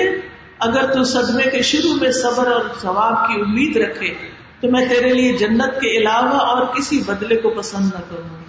اگر 0.59 0.93
تو 0.93 1.03
صدمے 1.03 1.43
کے 1.43 1.61
شروع 1.61 1.93
میں 2.01 2.11
صبر 2.11 2.51
اور 2.51 2.61
ثواب 2.81 3.27
کی 3.27 3.41
امید 3.41 3.77
رکھے، 3.77 4.13
تو 4.61 4.71
میں 4.71 4.85
تیرے 4.85 5.13
لیے 5.13 5.33
جنت 5.33 5.81
کے 5.81 5.97
علاوہ 5.97 6.37
اور 6.37 6.65
کسی 6.65 7.03
بدلے 7.07 7.35
کو 7.35 7.49
پسند 7.49 7.85
نہ 7.85 7.99
کروں۔ 8.09 8.39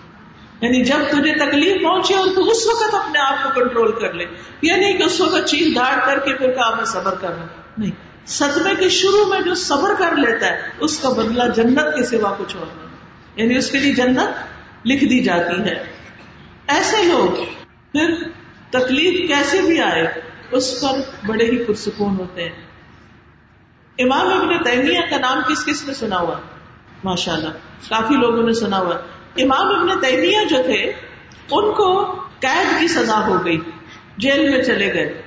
یعنی 0.61 0.85
جب 0.85 0.99
تجھے 1.11 1.35
تکلیف 1.35 1.83
پہنچے 1.83 2.15
اور 2.15 2.27
تو 2.35 2.51
اس 2.51 2.67
وقت 2.67 2.95
اپنے 2.95 3.19
آپ 3.19 3.45
کو 3.45 3.61
کنٹرول 3.61 3.93
کر 3.93 4.13
لے۔ 4.13 4.25
یہ 4.63 4.73
نہیں 4.73 4.99
کہ 4.99 5.03
اس 5.03 5.21
وقت 5.21 5.47
چیز 5.47 5.77
داڑ 5.77 6.07
کر 6.07 6.19
کے 6.19 6.35
پھر 6.35 6.53
کہا، 6.53 6.75
میں 6.75 6.85
صبر 6.85 7.15
کر 7.15 7.29
رہا 7.29 7.41
ہوں۔ 7.41 7.47
نہیں۔ 7.79 8.10
صدمے 8.27 8.75
کے 8.75 8.89
شروع 8.89 9.25
میں 9.29 9.41
جو 9.41 9.55
صبر 9.55 9.95
کر 9.99 10.17
لیتا 10.17 10.47
ہے، 10.47 10.69
اس 10.81 10.99
کا 10.99 11.09
بدلہ 11.09 11.43
جنت 11.57 11.97
کے 11.97 12.05
سوا 12.05 12.35
کچھ 12.39 12.57
اور 12.57 12.67
نہیں۔ 12.67 12.87
یعنی 13.37 13.57
اس 13.57 13.71
کے 13.71 13.79
لیے 13.79 13.95
جنت 13.95 14.29
لکھ 14.87 15.05
دی 15.05 15.21
جاتی 15.21 15.63
ہے۔ 15.63 15.85
ایسے 16.67 17.03
لوگ، 17.03 17.45
پھر 17.93 18.15
تکلیف 18.71 19.29
کیسے 19.29 19.61
بھی 19.61 19.81
آئے، 19.81 20.07
اس 20.51 20.81
پر 20.81 21.27
بڑے 21.27 21.45
ہی 21.45 21.65
پرسکون 21.65 22.17
ہوتے 22.19 22.43
ہیں۔ 22.43 22.51
امام 23.99 24.41
ابن 24.41 24.63
تیمیہ 24.63 25.01
کا 25.11 25.17
نام 25.19 25.43
کس 25.43 25.65
کس 25.65 25.89
نے 25.89 25.95
سنا 25.95 26.19
ہوا؟ 26.19 26.37
ماشاء 27.05 27.33
اللہ 27.33 27.49
کافی 27.89 28.15
لوگوں 28.15 28.43
نے 28.43 28.53
سنا 28.53 28.79
ہوا۔ 28.79 28.95
امام 29.37 29.67
ابن 29.67 30.01
تیمیہ 30.01 30.39
جو 30.51 30.57
تھے، 30.67 30.93
ان 31.51 31.73
کو 31.73 32.05
قید 32.41 32.81
کی 32.81 32.89
سزا 32.89 33.27
ہو 33.27 33.45
گئی، 33.45 33.61
جیل 34.17 34.49
میں 34.49 34.63
چلے 34.63 34.95
گئے۔ 34.95 35.23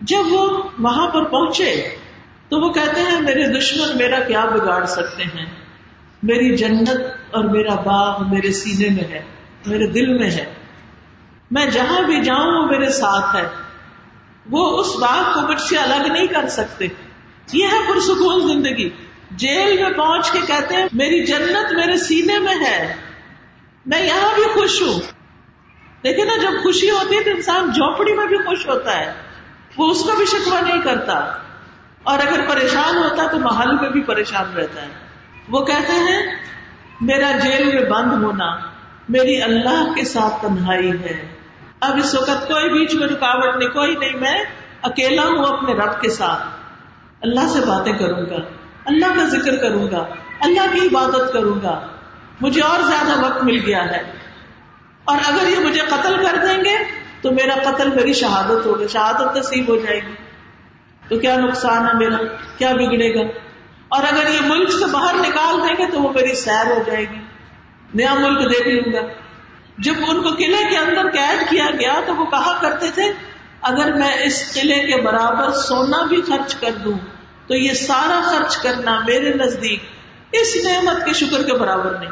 جب 0.00 0.32
وہ 0.32 0.62
وہاں 0.78 1.08
پر 1.08 1.24
پہنچے 1.24 1.96
تو 2.52 2.60
وہ 2.60 2.72
کہتے 2.72 3.00
ہیں، 3.00 3.20
میرے 3.20 3.58
دشمن 3.58 3.96
میرا 3.96 4.20
کیا 4.20 4.44
بگاڑ 4.44 4.84
سکتے 4.84 5.22
ہیں؟ 5.22 5.46
میری 6.22 6.56
جنت 6.56 6.90
اور 7.30 7.44
میرا 7.44 7.74
باغ 7.74 8.30
میرے 8.30 8.52
سینے 8.52 8.88
میں 8.94 9.04
ہے، 9.04 9.22
میرے 9.66 9.86
دل 9.86 10.18
میں 10.18 10.30
ہے۔ 10.30 10.54
میں 11.50 11.66
جہاں 11.66 12.02
بھی 12.02 12.20
جاؤں 12.20 12.62
وہ 12.62 12.66
میرے 12.66 12.90
ساتھ 12.90 13.36
ہے۔ 13.36 13.48
وہ 14.50 14.78
اس 14.78 14.86
بات 14.86 15.34
کو 15.34 15.40
مجھ 15.40 15.60
سے 15.60 15.78
الگ 15.78 16.12
نہیں 16.12 16.26
کر 16.26 16.48
سکتے۔ 16.48 16.86
یہ 17.52 17.66
ہے 17.66 17.92
پرسکون 17.92 18.52
زندگی۔ 18.52 18.90
جیل 19.30 19.82
میں 19.82 19.90
پہنچ 19.90 20.30
کے 20.30 20.40
کہتے 20.46 20.74
ہیں، 20.74 20.86
میری 20.92 21.26
جنت 21.26 21.72
میرے 21.72 21.96
سینے 21.96 22.38
میں 22.38 22.54
ہے۔ 22.54 22.94
میں 23.86 24.06
یہاں 24.06 24.34
بھی 24.34 24.42
خوش 24.42 24.82
ہوں۔ 24.82 25.00
لیکن 26.02 26.26
نا، 26.26 26.36
جب 26.42 26.62
خوشی 26.62 26.90
ہوتی 26.90 27.16
ہے 27.16 27.22
تو 27.22 27.30
انسان 27.30 27.72
جھونپڑی 27.72 28.12
میں 28.12 28.26
بھی 28.26 28.36
خوش 28.36 28.68
ہوتا 28.68 29.00
ہے۔ 29.00 29.12
وہ 29.76 29.90
اس 29.90 30.04
کا 30.04 30.14
بھی 30.16 30.24
شکوا 30.26 30.60
نہیں 30.60 30.80
کرتا۔ 30.80 31.41
اور 32.02 32.18
اگر 32.18 32.40
پریشان 32.48 32.96
ہوتا 32.96 33.26
تو 33.26 33.38
محل 33.38 33.74
میں 33.74 33.90
بھی 33.90 34.02
پریشان 34.02 34.56
رہتا 34.56 34.82
ہے۔ 34.82 34.88
وہ 35.48 35.64
کہتے 35.64 35.92
ہیں، 35.92 36.22
میرا 37.00 37.30
جیل 37.30 37.64
میں 37.64 37.90
بند 37.90 38.24
ہونا 38.24 38.56
میری 39.08 39.42
اللہ 39.42 39.92
کے 39.96 40.04
ساتھ 40.04 40.42
تنہائی 40.42 40.92
ہے۔ 40.92 41.28
اب 41.80 41.96
اس 41.96 42.14
وقت 42.14 42.48
کوئی 42.48 42.70
بیچ 42.70 42.94
میں 42.94 43.08
رکاوٹ 43.08 43.56
نہیں، 43.56 43.68
کوئی 43.68 43.94
نہیں، 43.94 44.16
میں 44.16 44.44
اکیلا 44.82 45.22
ہوں 45.22 45.44
اپنے 45.44 45.72
رب 45.72 46.00
کے 46.00 46.10
ساتھ۔ 46.10 46.42
اللہ 47.20 47.48
سے 47.48 47.60
باتیں 47.60 47.92
کروں 47.92 48.30
گا، 48.30 48.36
اللہ 48.84 49.06
کا 49.06 49.24
ذکر 49.24 49.56
کروں 49.56 49.90
گا، 49.90 50.06
اللہ 50.40 50.74
کی 50.74 50.86
عبادت 50.86 51.32
کروں 51.32 51.62
گا۔ 51.62 51.86
مجھے 52.40 52.62
اور 52.62 52.80
زیادہ 52.80 53.24
وقت 53.24 53.44
مل 53.44 53.60
گیا 53.66 53.84
ہے۔ 53.84 54.12
اور 55.04 55.16
اگر 55.24 55.48
یہ 55.48 55.58
مجھے 55.58 55.80
قتل 55.80 56.26
کر 56.26 56.36
دیں 56.42 56.64
گے 56.64 56.76
تو 57.22 57.30
میرا 57.30 57.70
قتل 57.70 57.88
میری 57.88 58.12
شہادت 58.12 58.66
ہوگا 58.66 58.86
شہادت 58.86 59.36
نصیب 59.36 59.68
ہو 59.68 59.76
جائے 59.76 59.98
گی۔ 59.98 60.14
تو 61.08 61.18
کیا 61.18 61.36
نقصان 61.36 61.88
ہے 61.88 61.92
میرا؟ 61.94 62.16
کیا 62.58 62.72
بگڑے 62.72 63.14
گا؟ 63.14 63.20
اور 63.88 64.02
اگر 64.12 64.30
یہ 64.30 64.40
ملک 64.44 64.70
سے 64.70 64.86
باہر 64.92 65.14
نکال 65.14 65.68
دیں 65.68 65.86
گے 65.86 65.90
تو 65.90 66.02
وہ 66.02 66.12
میری 66.12 66.34
سیر 66.34 66.66
ہو 66.66 66.82
جائے 66.86 67.00
گی۔ 67.00 67.18
نیا 67.94 68.14
ملک 68.14 68.52
دیکھ 68.52 68.68
لوں 68.68 68.92
گا۔ 68.92 69.08
جب 69.78 69.92
ان 70.08 70.22
کو 70.22 70.28
قلعے 70.30 70.64
کے 70.70 70.76
اندر 70.76 71.10
قید 71.10 71.50
کیا 71.50 71.66
گیا 71.80 72.00
تو 72.06 72.16
وہ 72.16 72.24
کہا 72.24 72.58
کرتے 72.60 72.90
تھے، 72.94 73.12
اگر 73.62 73.92
میں 73.92 74.16
اس 74.24 74.54
قلعے 74.54 74.86
کے 74.86 75.02
برابر 75.02 75.50
سونا 75.50 76.04
بھی 76.04 76.22
خرچ 76.22 76.54
کر 76.54 76.70
دوں، 76.84 76.98
تو 77.46 77.54
یہ 77.54 77.72
سارا 77.72 78.20
خرچ 78.24 78.56
کرنا 78.56 79.00
میرے 79.00 79.34
نزدیک 79.34 79.80
اس 80.32 80.56
نعمت 80.64 81.04
کے 81.04 81.12
شکر 81.12 81.42
کے 81.42 81.52
برابر 81.52 81.98
نہیں۔ 81.98 82.10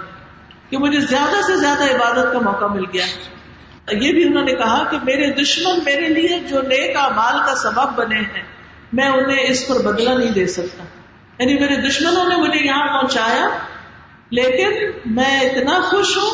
کہ 0.70 0.78
مجھے 0.78 1.00
زیادہ 1.00 1.42
سے 1.46 1.56
زیادہ 1.56 1.84
عبادت 1.84 2.32
کا 2.32 2.38
موقع 2.38 2.64
مل 2.64 2.84
گیا۔ 2.92 3.04
یہ 3.92 4.12
بھی 4.12 4.24
انہوں 4.24 4.44
نے 4.44 4.52
کہا 4.52 4.84
کہ 4.90 4.98
میرے 5.02 5.32
دشمن 5.32 5.78
میرے 5.84 6.08
لیے 6.08 6.38
جو 6.38 6.62
نیک 6.62 6.96
مال 6.96 7.38
کا 7.46 7.54
سبب 7.54 7.94
بنے 7.94 8.20
ہیں 8.20 8.49
میں 8.92 9.08
انہیں 9.08 9.44
اس 9.48 9.68
پر 9.68 9.82
بدلہ 9.82 10.10
نہیں 10.10 10.30
دے 10.30 10.46
سکتا۔ 10.46 10.84
یعنی 11.38 11.54
میرے 11.54 11.76
دشمنوں 11.88 12.28
نے 12.28 12.36
مجھے 12.36 12.66
یہاں 12.66 13.00
پہنچایا، 13.00 13.48
لیکن 14.30 14.90
میں 15.06 15.40
اتنا 15.40 15.80
خوش 15.80 16.16
ہوں، 16.16 16.30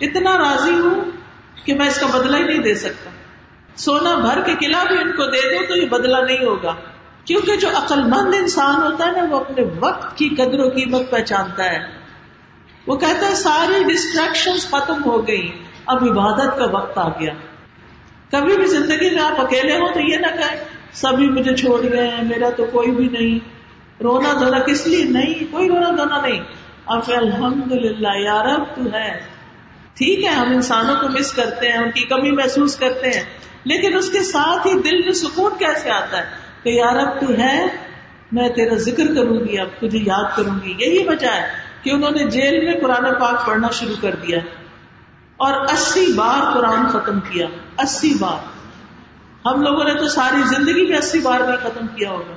اتنا 0.00 0.38
راضی 0.38 0.78
ہوں 0.78 1.10
کہ 1.64 1.74
میں 1.74 1.86
اس 1.86 2.00
کا 2.00 2.06
بدلہ 2.06 2.36
ہی 2.36 2.42
نہیں 2.42 2.58
دے 2.58 2.74
سکتا۔ 2.74 3.10
سونا 3.76 4.14
بھر 4.14 4.40
کے 4.40 4.54
قلعہ 4.60 4.84
بھی 4.86 4.98
ان 4.98 5.12
کو 5.12 5.26
دے 5.26 5.58
دو 5.58 5.66
تو 5.66 5.76
یہ 5.76 5.86
بدلہ 5.86 6.16
نہیں 6.16 6.44
ہوگا۔ 6.44 6.74
کیونکہ 7.24 7.56
جو 7.56 7.68
عقل 7.68 8.02
مند 8.02 8.34
انسان 8.34 8.82
ہوتا 8.82 9.06
ہے 9.06 9.12
نا، 9.12 9.24
وہ 9.30 9.40
اپنے 9.40 9.64
وقت 9.80 10.18
کی 10.18 10.28
قدر 10.28 10.58
و 10.58 10.68
قیمت 10.68 11.10
پہچانتا 11.10 11.64
ہے۔ 11.64 11.78
وہ 12.86 12.96
کہتا 12.96 13.26
ہے، 13.26 13.34
ساری 13.34 13.84
ڈسٹریکشن 13.92 14.52
ختم 14.70 15.04
ہو 15.04 15.28
گئی 15.28 15.62
اب 15.86 16.04
عبادت 16.04 16.58
کا 16.58 16.64
وقت 16.64 16.98
آ 16.98 17.08
گیا۔ 17.08 17.32
کبھی 18.30 18.56
بھی 18.56 18.66
زندگی 18.66 19.10
میں 19.14 19.22
آپ 19.22 19.40
اکیلے 19.40 19.76
ہو 19.76 19.92
تو 19.92 20.00
یہ 20.00 20.16
نہ 20.16 20.26
کہ 20.26 20.64
سبھی 20.92 21.28
مجھے 21.28 21.56
چھوڑ 21.56 21.82
گئے 21.82 22.08
ہیں، 22.08 22.24
میرا 22.24 22.50
تو 22.50 22.64
کوئی 22.64 22.90
بھی 22.90 23.08
نہیں۔ 23.08 23.38
رونا 24.02 24.32
دھونا 24.40 24.58
کس 24.58 24.86
لیے؟ 24.86 25.04
نہیں، 25.04 25.52
کوئی 25.52 25.68
رونا 25.68 25.90
دھونا 25.96 26.20
نہیں۔ 26.20 26.40
اب 26.86 27.00
الحمد 27.06 27.72
للہ 27.72 28.08
یار 28.16 28.46
تو 28.74 28.82
ہے۔ 28.94 29.18
ٹھیک 29.94 30.24
ہے، 30.24 30.30
ہم 30.30 30.48
انسانوں 30.48 30.96
کو 30.96 31.08
مس 31.08 31.32
کرتے 31.32 31.68
ہیں، 31.68 31.78
ان 31.78 31.90
کی 31.90 32.00
کمی 32.00 32.30
محسوس 32.30 32.76
کرتے 32.76 33.10
ہیں۔ 33.10 33.24
لیکن 33.64 33.96
اس 33.96 34.10
کے 34.10 34.20
ساتھ 34.20 34.66
ہی 34.66 34.72
دل 34.72 35.02
میں 35.04 35.12
سکون 35.12 35.52
کیسے 35.58 35.90
آتا 35.90 36.18
ہے؟ 36.18 36.24
کہ 36.62 36.68
یار 36.68 36.96
اب 36.96 37.20
تو 37.20 37.26
ہے، 37.38 37.66
میں 38.32 38.48
تیرا 38.48 38.74
ذکر 38.74 39.06
کروں 39.06 39.40
گی، 39.40 39.58
اب 39.58 39.68
تجھے 39.78 39.98
یاد 40.06 40.36
کروں 40.36 40.64
گی۔ 40.64 40.74
یہی 40.78 41.08
وجہ 41.08 41.26
ہے 41.26 41.48
کہ 41.82 41.90
انہوں 41.90 42.10
نے 42.10 42.30
جیل 42.30 42.64
میں 42.64 42.80
قرآن 42.80 43.14
پاک 43.20 43.46
پڑھنا 43.46 43.68
شروع 43.70 43.96
کر 44.00 44.14
دیا۔ 44.14 44.38
اور 45.36 45.52
اسی 45.52 46.12
بار 46.16 46.56
قرآن 46.56 46.86
ختم 46.88 47.20
کیا۔ 47.20 47.46
اسی 47.78 48.14
بار۔ 48.20 48.59
ہم 49.46 49.62
لوگوں 49.62 49.84
نے 49.84 49.94
تو 49.94 50.08
ساری 50.08 50.42
زندگی 50.42 50.86
میں 50.86 50.98
اسی 50.98 51.18
بار 51.18 51.40
میں 51.40 51.56
ختم 51.62 51.86
کیا 51.86 52.10
ہوگا۔ 52.10 52.34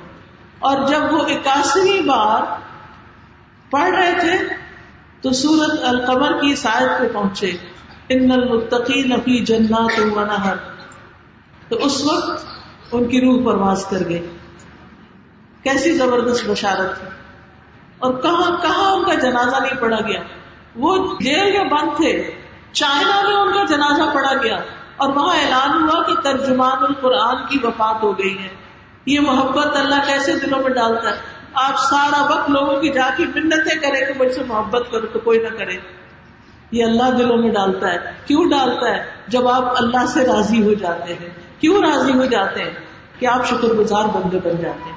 اور 0.58 0.88
جب 0.88 1.12
وہ 1.12 1.18
اکاسویں 1.18 2.00
بار 2.00 2.42
پڑھ 3.70 3.90
رہے 3.90 4.12
تھے، 4.20 4.38
تو 5.20 5.32
سورت 5.32 5.78
القمر 5.82 6.32
کی 6.32 6.56
سائد 6.56 7.00
پہ 7.00 7.14
پہنچے، 7.14 7.52
ان 8.08 8.30
المتقین 8.30 9.20
فی 9.20 9.44
جنات 9.44 10.00
و 10.00 10.24
نہر 10.24 10.56
تو 11.68 11.76
اس 11.76 12.04
وقت 12.04 12.46
ان 12.92 13.08
کی 13.08 13.20
روح 13.20 13.44
پرواز 13.44 13.86
کر 13.86 14.08
گئی 14.08 14.26
کیسی 15.62 15.92
زبردست 15.92 16.44
بشارت 16.48 16.98
تھی۔ 16.98 17.08
اور 17.98 18.14
کہاں 18.14 18.62
کہاں 18.62 18.92
ان 18.92 19.04
کا 19.04 19.14
جنازہ 19.14 19.56
نہیں 19.56 19.80
پڑا 19.80 20.00
گیا۔ 20.00 20.20
وہ 20.76 21.16
جیل 21.20 21.52
میں 21.52 21.64
بند 21.64 21.96
تھے، 21.96 22.30
چائنا 22.72 23.22
میں 23.28 23.36
ان 23.36 23.52
کا 23.52 23.64
جنازہ 23.64 24.02
پڑا 24.14 24.32
گیا۔ 24.42 24.56
اور 24.96 25.08
وہاں 25.08 25.36
اعلان 25.36 25.82
ہوا 25.82 26.02
کہ 26.02 26.14
ترجمان 26.14 26.78
القرآن 26.80 27.36
کی 27.48 27.58
وفات 27.62 28.02
ہو 28.02 28.18
گئی 28.18 28.42
ہے۔ 28.42 28.48
یہ 29.06 29.20
محبت 29.20 29.76
اللہ 29.76 30.06
کیسے 30.06 30.32
دلوں 30.38 30.58
میں 30.58 30.70
ڈالتا 30.70 31.10
ہے؟ 31.10 31.16
آپ 31.54 31.76
سارا 31.76 32.22
وقت 32.22 32.50
لوگوں 32.50 32.80
کی 32.80 32.92
جا 32.92 33.10
کی 33.16 33.24
منتیں 33.24 33.80
کریں 33.80 34.00
کہ 34.00 34.24
مجھ 34.24 34.32
سے 34.32 34.40
محبت 34.46 34.82
کرو 34.90 35.06
تو 35.06 35.18
کوئی 35.18 35.38
نہ 35.38 35.48
کرے۔ 35.48 35.76
یہ 36.70 36.84
اللہ 36.84 37.10
دلوں 37.18 37.36
میں 37.36 37.50
ڈالتا 37.50 37.92
ہے۔ 37.92 37.98
کیوں 38.26 38.50
ڈالتا 38.50 38.90
ہے؟ 38.90 39.04
جب 39.28 39.48
آپ 39.48 39.64
اللہ 39.76 40.06
سے 40.06 40.26
راضی 40.26 40.62
ہو 40.62 40.72
جاتے 40.72 41.14
ہیں۔ 41.14 41.28
کیوں 41.60 41.82
راضی 41.82 42.12
ہو 42.12 42.24
جاتے 42.24 42.62
ہیں؟ 42.62 42.70
کہ 43.18 43.26
آپ 43.26 43.46
شکر 43.46 43.68
گزار 43.68 44.04
بندے 44.04 44.38
بن 44.44 44.62
جاتے 44.62 44.90
ہیں۔ 44.90 44.96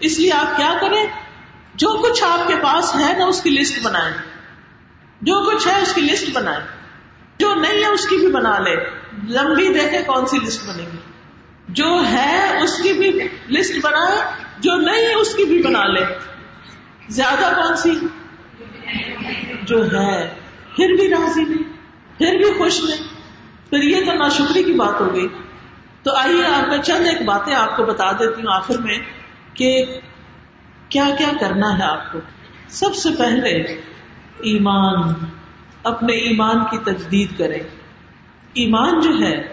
اس 0.00 0.18
لیے 0.18 0.32
آپ 0.32 0.56
کیا 0.56 0.72
کریں؟ 0.80 1.06
جو 1.74 1.92
کچھ 2.02 2.24
آپ 2.24 2.48
کے 2.48 2.54
پاس 2.62 2.94
ہے 2.94 3.14
نا 3.18 3.24
اس 3.24 3.42
کی 3.42 3.50
لسٹ 3.50 3.82
بنائیں۔ 3.82 4.14
جو 5.20 5.40
کچھ 5.40 5.68
ہے 5.68 5.82
اس 5.82 5.92
کی 5.92 6.00
لسٹ 6.00 6.30
بنائیں۔ 6.32 6.60
جو 7.38 7.54
نہیں 7.54 7.82
ہے 7.82 7.86
اس 7.86 8.08
کی 8.08 8.16
بھی 8.16 8.28
بنا 8.28 8.58
لے 8.58 8.99
لمبی 9.28 9.68
دیکھے 9.68 10.02
کون 10.06 10.26
سی 10.26 10.38
لسٹ 10.38 10.66
بنے 10.68 10.82
گی۔ 10.82 10.98
جو 11.68 12.02
ہے 12.10 12.58
اس 12.62 12.82
کی 12.82 12.92
بھی 12.92 13.28
لسٹ 13.50 13.84
بنائے 13.84 14.18
جو 14.58 14.76
نہیں 14.76 14.96
ہے 14.96 15.14
اس 15.14 15.34
کی 15.34 15.44
بھی 15.44 15.62
بنا 15.62 15.86
لے۔ 15.86 16.00
زیادہ 17.08 17.52
کون 17.54 17.76
سی؟ 17.76 17.94
جو 19.62 19.84
ہے۔ 19.86 20.34
پھر 20.76 20.88
بھی 20.98 21.10
راضی 21.10 21.42
نہیں، 21.42 21.62
پھر 22.18 22.36
بھی 22.36 22.58
خوش 22.58 22.84
نہیں۔ 22.84 22.98
پھر 23.70 23.82
یہ 23.82 24.04
تو 24.06 24.12
ناشکری 24.12 24.62
کی 24.62 24.72
بات 24.72 25.00
ہو 25.00 25.14
گئی۔ 25.14 25.28
تو 26.02 26.16
آئیے 26.16 26.46
آپ 26.46 26.68
میں 26.68 26.78
چند 26.78 27.06
ایک 27.06 27.22
باتیں 27.22 27.54
آپ 27.54 27.76
کو 27.76 27.84
بتا 27.84 28.12
دیتی 28.12 28.42
ہوں 28.42 28.54
آخر 28.56 28.78
میں 28.78 28.98
کہ 29.54 29.84
کیا 30.88 31.04
کیا 31.18 31.28
کرنا 31.40 31.78
ہے 31.78 31.82
آپ 31.82 32.12
کو۔ 32.12 32.18
سب 32.68 32.94
سے 32.94 33.08
پہلے 33.18 33.50
ایمان، 34.38 35.12
اپنے 35.82 36.12
ایمان 36.12 36.58
کی 36.70 36.78
تجدید 36.78 37.38
کریں۔ 37.38 37.79
ایمان 38.54 39.00
جو 39.00 39.26
ہے، 39.26 39.48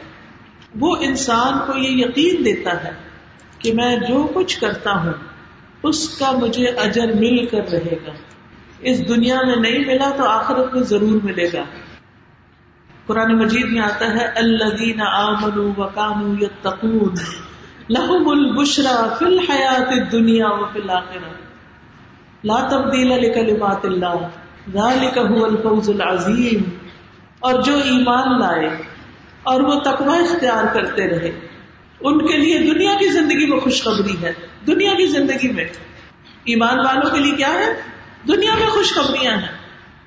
وہ 0.80 0.96
انسان 1.00 1.54
کو 1.68 1.78
یہ 1.78 1.90
یقین 1.90 2.46
دیتا 2.46 2.84
ہے 2.84 2.92
کہ 3.60 3.74
میں 3.74 3.96
جو 3.96 4.32
کچھ 4.34 4.60
کرتا 4.60 5.04
ہوں، 5.04 5.14
اس 5.84 6.20
کا 6.20 6.32
مجھے 6.32 6.66
اجر 6.66 7.08
مل 7.14 7.46
کر 7.46 7.70
رہے 7.72 7.96
گا۔ 8.08 8.12
اس 8.80 9.10
دنیا 9.10 9.38
میں 9.48 9.56
نہیں 9.56 9.86
ملا 9.88 10.12
تو 10.18 10.24
آخرت 10.24 10.74
میں 10.74 10.84
ضرور 10.84 11.20
ملے 11.24 11.48
گا۔ 11.54 11.64
قرآن 13.06 13.38
مجید 13.38 13.72
میں 13.72 13.82
آتا 13.82 14.14
ہے 14.14 14.26
اللہ 14.36 15.02
آمنوا 15.02 15.86
وکانوا 15.86 16.36
یتقون 16.42 17.14
لہم 17.90 18.30
البشرا 18.30 19.14
فی 19.20 19.26
الحیات 19.26 19.88
الدنیا 19.88 20.48
و 20.48 20.66
فی 20.66 20.80
الاخرہ۔ 20.80 21.30
لا 22.44 22.68
تبدیل 22.68 23.08
لکلمات 23.08 23.86
اللہ، 23.86 24.28
ذالک 24.74 25.20
هو 25.32 25.46
الفوز 25.46 25.90
العظیم۔ 25.90 26.87
اور 27.40 27.62
جو 27.62 27.78
ایمان 27.78 28.40
لائے 28.40 28.70
اور 29.44 29.62
وہ 29.62 29.80
تقوی 29.80 30.18
اختیار 30.18 30.74
کرتے 30.74 31.08
رہے۔ 31.08 31.40
ان 32.02 32.28
کے 32.28 32.38
لیے 32.38 32.60
دنیا 32.60 32.94
کی 33.00 33.08
زندگی 33.08 33.46
میں 33.46 33.60
خوشخبری 33.60 34.22
ہے۔ 34.22 34.34
دنیا 34.68 34.94
کی 34.94 35.08
زندگی 35.08 35.52
میں۔ 35.52 35.66
ایمان 36.44 36.80
والوں 36.80 37.12
کے 37.12 37.20
لیے 37.20 37.32
کیا 37.32 37.54
ہے؟ 37.54 37.74
دنیا 38.28 38.56
میں 38.56 38.68
خوشخبریاں 38.68 39.38
ہیں۔ 39.38 39.58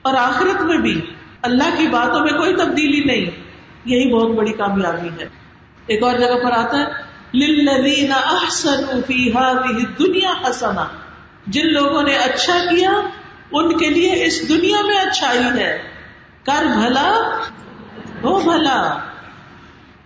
اور 0.02 0.14
آخرت 0.14 0.62
میں 0.62 0.78
بھی۔ 0.78 1.00
اللہ 1.42 1.76
کی 1.78 1.86
باتوں 1.86 2.20
میں 2.20 2.32
کوئی 2.32 2.56
تبدیلی 2.56 3.04
نہیں۔ 3.04 3.24
یہی 3.84 4.12
بہت 4.12 4.30
بڑی 4.30 4.52
کامیابی 4.52 5.08
ہے۔ 5.08 5.28
ایک 5.86 6.02
اور 6.02 6.18
جگہ 6.18 6.44
پر 6.44 6.52
آتا 6.52 6.78
ہے۔ 6.78 7.10
دنیا 9.98 10.32
حسنا 10.50 10.86
جن 11.46 11.72
لوگوں 11.72 12.02
نے 12.02 12.16
اچھا 12.16 12.58
کیا، 12.58 12.92
ان 13.52 13.78
کے 13.78 13.88
لیے 13.88 14.24
اس 14.24 14.48
دنیا 14.48 14.82
میں 14.86 14.98
اچھائی 14.98 15.58
ہے۔ 15.58 15.89
کر 16.46 16.64
بھلا 16.64 17.38
ہو 18.22 18.40
بھلا۔ 18.40 18.98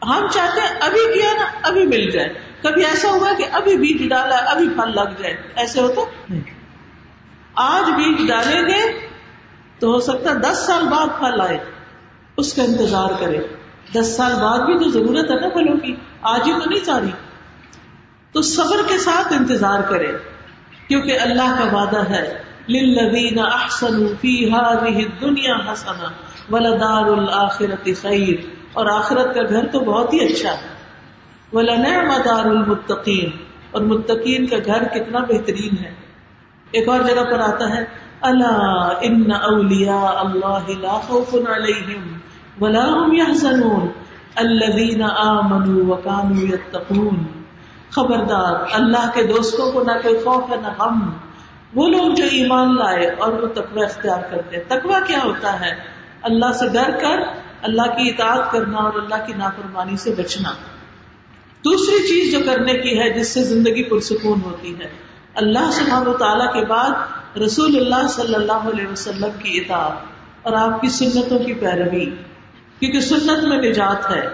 ہم 0.02 0.26
چاہتے 0.32 0.60
ہیں 0.60 0.68
ابھی 0.80 1.12
کیا 1.14 1.30
نا، 1.32 1.44
ابھی 1.62 1.86
مل 1.86 2.10
جائے۔ 2.10 2.28
کبھی 2.62 2.84
ایسا 2.84 3.08
ہوا 3.08 3.32
کہ 3.38 3.44
ابھی 3.52 3.76
بیج 3.76 4.08
ڈالا، 4.08 4.36
ابھی 4.36 4.68
پھل 4.68 4.94
لگ 4.94 5.22
جائے۔ 5.22 5.36
ایسے 5.56 5.80
ہوتا 5.80 6.00
نہیں۔ 6.30 6.40
آج 7.54 7.90
بیج 7.90 8.28
ڈالیں 8.28 8.62
گے 8.62 9.08
تو 9.78 9.86
ہو 9.86 10.00
سکتا 10.00 10.30
ہے 10.30 10.34
دس 10.34 10.66
سال 10.66 10.84
بعد 10.88 11.06
پھل 11.18 11.40
آئے، 11.40 11.58
اس 12.36 12.54
کا 12.54 12.62
انتظار 12.62 13.08
کرے۔ 13.20 13.38
دس 13.94 14.16
سال 14.16 14.34
بعد 14.34 14.58
بھی 14.58 14.78
تو 14.78 14.90
ضرورت 14.90 15.30
ہے 15.30 15.40
نا 15.40 15.48
پھلوں 15.48 15.76
کی۔ 15.76 15.96
آج 16.22 16.40
ہی 16.46 16.52
تو 16.52 16.70
نہیں 16.70 16.84
چاہ 16.84 16.98
رہی 16.98 17.10
تو 18.32 18.42
صبر 18.42 18.76
کے 18.88 18.98
ساتھ 18.98 19.32
انتظار 19.32 19.80
کرے، 19.80 20.12
کیونکہ 20.88 21.20
اللہ 21.20 21.56
کا 21.58 21.76
وعدہ 21.76 22.10
ہے۔ 22.10 22.42
للذین 22.68 23.38
احسنوا 23.38 24.08
فی 24.20 24.50
هذه 24.50 24.96
الدنیا 24.96 25.72
حسنا 25.72 26.08
ولدار 26.50 27.06
الاخرۃ 27.06 27.90
خیر۔ 28.02 28.34
اور 28.72 28.86
آخرت 28.86 29.34
کا 29.34 29.42
گھر 29.48 29.66
تو 29.66 29.80
بہت 29.80 30.14
ہی 30.14 30.32
اچھا 30.32 30.50
ہے۔ 30.50 30.74
ولنعم 31.52 32.08
دار 32.24 32.44
المتقین۔ 32.44 33.30
اور 33.70 33.82
متقین 33.82 34.46
کا 34.46 34.56
گھر 34.64 34.84
کتنا 34.84 35.18
بہترین 35.18 35.84
ہے۔ 35.84 35.94
ایک 36.70 36.88
اور 36.88 37.00
جگہ 37.00 37.24
پر 37.24 37.40
آتا 37.40 37.76
ہے 37.76 37.84
اللہ 38.20 38.92
ان 39.00 39.32
اولیاء 39.32 40.14
اللہ 40.14 40.68
لا 40.80 40.92
خوف 40.92 41.34
علیہم 41.34 42.18
ولا 42.60 42.86
هم 42.88 43.12
يحزنون 43.12 43.88
الذين 44.34 45.02
آمنوا 45.02 45.96
وكانوا 45.96 46.54
يتقون 46.54 47.24
خبردار، 47.90 48.54
اللہ 48.72 49.10
کے 49.14 49.22
دوستوں 49.22 49.72
کو 49.72 49.82
نہ 49.82 49.92
کوئی 50.02 50.14
خوف 50.24 50.50
ہے، 50.50 50.56
نہ 50.56 50.82
غم۔ 50.82 51.10
وہ 51.74 51.88
لوگ 51.88 52.14
جو 52.14 52.24
ایمان 52.24 52.76
لائے 52.76 53.10
اور 53.10 53.32
وہ 53.32 53.48
تقوی 53.48 53.82
اختیار 53.82 54.22
کرتے 54.30 54.60
تقوی 54.60 54.94
کیا 55.06 55.18
ہوتا 55.24 55.60
ہے؟ 55.60 55.72
اللہ 56.22 56.52
سے 56.52 56.68
ڈر 56.68 56.90
کر، 56.90 57.20
اللہ 57.62 57.82
کی 57.82 58.10
اطاعت 58.10 58.52
کرنا 58.52 58.78
اور 58.78 58.92
اللہ 58.94 59.26
کی 59.26 59.32
نافرمانی 59.32 59.96
سے 59.96 60.14
بچنا۔ 60.18 60.50
دوسری 61.64 62.08
چیز 62.08 62.32
جو 62.32 62.38
کرنے 62.46 62.72
کی 62.72 63.00
ہے، 63.00 63.12
جس 63.12 63.28
سے 63.28 63.42
زندگی 63.42 63.82
پرسکون 63.82 64.40
ہوتی 64.44 64.78
ہے۔ 64.80 64.88
اللہ 65.34 65.70
سبحانہ 65.72 66.12
تعالیٰ 66.12 66.52
کے 66.52 66.66
بعد 66.66 66.90
رسول 67.36 67.76
اللہ 67.76 68.08
صلی 68.08 68.34
اللہ 68.34 68.52
علیہ 68.52 68.86
وسلم 68.86 69.30
کی 69.38 69.58
اطاعت 69.58 69.92
اور 70.42 70.52
آپ 70.52 70.80
کی 70.80 70.88
سنتوں 70.88 71.38
کی 71.38 71.54
پیروی۔ 71.54 72.06
کیونکہ 72.78 73.00
سنت 73.00 73.44
میں 73.44 73.58
نجات 73.58 74.10
ہے۔ 74.10 74.28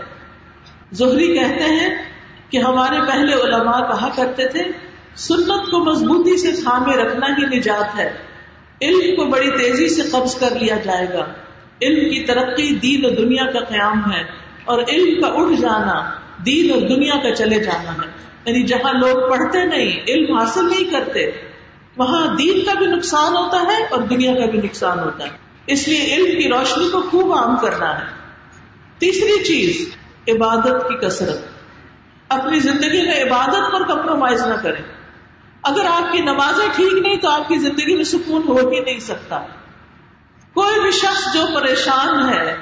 زہری 0.92 1.38
کہتے 1.38 1.64
ہیں 1.64 2.02
کہ 2.50 2.58
ہمارے 2.58 2.96
پہلے 3.06 3.32
علماء 3.34 3.80
کہا 3.80 4.08
کرتے 4.16 4.48
تھے 4.48 4.89
سنت 5.16 5.70
کو 5.70 5.84
مضبوطی 5.84 6.36
سے 6.36 6.62
تھامے 6.62 6.96
رکھنا 6.96 7.26
ہی 7.26 7.58
نجات 7.58 7.98
ہے۔ 7.98 8.18
علم 8.82 9.16
کو 9.16 9.26
بڑی 9.26 9.50
تیزی 9.50 9.88
سے 9.88 10.02
قبض 10.02 10.34
کر 10.34 10.50
لیا 10.50 10.76
جائے 10.84 11.06
گا۔ 11.12 11.26
علم 11.82 12.10
کی 12.10 12.24
ترقی 12.24 12.74
دین 12.74 13.04
و 13.04 13.10
دنیا 13.10 13.50
کا 13.50 13.60
قیام 13.60 14.12
ہے 14.12 14.20
اور 14.64 14.82
علم 14.88 15.22
کا 15.22 15.28
اٹھ 15.28 15.60
جانا 15.60 16.10
دین 16.46 16.72
اور 16.72 16.80
دنیا 16.82 17.22
کا 17.22 17.34
چلے 17.34 17.60
جانا 17.60 17.92
ہے۔ 17.92 18.20
یعنی 18.44 18.62
جہاں 18.62 18.92
لوگ 18.92 19.30
پڑھتے 19.30 19.64
نہیں، 19.64 20.00
علم 20.08 20.36
حاصل 20.36 20.66
نہیں 20.68 20.84
کرتے، 20.84 21.30
وہاں 21.96 22.36
دین 22.36 22.64
کا 22.64 22.74
بھی 22.74 22.86
نقصان 22.86 23.36
ہوتا 23.36 23.60
ہے 23.60 23.84
اور 23.84 24.02
دنیا 24.02 24.34
کا 24.34 24.46
بھی 24.50 24.58
نقصان 24.58 24.98
ہوتا 24.98 25.24
ہے۔ 25.24 25.30
اس 25.66 25.88
لیے 25.88 26.14
علم 26.14 26.42
کی 26.42 26.48
روشنی 26.48 26.88
کو 26.88 27.00
خوب 27.00 27.32
عام 27.32 27.56
کرنا 27.56 28.00
ہے۔ 28.00 28.04
تیسری 28.98 29.44
چیز، 29.44 29.94
عبادت 30.28 30.88
کی 30.88 31.06
کثرت۔ 31.06 31.40
اپنی 32.28 32.58
زندگی 32.58 33.02
میں 33.02 33.22
عبادت 33.22 33.72
پر 33.72 33.96
کمپرومائز 33.96 34.42
نہ 34.42 34.54
کریں۔ 34.62 34.99
اگر 35.62 35.84
آپ 35.84 36.12
کی 36.12 36.20
نمازیں 36.20 36.68
ٹھیک 36.76 36.92
نہیں 36.92 37.16
تو 37.16 37.30
آپ 37.30 37.48
کی 37.48 37.58
زندگی 37.58 37.96
میں 37.96 38.04
سکون 38.04 38.42
ہو 38.48 38.68
بھی 38.68 38.80
نہیں 38.80 39.00
سکتا۔ 39.00 39.40
کوئی 40.54 40.80
بھی 40.80 40.90
شخص 40.90 41.34
جو 41.34 41.46
پریشان 41.54 42.28
ہے، 42.28 42.56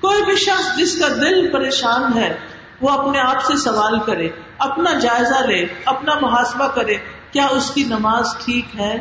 کوئی 0.00 0.22
بھی 0.22 0.36
شخص 0.36 0.76
جس 0.76 1.00
کا 1.00 1.08
دل 1.08 1.50
پریشان 1.52 2.18
ہے، 2.18 2.36
وہ 2.80 2.90
اپنے 2.90 3.20
آپ 3.20 3.44
سے 3.44 3.56
سوال 3.56 3.98
کرے، 4.00 4.28
اپنا 4.58 4.92
جائزہ 4.92 5.46
لے، 5.46 5.66
اپنا 5.84 6.14
محاسبہ 6.20 6.66
کرے، 6.66 6.96
کیا 7.32 7.46
اس 7.46 7.70
کی 7.70 7.84
نماز 7.84 8.26
ٹھیک 8.44 8.80
ہے؟ 8.80 8.96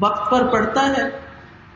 وقت 0.00 0.30
پر 0.30 0.46
پڑھتا 0.46 0.88
ہے، 0.88 1.20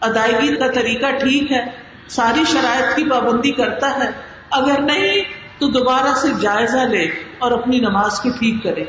ادائیگی 0.00 0.57
کا 0.57 0.68
طریقہ 0.68 1.11
ٹھیک 1.11 1.53
ہے، 1.53 1.64
ساری 2.09 2.44
شرائط 2.53 2.96
کی 2.96 3.05
پابندی 3.05 3.53
کرتا 3.53 4.05
ہے۔ 4.05 4.11
اگر 4.50 4.80
نہیں 4.80 5.24
تو 5.59 5.68
دوبارہ 5.68 6.14
سے 6.14 6.28
جائزہ 6.40 6.78
لے 6.78 7.05
اور 7.38 7.53
اپنی 7.53 7.80
نماز 7.80 8.20
کو 8.20 8.28
ٹھیک 8.38 8.62
کرے۔ 8.62 8.84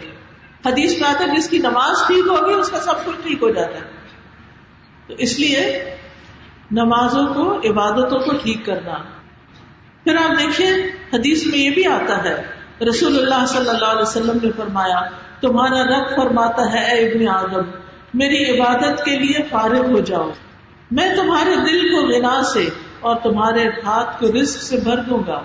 حدیث 0.66 1.02
میں 1.02 1.10
آتا 1.10 1.24
ہے 1.24 1.38
جس 1.38 1.50
کی 1.50 1.58
نماز 1.58 2.08
ٹھیک 2.08 2.28
ہوگی، 2.28 2.54
اس 2.54 2.70
کا 2.70 2.80
سب 2.80 3.06
کچھ 3.06 3.16
ٹھیک 3.24 3.44
ہو 3.44 3.50
جاتا 3.50 3.76
ہے۔ 3.76 3.92
تو 5.08 5.14
اس 5.18 5.40
لیے 5.40 5.96
نمازوں 6.72 7.28
کو، 7.28 7.58
عبادتوں 7.58 8.20
کو 8.20 8.38
ٹھیک 8.44 8.66
کرنا۔ 8.66 8.94
پھر 10.04 10.16
آپ 10.16 10.40
دیکھیے 10.40 10.68
حدیث 11.14 11.46
میں 11.46 11.60
یہ 11.60 11.70
بھی 11.70 11.86
آتا 11.86 12.24
ہے، 12.24 12.44
رسول 12.90 13.20
اللہ 13.20 13.46
صلی 13.46 13.70
اللہ 13.70 13.86
علیہ 13.86 14.02
وسلم 14.02 14.38
نے 14.44 14.52
فرمایا، 14.58 15.02
تمہارا 15.42 15.84
رب 15.84 16.16
فرماتا 16.16 16.74
ہے، 16.74 16.92
اے 16.92 17.08
ابن 17.08 17.28
آدم، 17.28 17.70
میری 18.14 18.60
عبادت 18.60 19.04
کے 19.06 19.20
لیے 19.20 19.44
فارغ 19.50 19.92
ہو 19.92 20.00
جاؤ۔ 20.00 20.30
میں 20.92 21.16
تمہارے 21.16 21.56
دل 21.56 21.96
کو 21.96 22.08
غنا 22.08 22.44
سے 22.44 22.70
اور 23.00 23.16
تمہارے 23.16 23.68
ہاتھ 23.86 24.20
کو 24.20 24.28
رزق 24.32 24.64
سے 24.64 24.78
بھر 24.78 24.98
دوں 24.98 25.20
گا۔ 25.28 25.42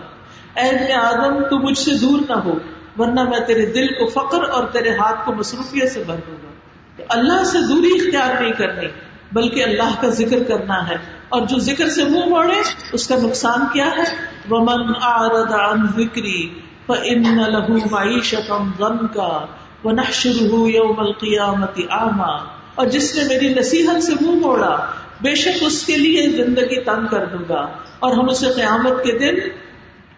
اے 0.55 0.69
ابن 0.69 0.93
آدم، 0.93 1.43
تو 1.43 1.59
مجھ 1.59 1.79
سے 1.79 1.91
دور 2.01 2.21
نہ 2.29 2.39
ہو۔ 2.39 2.59
ورنہ 2.99 3.23
میں 3.23 3.41
تیرے 3.41 3.67
دل 3.67 3.87
کو 3.87 4.07
فخر 4.07 4.49
اور 4.49 4.67
تیرے 4.67 4.91
ہاتھ 4.91 5.27
کو 5.27 5.33
مصروفیت 5.33 5.93
سے 5.93 6.03
بھر 6.07 6.15
دوں 6.15 6.37
گا۔ 6.43 6.51
تو 6.97 7.05
اللہ 7.09 7.45
سے 7.45 7.59
دوری 7.69 7.91
اختیار 7.95 8.43
نہیں 8.43 8.53
کرنی، 8.53 8.87
بلکہ 9.33 9.65
اللہ 9.65 10.01
کا 10.01 10.09
ذکر 10.09 10.43
کرنا 10.43 10.89
ہے۔ 10.89 10.97
اور 11.29 11.47
جو 11.47 11.59
ذکر 11.59 11.89
سے 11.89 12.05
منہ 12.05 12.27
موڑے، 12.27 12.63
اس 12.93 13.09
کا 13.09 13.15
نقصان 13.17 13.61
کیا 13.73 13.87
ہے؟ 13.87 14.05
ومن 14.51 14.83
اعرض 15.03 15.53
عن 15.53 15.87
ذکری 15.87 16.55
فان 16.87 17.39
له 17.39 17.77
معیشتا 17.91 18.59
ضنکا 18.79 19.47
ونحشره 19.85 20.69
يوم 20.69 21.01
القیامت 21.01 21.81
اعما 21.91 22.37
اور 22.75 22.87
جس 22.87 23.15
نے 23.17 23.25
میری 23.25 23.55
نصیحت 23.55 24.03
سے 24.03 24.13
منہ 24.21 24.47
موڑا، 24.47 24.77
بے 25.21 25.35
شک 25.35 25.59
اس 25.61 25.87
کے 25.87 25.97
لیے 25.97 26.29
زندگی 26.29 26.81
تنگ 26.81 27.07
کر 27.07 27.25
دوں 27.27 27.45
گا۔ 27.49 27.67
اور 27.99 28.13
ہم 28.13 28.29
اسے 28.29 28.47
قیامت 28.47 29.05
کے 29.05 29.19
دن 29.19 29.49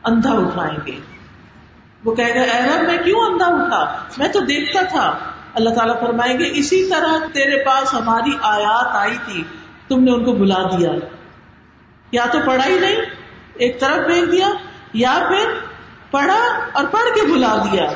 اندھا 0.05 0.33
اٹھائیں 0.33 0.79
گے۔ 0.87 1.20
وہ 2.05 2.15
کہے 2.15 2.35
گا، 2.35 2.41
اے 2.41 2.63
رب، 2.63 2.87
میں 2.87 2.99
کیوں 2.99 3.21
اندھا 3.21 3.47
اٹھا 3.47 4.05
میں 4.19 4.29
تو 4.29 4.41
دیکھتا 4.41 4.83
تھا۔ 4.83 5.19
اللہ 5.55 5.71
تعالیٰ 5.71 6.01
فرمائیں 6.01 6.39
گے، 6.39 6.45
اسی 6.53 6.91
طرح 6.91 7.19
تیرے 7.33 7.65
پاس 7.65 7.95
ہماری 7.95 8.31
آیات 8.43 8.87
آئی 8.89 9.17
تھی، 9.25 9.45
تم 9.89 10.05
نے 10.05 10.11
ان 10.11 10.25
کو 10.25 10.33
بلا 10.33 10.63
دیا۔ 10.63 10.91
یا 12.13 12.25
تو 12.33 12.39
پڑھا 12.47 12.67
ہی 12.67 12.79
نہیں، 12.79 12.97
ایک 13.55 13.81
طرف 13.81 14.07
بھیج 14.07 14.33
دیا، 14.33 14.49
یا 14.93 15.19
پھر 15.29 15.51
پڑھا 16.11 16.59
اور 16.73 16.85
پڑھ 16.85 17.15
کے 17.15 17.33
بلا 17.33 17.65
دیا۔ 17.73 17.91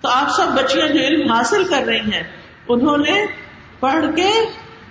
تو 0.00 0.08
آپ 0.08 0.28
سب 0.30 0.46
بچیاں 0.46 0.88
جو 0.88 1.00
علم 1.00 1.32
حاصل 1.32 1.64
کر 1.64 1.82
رہی 1.86 2.00
ہیں، 2.00 2.22
انہوں 2.68 2.98
نے 2.98 3.26
پڑھ 3.80 4.04
کے 4.16 4.50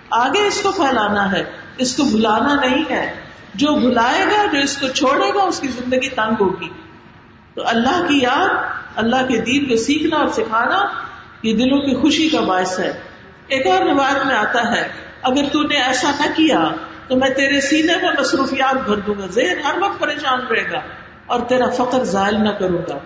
آگے 0.10 0.48
اس 0.48 0.62
کو 0.62 0.72
پھیلانا 0.72 1.32
ہے۔ 1.32 1.44
اس 1.78 1.96
کو 1.96 2.04
بلانا 2.04 2.56
نہیں 2.56 2.84
ہے۔ 2.90 3.14
جو 3.54 3.76
بلائے 3.76 4.26
گا، 4.26 4.46
جو 4.46 4.60
اس 4.60 4.78
کو 4.78 4.88
چھوڑے 4.88 5.34
گا، 5.36 5.44
اس 5.44 5.60
کی 5.60 5.68
زندگی 5.68 6.10
تنگ 6.10 6.34
ہوگی۔ 6.40 6.70
تو 7.56 7.68
اللہ 7.68 8.06
کی 8.08 8.22
یاد، 8.22 8.50
اللہ 8.96 9.16
کے 9.16 9.38
دین 9.38 9.70
کو 9.70 9.76
سیکھنا 9.76 10.16
اور 10.16 10.28
سکھانا 10.28 10.82
یہ 11.44 11.54
دلوں 11.54 11.80
کی 11.80 11.96
خوشی 11.96 12.30
کا 12.30 12.40
باعث 12.40 12.80
ہے۔ 12.80 12.94
ایک 13.48 13.68
اور 13.68 13.82
روایت 13.82 14.26
میں 14.26 14.36
آتا 14.36 14.76
ہے، 14.76 14.88
اگر 15.22 15.44
تو 15.52 15.64
نے 15.64 15.76
ایسا 15.76 16.12
نہ 16.20 16.26
کیا 16.36 16.70
تو 17.08 17.16
میں 17.16 17.30
تیرے 17.30 17.62
سینے 17.62 17.94
میں 18.02 18.12
مصروفیات 18.20 18.86
بھر 18.86 18.96
دوں 18.98 19.16
گا 19.20 19.28
ذہن 19.28 19.60
ہر 19.64 19.76
وقت 19.82 20.00
پریشان 20.00 20.40
رہے 20.48 20.72
گا 20.72 20.80
اور 21.26 21.40
تیرا 21.40 21.70
فخر 21.70 22.04
ظاہر 22.04 22.32
نہ 22.32 22.50
کروں 22.50 22.78
گا۔ 22.78 22.98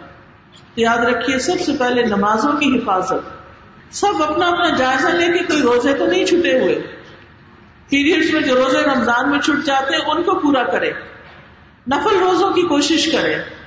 تو 0.75 0.81
یاد 0.81 0.97
رکھیے، 0.97 1.39
سب 1.39 1.53
سے 1.65 1.71
پہلے 1.79 2.03
نمازوں 2.03 2.51
کی 2.51 2.77
حفاظت۔ 2.77 3.39
سب 3.91 4.23
اپنا 4.23 4.47
اپنا 4.47 4.69
جائزہ 4.69 5.07
لے 5.07 5.37
کے 5.37 5.43
کوئی 5.43 5.61
روزے 5.61 5.93
تو 5.93 6.05
نہیں 6.05 6.25
چھٹے 6.25 6.59
ہوئے۔ 6.59 6.75
پیریڈس 7.89 8.33
میں 8.33 8.41
جو 8.41 8.55
روزے 8.55 8.81
رمضان 8.81 9.31
میں 9.31 9.39
چھٹ 9.39 9.65
جاتے 9.65 9.95
ہیں، 9.95 10.03
ان 10.03 10.23
کو 10.23 10.39
پورا 10.39 10.63
کرے۔ 10.63 10.91
نفل 11.91 12.17
روزوں 12.19 12.51
کی 12.51 12.61
کوشش 12.61 13.11
کرے۔ 13.11 13.58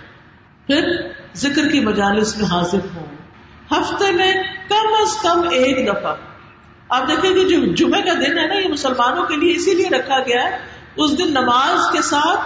پھر 0.67 1.09
ذکر 1.35 1.69
کی 1.69 1.81
مجالس 1.81 2.37
میں 2.37 2.47
حاضر 2.47 2.79
ہوں۔ 2.97 3.07
ہفتے 3.71 4.13
میں 4.13 4.33
کم 4.69 4.87
از 5.01 5.23
کم 5.23 5.49
ایک 5.51 5.89
دفعہ۔ 5.89 6.17
آپ 6.89 7.09
دیکھیں 7.09 7.35
کہ 7.35 7.49
جو 7.49 7.75
جمعے 7.75 8.03
کا 8.03 8.13
دن 8.13 8.39
ہے 8.39 8.47
نا، 8.47 8.55
یہ 8.55 8.69
مسلمانوں 8.69 9.25
کے 9.25 9.37
لیے 9.37 9.53
اسی 9.57 9.75
لیے 9.75 9.89
رکھا 9.89 10.19
گیا 10.19 10.45
ہے۔ 10.45 10.59
اس 10.97 11.19
دن 11.19 11.31
نماز 11.31 11.93
کے 11.93 12.03
ساتھ 12.03 12.41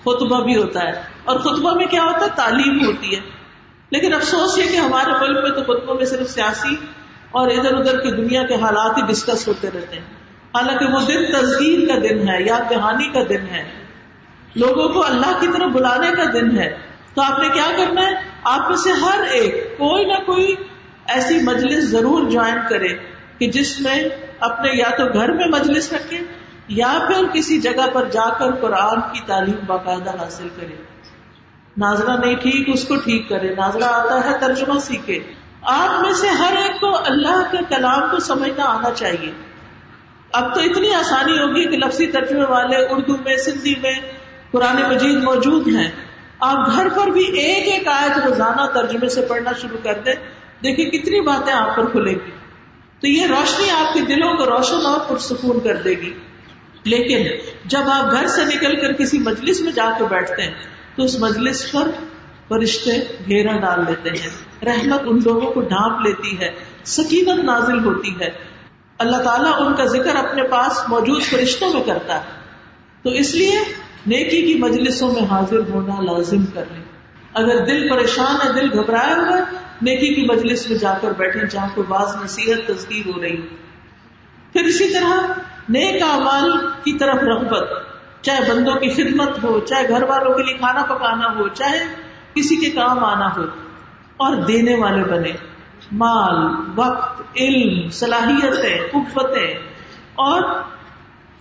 خطبہ 0.00 0.44
بھی 0.44 0.56
ہوتا 0.56 0.80
ہے۔ 0.80 0.92
اور 1.24 1.38
خطبہ 1.38 1.74
میں 1.74 1.86
کیا 1.86 2.02
ہوتا 2.02 2.24
ہے؟ 2.24 2.30
تعلیم 2.36 2.86
ہوتی 2.86 3.14
ہے۔ 3.14 3.20
لیکن 3.90 4.14
افسوس 4.14 4.58
یہ 4.58 4.64
کہ 4.64 4.76
ہمارے 4.76 5.12
ملک 5.20 5.44
میں 5.44 5.50
تو 5.50 5.62
خطبوں 5.62 5.94
میں 5.94 6.04
صرف 6.04 6.30
سیاسی 6.30 6.76
اور 7.30 7.50
ادھر 7.50 7.74
ادھر 7.74 8.00
کی 8.00 8.10
دنیا 8.10 8.42
کے 8.42 8.54
حالات 8.54 8.98
ہی 8.98 9.02
ڈسکس 9.06 9.48
ہوتے 9.48 9.68
رہتے 9.74 9.96
ہیں۔ 9.96 10.04
حالانکہ 10.54 10.84
وہ 10.84 11.00
دن 11.00 11.24
تصدیق 11.32 11.88
کا 11.88 11.94
دن 11.94 12.28
ہے، 12.28 12.42
یاد 12.42 12.70
دہانی 12.70 13.08
کا 13.08 13.22
دن 13.28 13.46
ہے۔ 13.50 13.72
لوگوں 14.54 14.88
کو 14.88 15.06
اللہ 15.06 15.38
کی 15.40 15.46
طرف 15.46 15.70
بلانے 15.72 16.10
کا 16.16 16.24
دن 16.32 16.58
ہے۔ 16.58 16.93
تو 17.14 17.22
آپ 17.22 17.38
نے 17.38 17.48
کیا 17.48 17.70
کرنا 17.76 18.06
ہے؟ 18.06 18.12
آپ 18.44 18.68
میں 18.68 18.76
سے 18.76 18.92
ہر 18.92 19.22
ایک 19.22 19.78
کوئی 19.78 20.04
نہ 20.04 20.14
کوئی 20.26 20.54
ایسی 21.06 21.38
مجلس 21.42 21.84
ضرور 21.84 22.30
جوائن 22.30 22.58
کرے 22.68 22.88
کہ 23.38 23.50
جس 23.50 23.80
میں 23.80 24.08
اپنے 24.40 24.70
یا 24.72 24.90
تو 24.96 25.06
گھر 25.06 25.32
میں 25.32 25.46
مجلس 25.46 25.92
رکھے 25.92 26.18
یا 26.68 26.98
پھر 27.06 27.26
کسی 27.32 27.60
جگہ 27.60 27.90
پر 27.92 28.08
جا 28.08 28.38
کر 28.38 28.54
قرآن 28.54 29.00
کی 29.00 29.20
تعلیم 29.26 29.56
باقاعدہ 29.66 30.10
حاصل 30.10 30.48
کرے۔ 30.56 30.82
ناظرہ 31.76 32.16
نہیں 32.16 32.34
ٹھیک، 32.34 32.68
اس 32.72 32.84
کو 32.84 32.96
ٹھیک 32.96 33.28
کرے۔ 33.28 33.54
ناظرہ 33.54 33.84
آتا 33.84 34.30
ہے، 34.30 34.38
ترجمہ 34.40 34.78
سیکھے۔ 34.78 35.18
آپ 35.62 36.04
میں 36.04 36.12
سے 36.12 36.28
ہر 36.28 36.56
ایک 36.56 36.80
کو 36.80 36.96
اللہ 36.96 37.42
کے 37.50 37.58
کلام 37.68 38.00
کو 38.10 38.18
سمجھنا 38.18 38.64
آنا 38.64 38.90
چاہیے۔ 38.90 39.32
اب 40.32 40.54
تو 40.54 40.60
اتنی 40.60 40.94
آسانی 40.94 41.32
ہوگی 41.32 41.68
کہ 41.68 41.76
لفظی 41.76 42.06
ترجمے 42.06 42.44
والے 42.44 42.76
اردو 42.76 43.16
میں، 43.16 43.36
سندھی 43.36 43.74
میں، 43.82 43.94
قرآن 44.50 44.82
مجید 44.82 45.22
موجود 45.24 45.68
ہیں۔ 45.68 45.90
آپ 46.40 46.70
گھر 46.72 46.88
پر 46.88 47.06
بھی 47.06 47.24
ایک 47.24 47.68
ایک 47.68 47.88
آیت 47.88 48.18
روزانہ 48.18 48.66
ترجمے 48.74 49.08
سے 49.08 49.22
پڑھنا 49.22 49.52
شروع 49.52 49.78
کر 49.82 49.94
دیں، 49.94 50.14
دیکھیں 50.64 50.90
کتنی 50.90 51.20
باتیں 51.20 51.52
آپ 51.52 51.76
پر 51.76 51.86
کھلے 51.86 52.12
گی۔ 52.12 52.30
تو 53.00 53.06
یہ 53.06 53.26
روشنی 53.26 53.70
آپ 53.70 53.94
کے 53.94 54.00
دلوں 54.00 54.36
کو 54.36 54.44
روشن 54.44 54.86
اور 54.86 55.00
پرسکون 55.08 55.60
کر 55.60 55.76
دے 55.76 55.90
گی۔ 55.90 56.12
لیکن 56.84 57.26
جب 57.64 57.80
آپ 57.86 58.12
گھر 58.12 58.26
سے 58.26 58.44
نکل 58.44 58.80
کر 58.80 58.92
کسی 58.92 59.18
مجلس 59.18 59.60
میں 59.60 59.72
جا 59.72 59.90
کے 59.98 60.04
بیٹھتے 60.04 60.42
ہیں، 60.42 60.54
تو 60.96 61.02
اس 61.02 61.18
مجلس 61.20 61.72
پر 61.72 61.90
فرشتے 62.48 62.90
گھیرا 63.26 63.56
ڈال 63.56 63.80
لیتے 63.80 64.10
ہیں۔ 64.10 64.64
رحمت 64.64 65.00
ان 65.04 65.18
لوگوں 65.24 65.52
کو 65.52 65.60
ڈھانپ 65.60 66.06
لیتی 66.06 66.40
ہے، 66.40 66.50
سکینت 66.84 67.44
نازل 67.44 67.84
ہوتی 67.84 68.20
ہے۔ 68.20 68.28
اللہ 68.98 69.16
تعالیٰ 69.16 69.66
ان 69.66 69.74
کا 69.74 69.84
ذکر 69.84 70.16
اپنے 70.16 70.42
پاس 70.42 70.88
موجود 70.88 71.22
فرشتوں 71.22 71.72
میں 71.72 71.82
کرتا 71.82 72.16
ہے۔ 72.16 72.30
تو 73.02 73.10
اس 73.10 73.34
لیے 73.34 73.58
نیکی 74.06 74.42
کی 74.42 74.54
مجلسوں 74.58 75.12
میں 75.12 75.22
حاضر 75.30 75.58
ہونا 75.68 76.00
لازم 76.00 76.46
کر 76.46 76.64
لیں۔ 76.72 76.84
اگر 77.34 77.64
دل 77.64 77.88
پریشان 77.88 78.48
ہے، 78.48 78.52
دل 78.52 78.78
گھبرایا 78.78 79.14
ہوا 79.16 79.38
نیکی 79.82 80.14
کی 80.14 80.22
مجلس 80.22 80.70
میں 80.70 80.78
جا 80.78 80.98
کر 81.00 81.12
بیٹھے 81.12 81.46
جہاں 81.46 81.68
کوئی 81.74 81.86
بعض 81.86 82.16
نصیحت 82.24 82.68
تصدیق 82.68 83.06
ہو 83.06 83.22
رہی۔ 83.22 83.36
پھر 84.52 84.62
اسی 84.64 84.92
طرح 84.92 85.40
نیک 85.68 86.02
اعمال 86.02 86.52
کی 86.84 86.98
طرف 86.98 87.16
رغبت، 87.16 87.68
چاہے 88.20 88.52
بندوں 88.52 88.74
کی 88.74 88.88
خدمت 88.88 89.44
ہو، 89.44 89.60
چاہے 89.60 89.88
گھر 89.88 90.02
والوں 90.02 90.34
کے 90.34 90.42
لیے 90.42 90.54
کھانا 90.54 90.82
پکانا 90.82 91.34
ہو، 91.38 91.48
چاہے 91.48 91.84
کسی 92.34 92.56
کے 92.56 92.70
کام 92.70 93.04
آنا 93.04 93.28
ہو۔ 93.36 93.42
اور 94.16 94.36
دینے 94.36 94.74
والے 94.74 95.04
بنے۔ 95.04 95.32
مال، 95.92 96.54
وقت، 96.74 97.22
علم، 97.36 97.90
صلاحیتیں، 97.90 98.80
قوتیں۔ 98.92 99.54
اور 100.14 100.62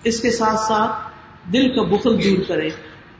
اس 0.03 0.21
کے 0.21 0.31
ساتھ 0.31 0.59
ساتھ 0.59 1.12
دل 1.45 1.75
کا 1.75 1.81
بخل 1.81 2.23
دور 2.23 2.43
کرے۔ 2.47 2.69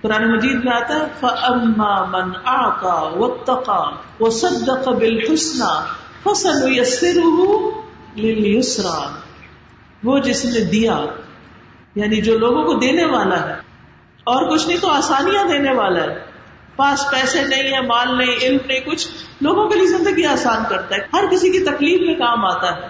قرآن 0.01 0.31
مجید 0.31 0.63
میں 0.63 0.73
آتا 0.73 0.95
ہے، 0.95 1.05
فَأَمَّا 1.19 2.05
مَنْ 2.05 2.35
آقا 2.43 3.01
وَاتَّقَا 3.19 3.89
وَصَدَّقَ 4.19 4.91
بِالْحُسْنَا 4.91 5.85
فَسَنُيَسِّرُهُ 6.23 7.59
لِلْيُسْرَى۔ 8.15 9.07
وہ 10.03 10.19
جس 10.19 10.45
نے 10.45 10.59
دیا 10.59 11.05
یعنی 11.95 12.21
جو 12.21 12.37
لوگوں 12.37 12.63
کو 12.63 12.73
دینے 12.73 13.05
والا 13.05 13.49
ہے، 13.49 13.53
اور 14.23 14.51
کچھ 14.51 14.67
نہیں 14.67 14.81
تو 14.81 14.87
آسانیاں 14.87 15.43
دینے 15.43 15.73
والا 15.73 16.03
ہے۔ 16.03 16.33
پاس 16.75 17.11
پیسے 17.11 17.41
نہیں 17.41 17.73
ہے 17.73 17.81
مال 17.81 18.17
نہیں، 18.17 18.35
علم 18.41 18.57
نہیں، 18.67 18.79
کچھ 18.79 19.07
لوگوں 19.41 19.69
کے 19.69 19.75
لیے 19.75 19.87
زندگی 19.87 20.25
آسان 20.25 20.63
کرتا 20.69 20.95
ہے۔ 20.95 21.01
ہر 21.13 21.23
کسی 21.31 21.51
کی 21.51 21.59
تکلیف 21.59 22.01
میں 22.07 22.15
کام 22.15 22.45
آتا 22.45 22.75
ہے۔ 22.75 22.87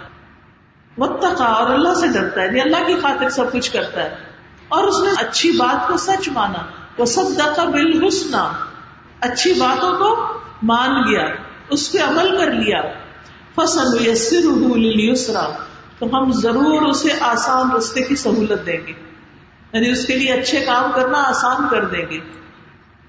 متقا 0.98 1.46
اور 1.46 1.70
اللہ 1.70 1.94
سے 1.94 2.08
ڈرتا 2.08 2.42
ہے 2.42 2.48
یعنی 2.48 2.62
اللہ 2.62 2.88
کی 2.88 2.96
خاطر 3.02 3.30
سب 3.30 3.52
کچھ 3.52 3.72
کرتا 3.72 4.04
ہے۔ 4.04 4.33
اور 4.68 4.84
اس 4.84 5.04
نے 5.04 5.10
اچھی 5.18 5.52
بات 5.52 5.88
کو 5.88 5.98
سچ 5.98 6.30
مانا۔ 6.30 6.60
وہ 6.98 7.06
سب 7.06 7.24
دقا 7.38 7.64
بل 7.64 8.08
اچھی 9.20 9.54
باتوں 9.54 9.98
کو 9.98 10.40
مان 10.64 11.12
گیا 11.12 11.28
اس 11.70 11.92
پہ 11.92 11.98
عمل 11.98 12.38
کر 12.38 12.52
لیا۔ 12.52 12.82
فصل 13.56 14.08
یسرا 14.08 15.50
تو 16.00 16.06
ہم 16.06 16.32
ضرور 16.32 16.82
اسے 16.82 17.10
آسان 17.22 17.72
رستے 17.72 18.02
کی 18.02 18.16
سہولت 18.16 18.66
دیں 18.66 18.88
گے۔ 18.88 18.94
یعنی 19.74 19.90
اس 19.90 20.06
کے 20.06 20.16
لیے 20.16 20.34
اچھے 20.34 20.60
کام 20.60 20.92
کرنا 20.96 21.24
آسان 21.28 21.68
کر 21.70 21.86
دیں 21.86 22.06
گے۔ 22.10 22.20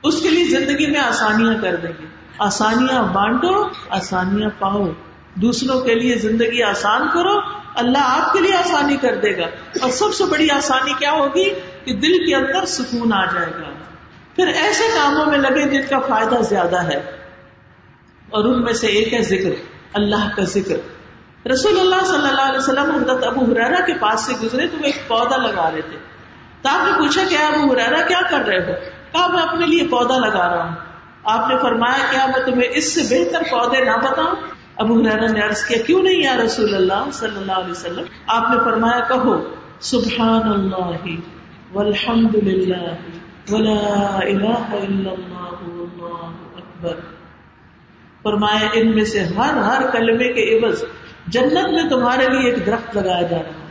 اس 0.02 0.22
کے 0.22 0.30
لیے 0.30 0.44
زندگی 0.44 0.90
میں 0.90 1.00
آسانیاں 1.00 1.54
کر 1.62 1.76
دیں 1.76 1.92
گے۔ 2.00 2.06
آسانیاں 2.38 3.02
بانٹو، 3.02 3.68
آسانیاں 3.90 4.50
پاؤ۔ 4.58 4.86
دوسروں 5.34 5.80
کے 5.80 5.94
لیے 5.94 6.16
زندگی 6.16 6.62
آسان 6.62 7.08
کرو 7.14 7.63
اللہ 7.74 7.98
آپ 8.00 8.32
کے 8.32 8.40
لیے 8.40 8.54
آسانی 8.54 8.96
کر 8.96 9.14
دے 9.14 9.36
گا۔ 9.36 9.46
اور 9.82 9.90
سب 9.90 10.14
سے 10.14 10.24
بڑی 10.24 10.50
آسانی 10.50 10.92
کیا 10.98 11.12
ہوگی 11.12 11.50
کہ 11.84 11.92
دل 11.94 12.26
کے 12.26 12.34
اندر 12.36 12.64
سکون 12.64 13.12
آ 13.12 13.24
جائے 13.24 13.46
گا۔ 13.46 13.70
پھر 14.36 14.46
ایسے 14.46 14.84
کاموں 14.94 15.26
میں 15.26 15.38
لگے 15.38 15.62
جن 15.62 15.82
کا 15.90 15.98
فائدہ 15.98 16.42
زیادہ 16.42 16.84
ہے۔ 16.84 16.96
اور 18.30 18.44
ان 18.44 18.62
میں 18.62 18.72
سے 18.72 18.86
ایک 18.86 19.14
ہے 19.14 19.22
ذکر، 19.22 19.50
اللہ 19.92 20.36
کا 20.36 20.42
ذکر۔ 20.42 20.76
رسول 21.48 21.80
اللہ 21.80 22.04
صلی 22.04 22.28
اللہ 22.28 22.40
علیہ 22.40 22.58
وسلم 22.58 22.90
حضرت 22.90 23.24
ابو 23.24 23.52
حرارا 23.52 23.84
کے 23.86 23.94
پاس 23.94 24.20
سے 24.20 24.32
گزرے 24.42 24.66
تو 24.66 24.76
وہ 24.78 24.84
ایک 24.84 25.08
پودا 25.08 25.36
لگا 25.36 25.70
رہے 25.74 25.80
تھے۔ 25.80 25.96
تو 26.62 26.68
آپ 26.68 26.86
نے 26.86 26.98
پوچھا 26.98 27.22
کہ 27.30 27.34
ابو 27.34 27.72
حرارا 27.72 28.02
کیا 28.06 28.20
کر 28.30 28.40
رہے 28.46 28.58
ہو؟ 28.58 28.72
کہا، 29.12 29.26
میں 29.26 29.42
اپنے 29.42 29.66
لیے 29.66 29.88
پودا 29.90 30.18
لگا 30.18 30.48
رہا 30.48 30.64
ہوں۔ 30.64 30.74
آپ 31.24 31.48
نے 31.48 31.58
فرمایا، 31.58 32.06
کیا 32.10 32.26
میں 32.26 32.46
تمہیں 32.46 32.68
اس 32.72 32.94
سے 32.94 33.02
بہتر 33.02 33.40
پودے 33.50 33.84
نہ 33.84 33.90
بتاؤں؟ 33.90 34.36
ابو 34.76 34.94
حرارا 34.94 35.26
نے 35.26 35.40
عرض 35.40 35.64
کیا، 35.64 35.82
کیوں 35.86 36.02
نہیں 36.02 36.22
یا 36.22 36.36
رسول 36.44 36.74
اللہ 36.74 37.10
صلی 37.12 37.36
اللہ 37.36 37.52
علیہ 37.52 37.70
وسلم؟ 37.70 38.04
آپ 38.26 38.50
نے 38.50 38.56
فرمایا، 38.64 39.00
کہو 39.00 39.44
سبحان 39.80 40.48
اللہ 40.48 41.06
والحمد 41.72 42.34
للہ 42.34 42.94
ولا 43.50 44.18
الہ 44.18 44.58
الا 44.70 45.10
اللہ 45.10 45.62
واللہ 45.62 46.24
اکبر۔ 46.56 46.94
فرمایا، 48.22 48.68
ان 48.72 48.94
میں 48.94 49.04
سے 49.04 49.24
ہر 49.24 49.56
ہر 49.56 49.82
کلمے 49.92 50.32
کے 50.32 50.58
عوض 50.58 50.84
جنت 51.26 51.68
میں 51.72 51.90
تمہارے 51.90 52.26
لیے 52.28 52.50
ایک 52.50 52.66
درخت 52.66 52.96
لگایا 52.96 53.22
جا 53.22 53.36
رہا 53.36 53.46
ہے۔ 53.46 53.62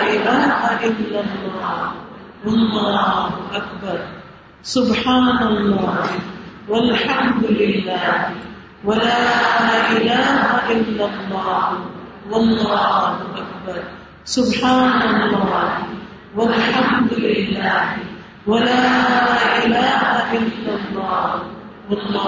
الہ 0.00 0.76
الا 0.82 1.18
اللہ 1.18 2.01
اللہ 2.44 3.54
اکبر 3.54 3.96
سبحان 4.64 5.42
اللہ 5.42 6.16
والحمد 6.68 7.44
للہ 7.50 8.14
ولا 8.84 9.18
الہ 9.88 10.30
الا 10.68 11.04
اللہ 11.04 11.68
واللہ 12.26 12.72
اکبر 13.34 13.78
سبحان 14.26 15.02
اللہ 15.02 15.84
والحمد 16.34 17.12
للہ 17.18 17.74
ولا 18.46 18.80
الہ 19.54 19.92
الا 20.32 20.72
اللہ 20.72 21.36
واللہ 21.88 22.26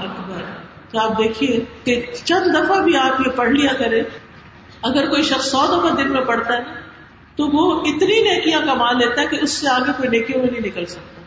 اکبر 0.00 0.42
تو 0.90 0.98
آپ 0.98 1.18
دیکھیے 1.18 1.60
کہ 1.84 2.00
چند 2.24 2.54
دفعہ 2.54 2.80
بھی 2.82 2.96
آپ 2.96 3.20
یہ 3.20 3.36
پڑھ 3.36 3.50
لیا 3.50 3.72
کریں۔ 3.78 4.02
اگر 4.82 5.08
کوئی 5.08 5.22
شخص 5.22 5.50
سو 5.50 5.66
دفعہ 5.66 5.94
دن 5.96 6.12
میں 6.12 6.24
پڑھتا 6.24 6.54
ہے 6.54 6.60
نا 6.60 6.86
تو 7.38 7.46
وہ 7.46 7.80
اتنی 7.80 8.22
نیکیاں 8.22 8.60
کما 8.60 8.92
لیتا 8.92 9.22
ہے 9.22 9.26
کہ 9.26 9.38
اس 9.42 9.50
سے 9.50 9.68
آگے 9.68 9.92
کوئی 9.96 10.08
نیکیوں 10.08 10.42
میں 10.42 10.50
نہیں 10.50 10.66
نکل 10.66 10.86
سکتا۔ 10.86 11.20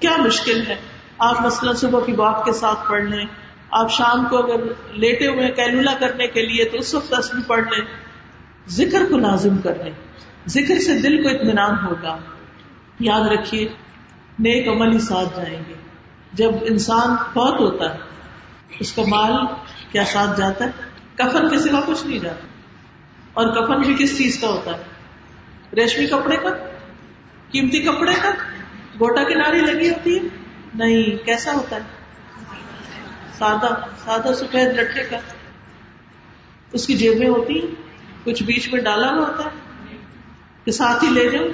کیا 0.00 0.16
مشکل 0.18 0.66
ہے؟ 0.66 0.76
آپ 1.18 1.40
مثلاً 1.40 1.74
صبح 1.74 2.00
کی 2.00 2.12
باپ 2.12 2.44
کے 2.44 2.52
ساتھ 2.52 2.78
پڑھ 2.88 3.04
لیں، 3.04 3.24
آپ 3.70 3.90
شام 3.90 4.24
کو 4.28 4.38
اگر 4.38 4.64
لیٹے 4.92 5.26
ہوئے 5.26 5.50
کیلولا 5.50 5.94
کرنے 6.00 6.26
کے 6.26 6.46
لیے 6.46 6.64
تو 6.64 6.78
اس 6.78 6.94
وقت 6.94 7.08
تصویر 7.08 7.42
پڑھ 7.46 7.68
لیں۔ 7.68 7.84
ذکر 8.68 9.04
کو 9.10 9.18
لازم 9.18 9.58
کر 9.58 9.74
لیں۔ 9.84 9.92
ذکر 10.48 10.78
سے 10.78 10.98
دل 10.98 11.22
کو 11.22 11.28
اطمینان 11.28 11.74
ہوگا۔ 11.84 12.18
یاد 13.00 13.20
رکھیے، 13.20 13.68
نیک 14.38 14.68
عمل 14.68 14.92
ہی 14.92 14.98
ساتھ 14.98 15.36
جائیں 15.36 15.62
گے۔ 15.68 15.74
جب 16.32 16.50
انسان 16.62 17.10
بہت 17.34 17.60
ہوتا 17.60 17.94
ہے، 17.94 17.98
اس 18.80 18.92
کا 18.92 19.02
مال 19.08 19.32
کیا 19.92 20.04
ساتھ 20.04 20.40
جاتا 20.40 20.64
ہے؟ 20.64 20.70
کفن 21.14 21.48
کے 21.48 21.58
سوا 21.58 21.80
کچھ 21.86 22.06
نہیں 22.06 22.18
جاتا۔ 22.18 22.46
اور 23.32 23.46
کفن 23.46 23.80
بھی 23.80 24.04
کس 24.04 24.18
چیز 24.18 24.40
کا 24.40 24.48
ہوتا 24.48 24.70
ہے؟ 24.70 24.97
ریشمی 25.78 26.06
کپڑے 26.06 26.36
کا 26.36 26.48
قیمتی 27.50 27.82
کپڑے 27.82 28.14
کا 28.22 28.30
گوٹا 29.00 29.22
کناری 29.22 29.60
لگی 29.60 29.90
ہوتی 29.90 30.16
ہے؟ 30.16 30.22
نہیں، 30.74 31.26
کیسا 31.26 31.52
ہوتا 31.52 31.76
ہے؟ 31.76 31.80
سادہ 33.38 33.68
سادہ 34.04 34.32
سفید 34.34 34.78
لٹے 34.78 35.02
کا۔ 35.02 35.18
اس 36.72 36.86
کی 36.86 36.96
جیبیں 36.96 37.28
ہوتی 37.28 37.60
ہیں؟ 37.60 37.74
کچھ 38.24 38.42
بیچ 38.42 38.72
میں 38.72 38.80
ڈالا 38.80 39.08
ہوا 39.08 39.26
ہوتا 39.28 39.44
ہے؟ 39.44 39.96
کہ 40.64 40.70
ساتھ 40.70 41.04
ہی 41.04 41.10
لے 41.10 41.30
جاؤ۔ 41.30 41.44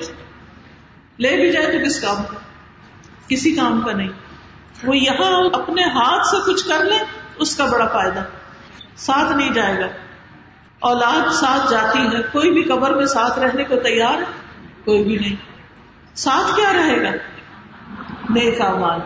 لے 1.19 1.37
بھی 1.37 1.53
جائے 1.53 1.67
تو 1.67 1.85
کس 1.85 2.01
کام 2.01 2.17
کا؟ 2.17 2.39
کسی 3.29 3.55
کام 3.55 3.81
کا 3.81 3.93
نہیں۔ 3.93 4.09
وہ 4.85 4.97
یہاں 4.97 5.45
اپنے 5.53 5.83
ہاتھ 5.83 6.27
سے 6.27 6.53
کچھ 6.53 6.69
کر 6.69 6.85
لے، 6.85 6.97
اس 7.37 7.57
کا 7.57 7.65
بڑا 7.65 7.87
فائدہ۔ 7.87 8.25
ساتھ 8.97 9.37
نہیں 9.37 9.51
جائے 9.51 9.81
گا۔ 9.81 9.87
اولاد 10.85 11.33
ساتھ 11.33 11.71
جاتی 11.71 12.17
ہے، 12.17 12.23
کوئی 12.33 12.51
بھی 12.51 12.63
قبر 12.63 12.95
میں 12.95 13.07
ساتھ 13.07 13.39
رہنے 13.39 13.65
کو 13.65 13.77
تیار 13.77 14.19
ہے؟ 14.19 14.25
کوئی 14.85 15.05
بھی 15.05 15.17
نہیں۔ 15.17 15.37
ساتھ 16.15 16.57
کیا 16.57 16.73
رہے 16.73 17.03
گا؟ 17.03 17.11
نیک 18.31 18.61
امال 18.61 19.01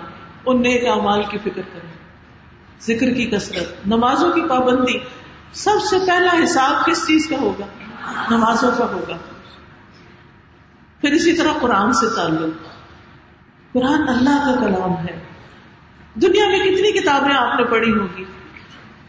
ان 0.47 0.63
نیک 0.63 0.87
امال 0.87 1.23
کی 1.23 1.39
فکر 1.39 1.63
کریں۔ 1.73 1.93
ذکر 2.81 3.15
کی 3.15 3.27
کثرت، 3.27 3.87
نمازوں 3.87 4.33
کی 4.33 4.41
پابندی۔ 4.49 4.99
سب 5.53 5.85
سے 5.91 5.99
پہلا 5.99 6.45
حساب 6.45 6.87
کس 6.87 7.07
چیز 7.07 7.27
کا 7.31 7.37
ہوگا؟ 7.41 7.67
نمازوں 8.31 8.71
کا 8.79 8.85
ہوگا۔ 8.85 9.17
پھر 11.01 11.13
اسی 11.13 11.33
طرح 11.33 11.53
قرآن 11.61 11.93
سے 11.93 12.07
تعلق۔ 12.17 12.63
قرآن 13.73 14.09
اللہ 14.09 14.45
کا 14.45 14.67
کلام 14.67 15.07
ہے۔ 15.07 15.21
دنیا 16.15 16.49
میں 16.49 16.59
کتنی 16.59 17.01
کتابیں 17.01 17.35
آپ 17.35 17.61
نے 17.61 17.65
پڑھی 17.65 17.93
ہوگی 17.93 18.25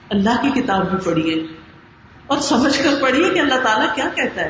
اللہ 0.10 0.42
کی 0.42 0.62
کتاب 0.62 0.90
بھی 0.90 0.98
پڑھی 1.06 1.40
ہے۔ 1.40 1.59
اور 2.30 2.40
سمجھ 2.40 2.84
کر 2.84 3.02
پڑھیے 3.02 3.30
کہ 3.30 3.40
اللہ 3.40 3.56
تعالیٰ 3.64 3.96
کیا 3.96 4.10
کہتا 4.16 4.42
ہے۔ 4.42 4.50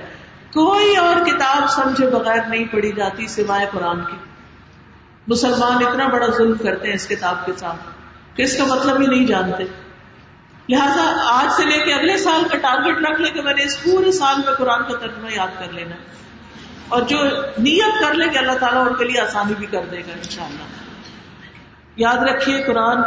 کوئی 0.54 0.96
اور 0.96 1.26
کتاب 1.26 1.70
سمجھے 1.70 2.08
بغیر 2.08 2.40
نہیں 2.48 2.66
پڑھی 2.66 2.92
جاتی 2.92 3.28
سوائے 3.28 3.66
قرآن 3.72 4.02
کی۔ 4.02 4.18
مسلمان 5.28 5.86
اتنا 5.86 6.08
بڑا 6.08 6.28
ظلم 6.38 6.54
کرتے 6.54 6.88
ہیں 6.88 6.96
اس 6.96 7.08
کتاب 7.08 7.46
کے 7.46 7.52
ساتھ 7.58 7.78
کہ 8.38 8.42
اس 8.42 8.58
کا 8.58 8.66
مطلب 8.66 9.02
ہی 9.02 9.08
نہیں 9.08 9.28
جانتے۔ 9.28 9.64
لہذا 10.70 11.18
آج 11.26 11.52
سے 11.52 11.66
لے 11.66 11.86
کے 11.86 11.94
اگلے 11.94 12.18
سال 12.18 12.48
کا 12.52 12.58
ٹارگیٹ 12.58 12.98
رکھ 12.98 13.22
لے 13.22 13.32
کہ 13.32 13.42
میں 13.42 13.54
نے 13.54 13.64
اس 13.64 13.84
پورے 13.84 14.12
سال 14.12 14.36
میں 14.46 14.54
قرآن 14.54 14.84
کا 14.84 14.98
ترجمہ 14.98 15.34
یاد 15.34 15.48
کر 15.60 15.72
لینا 15.72 15.96
اور 16.88 17.02
جو 17.02 17.18
نیت 17.58 18.02
کر 18.02 18.14
لے 18.14 18.30
کہ 18.30 18.38
اللہ 18.38 18.58
تعالیٰ 18.60 18.88
ان 18.88 18.94
کے 18.94 19.06
لیے 19.06 19.22
آسانی 19.22 19.54
بھی 19.58 19.66
کر 19.66 19.86
دے 19.92 20.00
گا 20.00 20.12
انشاءاللہ۔ 20.16 20.64
یاد 21.96 22.18
رکھیے 22.18 22.64
قرآن 22.64 22.98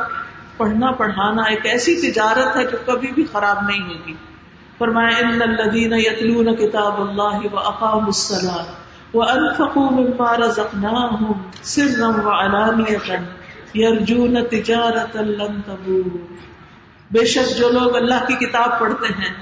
پڑھنا 0.57 0.91
پڑھانا 0.91 1.43
ایک 1.43 1.67
ایسی 1.67 2.01
تجارت 2.01 2.57
ہے 2.57 2.67
جو 2.67 2.77
کبھی 2.87 3.13
بھی 3.13 3.27
خراب 3.33 3.71
نہیں 3.71 3.83
ہوگی۔ 3.83 4.15
فرمایا، 4.83 5.17
ان 5.17 5.43
الذين 5.43 5.93
يتلون 5.93 6.55
كتاب 6.55 7.03
الله 7.03 7.51
واقاموا 7.53 8.07
الصلاه 8.07 8.65
وانفقوا 9.15 9.91
مما 9.91 10.37
رزقناهم 10.37 11.51
سرا 11.63 12.09
وعلانيه 12.09 13.19
يرجون 13.75 14.37
تجارة 14.51 15.21
لن 15.21 15.61
تبور. 15.67 16.17
بے 17.11 17.25
شک 17.25 17.59
جو 17.59 17.69
لوگ 17.69 17.97
اللہ 17.97 18.25
کی 18.29 18.35
کتاب 18.35 18.79
پڑھتے 18.79 19.07
ہیں 19.07 19.35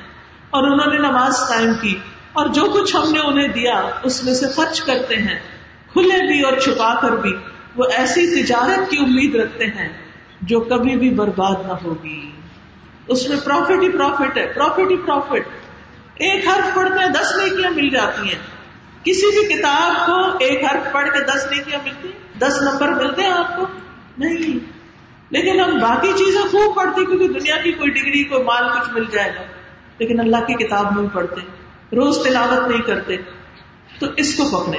اور 0.51 0.63
انہوں 0.63 0.93
نے 0.93 0.99
نماز 0.99 1.41
قائم 1.49 1.75
کی 1.81 1.95
اور 2.33 2.47
جو 2.47 2.63
کچھ 2.63 2.97
ہم 2.97 3.13
نے 3.13 3.19
انہیں 3.19 3.49
دیا، 3.49 3.83
اس 4.03 4.25
میں 4.25 4.35
سے 4.35 4.47
خرچ 4.49 4.81
کرتے 4.81 5.17
ہیں، 5.17 5.39
کھلے 5.93 6.27
بھی 6.27 6.43
اور 6.43 6.53
چھپا 6.53 6.95
کر 7.01 7.17
بھی، 7.17 7.33
وہ 7.77 7.85
ایسی 7.97 8.43
تجارت 8.43 8.91
کی 8.91 8.97
امید 8.97 9.35
رکھتے 9.35 9.67
ہیں 9.67 9.89
جو 10.43 10.61
کبھی 10.61 10.97
بھی 10.97 11.11
برباد 11.11 11.67
نہ 11.67 11.73
ہوگی۔ 11.73 12.40
اس 13.11 13.29
میں 13.29 13.37
پروفٹ 13.45 13.83
ہی 13.83 13.89
پروفٹ 13.89 14.39
ہے 14.39 14.47
پروفٹ 14.55 14.91
ہی 14.91 14.97
پروفٹ 14.97 15.49
ایک 16.15 16.49
حرف 16.49 16.75
پڑھتے 16.75 16.99
ہیں 17.01 17.09
دس 17.09 17.37
نیکیاں 17.37 17.71
مل 17.71 17.89
جاتی 17.91 18.29
ہیں. 18.29 18.39
کسی 19.05 19.27
بھی 19.27 19.55
کتاب 19.55 20.07
کو 20.07 20.37
ایک 20.41 20.65
حرف 20.65 20.93
پڑھ 20.93 21.09
کے 21.09 21.21
دس 21.21 21.47
نیکیاں 21.51 21.81
ملتی 21.85 22.13
دس 22.39 22.63
نمبر 22.63 22.89
ملتے 22.89 23.23
ہیں 23.23 23.31
آپ 23.31 23.57
کو. 23.57 23.67
نہیں. 24.19 24.59
لیکن 25.31 25.61
ہم 25.61 25.79
باقی 25.79 26.13
چیزیں 26.13 26.41
خوب 26.41 26.77
پڑھتے 26.77 27.05
کیونکہ 27.05 27.29
دنیا 27.29 27.57
کی 27.57 27.73
کوئی 27.73 27.91
ڈگری، 27.91 28.25
کوئی 28.25 28.43
مال 28.43 28.69
کچھ 28.69 28.91
مل 28.91 29.05
جائے 29.11 29.33
گا. 29.37 29.43
لیکن 29.99 30.21
اللہ 30.21 30.37
کی 30.37 30.55
کتاب 30.55 31.01
نہیں 31.01 31.09
پڑھتے. 31.13 31.41
روز 31.97 32.19
تلاوت 32.25 32.69
نہیں 32.69 32.83
کرتے. 32.83 33.17
تو 33.99 34.07
اس 34.17 34.37
کو 34.37 34.45
پکڑے. 34.45 34.79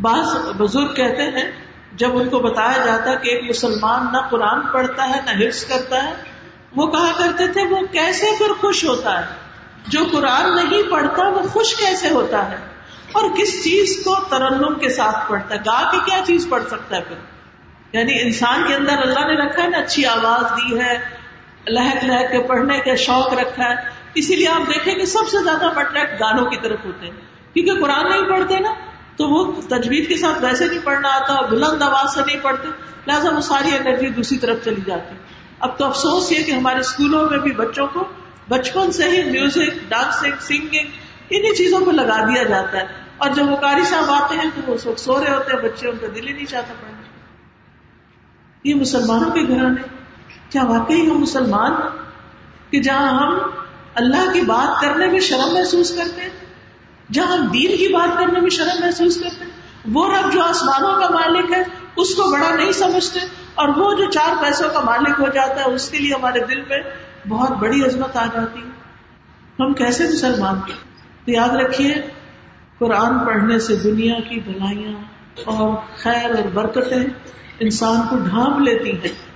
بعض 0.00 0.36
بزرگ 0.56 0.94
کہتے 0.94 1.22
ہیں، 1.22 1.50
جب 1.92 2.18
ان 2.18 2.28
کو 2.28 2.38
بتایا 2.38 2.84
جاتا 2.86 3.10
ہے 3.10 3.16
کہ 3.22 3.28
ایک 3.28 3.50
مسلمان 3.50 4.06
نہ 4.12 4.18
قرآن 4.30 4.60
پڑھتا 4.72 5.08
ہے، 5.08 5.20
نہ 5.26 5.30
حفظ 5.30 5.64
کرتا 5.64 6.04
ہے 6.04 6.31
وہ 6.76 6.86
کہا 6.86 7.12
کرتے 7.18 7.46
تھے، 7.46 7.66
وہ 7.66 7.80
کیسے 7.92 8.26
پھر 8.38 8.52
خوش 8.60 8.84
ہوتا 8.84 9.20
ہے؟ 9.20 9.24
جو 9.88 10.00
قرآن 10.12 10.54
نہیں 10.54 10.82
پڑھتا، 10.90 11.28
وہ 11.28 11.42
خوش 11.42 11.74
کیسے 11.74 12.08
ہوتا 12.08 12.50
ہے؟ 12.50 12.56
اور 13.12 13.30
کس 13.36 13.64
چیز 13.64 14.02
کو 14.04 14.14
ترنم 14.30 14.78
کے 14.78 14.88
ساتھ 14.88 15.30
پڑھتا 15.30 15.54
ہے؟ 15.54 15.60
گا 15.66 15.90
کے 15.90 15.98
کیا 16.04 16.20
چیز 16.26 16.46
پڑھ 16.48 16.62
سکتا 16.66 16.96
ہے 16.96 17.00
پھر؟ 17.00 17.16
یعنی 17.92 18.20
انسان 18.20 18.64
کے 18.68 18.74
اندر 18.74 18.98
اللہ 18.98 19.20
نے 19.20 19.46
رکھا 19.46 19.62
ہے 19.62 19.68
نا، 19.68 19.78
اچھی 19.78 20.06
آواز 20.06 20.58
دی 20.58 20.80
ہے، 20.80 20.98
لہک 21.66 22.04
لہک 22.04 22.32
کے 22.32 22.42
پڑھنے 22.42 22.78
کا 22.78 22.94
شوق 22.94 23.32
رکھا 23.32 23.70
ہے۔ 23.70 23.74
اسی 24.14 24.36
لیے 24.36 24.48
آپ 24.48 24.68
دیکھیں 24.68 24.94
کہ 24.94 25.04
سب 25.04 25.28
سے 25.30 25.44
زیادہ 25.44 25.64
اٹریکٹ 25.64 26.20
گانوں 26.20 26.50
کی 26.50 26.56
طرف 26.62 26.78
ہوتے 26.84 27.06
ہیں۔ 27.06 27.20
کیونکہ 27.54 27.82
قرآن 27.82 28.10
نہیں 28.10 28.22
پڑھتے 28.22 28.58
نا، 28.58 28.74
تو 29.16 29.28
وہ 29.28 29.60
تجویز 29.68 30.08
کے 30.08 30.16
ساتھ 30.16 30.44
ویسے 30.44 30.66
نہیں 30.66 30.84
پڑھنا 30.84 31.08
آتا، 31.08 31.40
بلند 31.40 31.82
آواز 31.82 32.14
سے 32.14 32.20
نہیں 32.26 32.40
پڑھتے، 32.42 32.68
لہٰذا 33.06 33.30
وہ 33.30 33.40
ساری 33.40 33.76
انرجی 33.76 34.08
دوسری 34.08 34.38
طرف 34.38 34.64
چلی 34.64 34.80
جاتی۔ 34.86 35.14
اب 35.62 35.78
تو 35.78 35.86
افسوس 35.86 36.32
یہ 36.32 36.42
کہ 36.42 36.52
ہمارے 36.52 36.80
اسکولوں 36.80 37.30
میں 37.30 37.38
بھی 37.38 37.52
بچوں 37.52 37.86
کو 37.86 38.04
بچپن 38.48 38.92
سے 38.92 39.08
ہی 39.08 39.30
میوزک 39.30 39.88
ڈانسنگ 39.88 40.32
سنگنگ 40.40 40.86
انہیں 41.30 41.52
چیزوں 41.52 41.80
کو 41.84 41.90
لگا 41.90 42.24
دیا 42.24 42.42
جاتا 42.42 42.78
ہے۔ 42.78 42.86
اور 43.18 43.30
جب 43.30 43.50
وہ 43.50 43.56
کاری 43.56 43.84
صاحب 43.84 44.10
آتے 44.10 44.34
ہیں 44.34 44.50
تو 44.54 44.72
وہ 44.72 44.88
وقت 44.88 45.00
سو 45.00 45.24
رہے 45.24 45.34
ہوتے 45.34 45.52
ہیں، 45.52 45.62
بچے 45.62 45.88
ان 45.88 45.96
کا 46.00 46.06
دل 46.14 46.28
ہی 46.28 46.32
نہیں 46.32 46.46
چاہتا 46.46 46.74
پڑھنے 46.80 47.02
یہ 48.64 48.74
مسلمانوں 48.74 49.30
کے 49.30 49.40
گھرانے 49.48 49.82
کیا 50.50 50.64
واقعی 50.64 51.10
ہم 51.10 51.18
مسلمان 51.18 51.72
ہیں؟ 51.72 51.88
کہ 52.70 52.82
جہاں 52.82 53.12
ہم 53.12 53.38
اللہ 53.94 54.32
کی 54.32 54.40
بات 54.40 54.82
کرنے 54.82 55.06
میں 55.06 55.20
شرم 55.20 55.54
محسوس 55.54 55.90
کرتے 55.90 56.20
ہیں، 56.20 56.28
جہاں 57.12 57.36
ہم 57.36 57.46
دین 57.46 57.76
کی 57.76 57.92
بات 57.92 58.18
کرنے 58.18 58.40
میں 58.40 58.50
شرم 58.50 58.80
محسوس 58.80 59.16
کرتے 59.16 59.44
ہیں، 59.44 59.52
وہ 59.92 60.16
رب 60.16 60.32
جو 60.32 60.42
آسمانوں 60.42 61.00
کا 61.00 61.08
مالک 61.08 61.52
ہے، 61.52 61.62
اس 61.96 62.14
کو 62.14 62.32
بڑا 62.32 62.54
نہیں 62.54 62.72
سمجھتے۔ 62.72 63.20
اور 63.54 63.68
وہ 63.68 63.92
جو 63.92 64.10
چار 64.10 64.42
پیسوں 64.42 64.70
کا 64.70 64.80
مالک 64.80 65.20
ہو 65.20 65.28
جاتا 65.34 65.54
ہے، 65.54 65.70
اس 65.70 65.90
کے 65.90 65.98
لیے 65.98 66.14
ہمارے 66.14 66.40
دل 66.40 66.62
میں 66.68 66.78
بہت 67.28 67.50
بڑی 67.50 67.84
عظمت 67.84 68.16
آ 68.16 68.26
جاتی 68.32 68.60
ہے۔ 68.60 68.82
ہم 69.62 69.72
کیسے 69.72 70.04
مسلمان 70.04 70.60
تو 71.24 71.30
یاد 71.30 71.48
رکھیے، 71.48 71.94
قرآن 72.78 73.18
پڑھنے 73.18 73.58
سے 73.58 73.76
دنیا 73.76 74.20
کی 74.20 74.40
بھلائیاں 74.40 74.92
اور 75.44 75.76
خیر 75.98 76.30
اور 76.30 76.48
برکتیں 76.54 77.04
انسان 77.60 78.00
کو 78.10 78.16
ڈھانپ 78.16 78.60
لیتی 78.60 78.92
ہیں۔ 78.92 79.32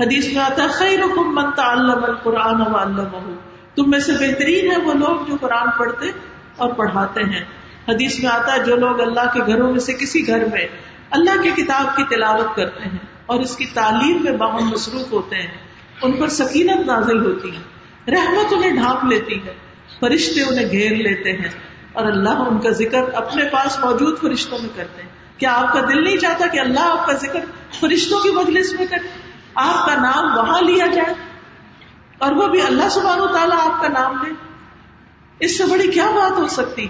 حدیث 0.00 0.32
میں 0.32 0.42
آتا 0.42 0.62
ہے 0.62 0.68
خیر 0.68 1.00
من 1.16 1.50
تعلم 1.56 2.04
القرآن 2.04 2.60
وعلمہ 2.60 3.18
تم 3.74 3.90
میں 3.90 3.98
سے 3.98 4.12
بہترین 4.12 4.70
ہے 4.70 4.76
وہ 4.76 4.92
لوگ 4.94 5.26
جو 5.28 5.36
قرآن 5.40 5.68
پڑھتے 5.78 6.06
اور 6.56 6.70
پڑھاتے 6.70 7.22
ہیں۔ 7.22 7.44
حدیث 7.88 8.20
میں 8.20 8.30
آتا 8.30 8.52
ہے، 8.52 8.64
جو 8.64 8.76
لوگ 8.76 9.00
اللہ 9.00 9.32
کے 9.32 9.40
گھروں 9.46 9.70
میں 9.70 9.80
سے 9.80 9.92
کسی 9.92 10.26
گھر 10.26 10.44
میں 10.44 10.66
اللہ 11.10 11.42
کی 11.42 11.50
کتاب 11.50 11.96
کی 11.96 12.04
تلاوت 12.04 12.56
کرتے 12.56 12.84
ہیں۔ 12.84 13.15
اور 13.26 13.40
اس 13.40 13.56
کی 13.56 13.66
تعلیم 13.74 14.22
میں 14.24 14.32
باہم 14.38 14.68
مصروف 14.68 15.12
ہوتے 15.12 15.36
ہیں، 15.36 15.56
ان 16.02 16.12
پر 16.12 16.28
سکینت 16.30 16.86
نازل 16.86 17.24
ہوتی 17.24 17.54
ہے 17.56 18.12
رحمت 18.12 18.52
انہیں 18.52 18.74
ڈھانپ 18.74 19.04
لیتی 19.04 19.38
ہے 19.46 19.54
فرشتے 20.00 20.42
انہیں 20.42 20.70
گھیر 20.70 20.94
لیتے 20.98 21.32
ہیں، 21.32 21.50
اور 21.92 22.06
اللہ 22.06 22.42
ان 22.42 22.58
کا 22.60 22.70
ذکر 22.78 23.12
اپنے 23.14 23.44
پاس 23.48 23.78
موجود 23.80 24.18
فرشتوں 24.20 24.58
میں 24.58 24.68
کرتے 24.76 25.02
ہیں۔ 25.02 25.08
کیا 25.38 25.54
آپ 25.54 25.72
کا 25.72 25.80
دل 25.88 26.02
نہیں 26.04 26.16
چاہتا 26.16 26.46
کہ 26.46 26.60
اللہ 26.60 26.90
آپ 26.90 27.06
کا 27.06 27.12
ذکر 27.16 27.40
فرشتوں 27.80 28.20
کی 28.20 28.30
مجلس 28.30 28.72
میں 28.72 28.86
کرے؟ 28.86 29.08
آپ 29.62 29.86
کا 29.86 29.94
نام 29.94 30.36
وہاں 30.38 30.60
لیا 30.62 30.86
جائے، 30.86 31.14
اور 32.18 32.32
وہ 32.32 32.46
بھی 32.48 32.60
اللہ 32.62 32.88
سبحانہ 32.90 33.22
و 33.22 33.32
تعالیٰ 33.32 33.58
آپ 33.60 33.82
کا 33.82 33.88
نام 33.90 34.22
لے۔ 34.24 34.32
اس 35.40 35.58
سے 35.58 35.64
بڑی 35.64 35.90
کیا 35.90 36.10
بات 36.10 36.38
ہو 36.38 36.46
سکتی؟ 36.50 36.86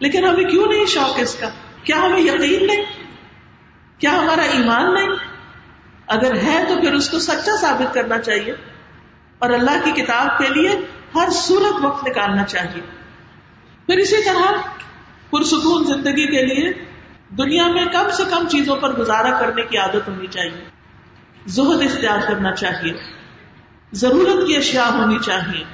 لیکن 0.00 0.24
ہمیں 0.24 0.44
کیوں 0.44 0.66
نہیں 0.66 0.86
شوق 0.86 1.18
اس 1.18 1.34
کا؟ 1.34 1.48
کیا 1.84 1.96
ہمیں 1.96 2.20
یقین 2.20 2.66
نہیں؟ 2.66 2.84
کیا 3.98 4.12
ہمارا 4.12 4.42
ایمان 4.52 4.92
نہیں؟ 4.94 5.10
اگر 6.12 6.34
ہے 6.34 6.64
تو 6.68 6.80
پھر 6.80 6.92
اس 6.92 7.10
کو 7.10 7.18
سچا 7.18 7.56
ثابت 7.60 7.94
کرنا 7.94 8.18
چاہیے 8.18 8.54
اور 9.38 9.50
اللہ 9.50 9.84
کی 9.84 9.90
کتاب 9.90 10.38
کے 10.38 10.48
لیے 10.48 10.70
ہر 11.14 11.28
صورت 11.32 11.84
وقت 11.84 12.08
نکالنا 12.08 12.44
چاہیے۔ 12.44 12.80
پھر 13.86 13.96
اسی 13.96 14.24
طرح 14.24 14.52
پرسکون 15.30 15.84
زندگی 15.84 16.26
کے 16.26 16.46
لیے 16.46 16.72
دنیا 17.28 17.66
میں 17.66 17.84
کم 17.84 18.10
سے 18.12 18.22
کم 18.30 18.48
چیزوں 18.48 18.76
پر 18.76 18.92
گزارا 18.92 19.40
کرنے 19.40 19.62
کی 19.62 19.78
عادت 19.78 20.08
ہونی 20.08 20.26
چاہیے۔ 20.26 20.64
زہد 21.46 21.82
اختیار 21.82 22.18
کرنا 22.28 22.52
چاہیے۔ 22.52 22.92
ضرورت 23.92 24.46
کی 24.46 24.56
اشیاء 24.56 24.90
ہونی 24.92 25.18
چاہیے۔ 25.24 25.64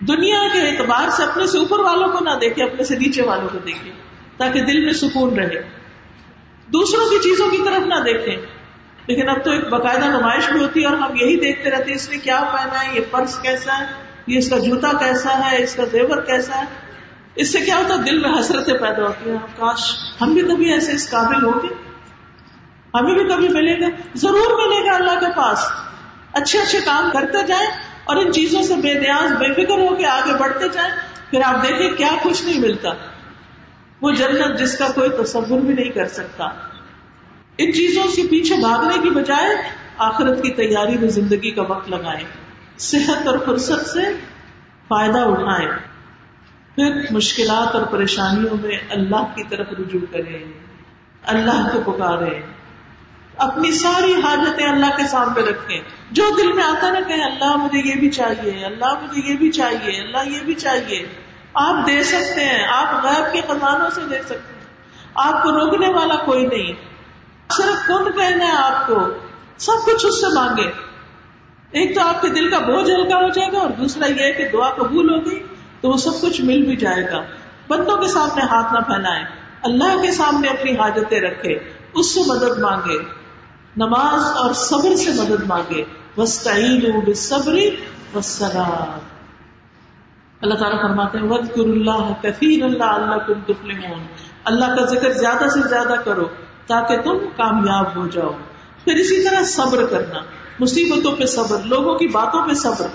دنیا 0.00 0.42
کے 0.52 0.60
اعتبار 0.60 1.10
سے 1.10 1.22
اپنے 1.24 1.46
سے 1.46 1.58
اوپر 1.58 1.78
والوں 1.78 2.08
کو 2.08 2.24
نہ 2.24 2.30
دیکھے، 2.40 2.64
اپنے 2.64 2.84
سے 2.84 2.98
نیچے 2.98 3.22
والوں 3.22 3.48
کو 3.48 3.58
دیکھے، 3.58 3.90
تاکہ 4.36 4.60
دل 4.60 4.84
میں 4.84 4.92
سکون 4.92 5.38
رہے۔ 5.38 5.62
دوسروں 6.66 7.10
کی 7.10 7.18
چیزوں 7.18 7.50
کی 7.50 7.58
طرف 7.64 7.86
نہ 7.86 7.94
دیکھیں۔ 7.94 8.59
لیکن 9.10 9.28
اب 9.28 9.44
تو 9.44 9.50
ایک 9.50 9.68
باقاعدہ 9.68 10.04
نمائش 10.04 10.50
بھی 10.50 10.62
ہوتی 10.64 10.80
ہے 10.80 10.86
اور 10.86 10.96
ہم 10.96 11.16
یہی 11.16 11.40
دیکھتے 11.40 11.70
رہتے 11.70 11.84
ہیں، 11.84 11.94
اس 11.94 12.10
نے 12.10 12.18
کیا 12.18 12.40
پہنا 12.52 12.84
ہے، 12.84 12.96
یہ 12.96 13.00
پرس 13.10 13.38
کیسا 13.38 13.78
ہے، 13.78 13.84
یہ 14.26 14.38
اس 14.38 14.50
کا 14.50 14.58
جوتا 14.58 14.88
کیسا 14.98 15.50
ہے، 15.50 15.62
اس 15.62 15.74
کا 15.74 15.84
زیور 15.84 16.22
کیسا 16.22 16.58
ہے۔ 16.58 16.64
اس 17.34 17.52
سے 17.52 17.60
کیا 17.60 17.76
ہوتا 17.76 17.94
ہے، 17.94 17.98
دل 17.98 18.18
میں 18.18 18.40
حسرتیں 18.40 18.74
پیدا 18.74 19.02
ہوتی 19.02 19.30
ہیں۔ 19.30 19.38
کاش 19.38 19.92
ہم 20.20 20.32
بھی 20.32 20.42
کبھی 20.42 20.72
ایسے 20.72 20.92
اس 20.92 21.10
قابل 21.10 21.44
ہوں 21.44 21.52
گے۔ 21.62 21.74
ہمیں 22.94 23.14
بھی 23.14 23.28
کبھی 23.28 23.48
ملے 23.48 23.80
گا۔ 23.80 23.86
ضرور 24.14 24.66
ملے 24.66 24.90
گا 24.90 24.94
اللہ 24.94 25.20
کے 25.20 25.26
پاس۔ 25.36 25.58
اچھے 26.32 26.58
اچھے 26.58 26.78
کام 26.84 27.10
کرتے 27.12 27.46
جائیں 27.46 27.70
اور 28.04 28.16
ان 28.16 28.32
چیزوں 28.32 28.62
سے 28.62 28.74
بے 28.74 28.94
نیاز، 28.94 29.32
بے 29.32 29.52
فکر 29.52 29.78
ہو 29.78 29.94
کے 29.96 30.06
آگے 30.06 30.32
بڑھتے 30.38 30.68
جائیں، 30.72 30.94
پھر 31.30 31.40
آپ 31.44 31.62
دیکھیں 31.62 31.90
کیا 31.90 32.10
کچھ 32.22 32.44
نہیں 32.44 32.60
ملتا۔ 32.60 32.88
وہ 34.02 34.10
جنت 34.10 34.58
جس 34.58 34.78
کا 34.78 34.88
کوئی 34.94 35.10
تصور 35.24 35.60
بھی 35.60 35.74
نہیں 35.74 35.90
کر 35.90 36.08
سکتا۔ 36.08 36.44
ان 37.62 37.72
چیزوں 37.72 38.04
سے 38.10 38.22
پیچھے 38.30 38.56
بھاگنے 38.56 38.98
کی 39.02 39.10
بجائے 39.10 39.56
آخرت 39.98 40.42
کی 40.42 40.50
تیاری 40.50 40.98
میں 40.98 41.08
زندگی 41.08 41.50
کا 41.50 41.62
وقت 41.62 41.90
لگائیں، 41.90 42.24
صحت 42.78 43.28
اور 43.28 43.38
فرصت 43.46 43.88
سے 43.88 44.00
فائدہ 44.88 45.18
اٹھائیں۔ 45.18 45.68
پھر 46.74 47.06
مشکلات 47.10 47.74
اور 47.74 47.82
پریشانیوں 47.82 48.56
میں 48.62 48.78
اللہ 48.90 49.24
کی 49.34 49.42
طرف 49.48 49.66
رجوع 49.78 50.12
کرے 50.12 50.52
اللہ 51.22 51.68
کو 51.72 51.92
پکارے 51.92 52.40
اپنی 53.36 53.72
ساری 53.72 54.12
حاجتیں 54.12 54.66
اللہ 54.66 54.96
کے 54.96 55.02
سامنے 55.06 55.50
رکھے 55.50 55.80
جو 56.10 56.24
دل 56.38 56.52
میں 56.52 56.64
آتا 56.64 56.90
نا 56.90 57.00
کہ 57.00 57.12
اللہ 57.12 57.56
مجھے 57.56 57.88
یہ 57.88 57.94
بھی 57.94 58.10
چاہیے، 58.10 58.64
اللہ 58.64 58.94
مجھے 59.02 59.32
یہ 59.32 59.36
بھی 59.36 59.50
چاہیے، 59.50 60.02
اللہ 60.02 60.28
یہ 60.28 60.38
بھی 60.44 60.54
چاہیے۔ 60.54 61.06
آپ 61.54 61.86
دے 61.86 62.02
سکتے 62.02 62.44
ہیں، 62.44 62.66
آپ 62.68 63.04
غیر 63.04 63.32
کے 63.32 63.40
خزانوں 63.48 63.90
سے 63.90 64.00
دے 64.10 64.22
سکتے 64.22 64.54
ہیں۔ 64.54 64.66
آپ 65.14 65.42
کو 65.42 65.50
روکنے 65.50 65.88
والا 65.88 66.16
کوئی 66.16 66.46
نہیں۔ 66.46 66.89
صرف 67.50 67.86
کن 67.86 68.12
کہنا 68.12 68.44
ہے 68.44 68.56
آپ 68.56 68.86
کو۔ 68.86 68.98
سب 69.58 69.86
کچھ 69.86 70.06
اس 70.06 70.20
سے 70.20 70.34
مانگے۔ 70.34 70.70
ایک 71.70 71.94
تو 71.94 72.00
آپ 72.00 72.22
کے 72.22 72.28
دل 72.28 72.50
کا 72.50 72.58
بوجھ 72.58 72.90
ہلکا 72.90 73.16
ہو 73.16 73.28
جائے 73.28 73.52
گا 73.52 73.58
اور 73.58 73.70
دوسرا 73.70 74.06
یہ 74.06 74.22
ہے 74.22 74.32
کہ 74.32 74.48
دعا 74.52 74.70
قبول 74.70 75.14
ہوگی 75.14 75.42
تو 75.80 75.90
وہ 75.90 75.96
سب 75.96 76.10
کچھ 76.22 76.40
مل 76.40 76.62
بھی 76.62 76.76
جائے 76.76 77.12
گا۔ 77.12 77.22
بندوں 77.68 77.96
کے 77.96 78.08
سامنے 78.08 78.42
ہاتھ 78.42 78.72
نہ 78.72 78.78
پھیلائے 78.78 79.24
اللہ 79.62 80.02
کے 80.02 80.12
سامنے 80.12 80.48
اپنی 80.48 80.72
حاجتیں 80.72 81.20
رکھے۔ 81.20 81.58
اس 81.94 82.14
سے 82.14 82.20
مدد 82.26 82.58
مانگے۔ 82.58 82.98
نماز 83.76 84.36
اور 84.36 84.52
صبر 84.52 84.96
سے 84.96 85.10
مدد 85.10 85.44
مانگے۔ 85.46 85.84
صبری 87.14 87.76
اللہ 90.40 90.54
تعالیٰ 90.54 90.82
فرماتے 90.82 91.18
ہیں 91.18 91.28
ود 91.28 91.50
اللہ 91.56 92.12
کفیر 92.22 92.64
اللہ 92.64 92.84
اللہ 92.84 94.04
اللہ 94.44 94.64
کا 94.64 94.84
ذکر 94.84 95.12
زیادہ 95.12 95.48
سے 95.48 95.68
زیادہ 95.68 95.94
کرو۔ 96.04 96.24
تاکہ 96.70 96.96
تم 96.96 97.18
کامیاب 97.36 97.96
ہو 97.96 98.06
جاؤ۔ 98.06 98.30
پھر 98.84 98.94
اسی 98.94 99.24
طرح 99.24 99.42
صبر 99.42 99.86
کرنا۔ 99.86 100.20
مصیبتوں 100.58 101.12
پہ 101.12 101.24
صبر، 101.24 101.58
لوگوں 101.64 101.98
کی 101.98 102.06
باتوں 102.06 102.46
پہ 102.46 102.52
صبر۔ 102.52 102.86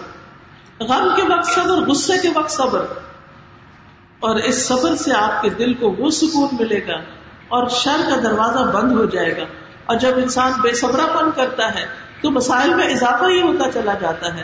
غم 0.83 1.09
کے 1.15 1.21
وقت 1.21 1.45
صبر، 1.45 1.77
غصے 1.87 2.13
کے 2.21 2.29
وقت 2.33 2.51
صبر۔ 2.51 2.85
اور 4.19 4.35
اس 4.35 4.67
صبر 4.67 4.95
سے 4.95 5.13
آپ 5.13 5.41
کے 5.41 5.49
دل 5.49 5.73
کو 5.73 5.91
وہ 5.91 6.09
سکون 6.09 6.47
ملے 6.59 6.87
گا 6.87 6.95
اور 7.47 7.67
شر 7.67 8.09
کا 8.09 8.15
دروازہ 8.15 8.71
بند 8.71 8.91
ہو 8.91 9.05
جائے 9.05 9.37
گا۔ 9.37 9.43
اور 9.85 9.97
جب 9.97 10.17
انسان 10.17 10.51
بے 10.61 10.73
صبرا 10.73 11.05
پن 11.05 11.29
کرتا 11.35 11.75
ہے، 11.75 11.85
تو 12.21 12.31
مسائل 12.31 12.73
میں 12.73 12.89
اضافہ 12.89 13.25
ہی 13.25 13.41
ہوتا 13.41 13.71
چلا 13.71 13.93
جاتا 13.93 14.37
ہے۔ 14.37 14.43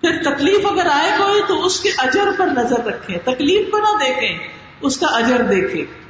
پھر 0.00 0.22
تکلیف 0.22 0.66
اگر 0.66 0.86
آئے 0.92 1.10
کوئی، 1.18 1.42
تو 1.48 1.64
اس 1.64 1.80
کے 1.80 1.90
اجر 1.98 2.24
پر 2.36 2.46
نظر 2.46 2.84
رکھیں، 2.84 3.18
تکلیف 3.18 3.72
پر 3.72 3.78
نہ 3.78 4.04
دیکھیں، 4.04 4.38
اس 4.80 4.98
کا 5.00 5.06
اجر 5.06 5.42
دیکھیں۔ 5.42 6.01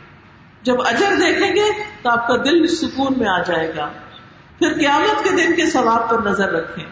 جب 0.63 0.83
اجر 0.83 1.15
دیکھیں 1.17 1.57
گے 1.57 1.85
تو 2.03 2.11
آپ 2.11 2.29
کا 2.29 2.37
دل 2.37 2.67
سکون 2.67 3.19
میں 3.19 3.29
آ 3.29 3.43
جائے 3.43 3.73
گا۔ 3.77 3.89
پھر 4.59 4.73
قیامت 4.79 5.25
کے 5.25 5.31
دن 5.31 5.57
کے 5.57 5.71
ثواب 5.71 6.11
پر 6.11 6.19
نظر 6.19 6.49
رکھیں۔ 6.53 6.85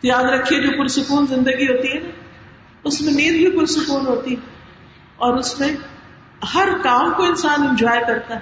تو 0.00 0.06
یاد 0.06 0.24
رکھیے 0.24 0.60
جو 0.60 0.70
پرسکون 0.78 1.26
زندگی 1.26 1.66
ہوتی 1.66 1.88
ہے 1.88 2.00
نا، 2.00 2.08
اس 2.84 3.00
میں 3.00 3.12
نیند 3.12 3.36
بھی 3.36 3.60
پرسکون 3.60 4.06
ہوتی 4.06 4.30
ہے۔ 4.30 4.40
اور 5.16 5.34
اس 5.34 5.60
میں 5.60 5.68
ہر 6.54 6.68
کام 6.82 7.12
کو 7.16 7.22
انسان 7.22 7.66
انجوائے 7.68 8.02
کرتا 8.06 8.34
ہے۔ 8.34 8.40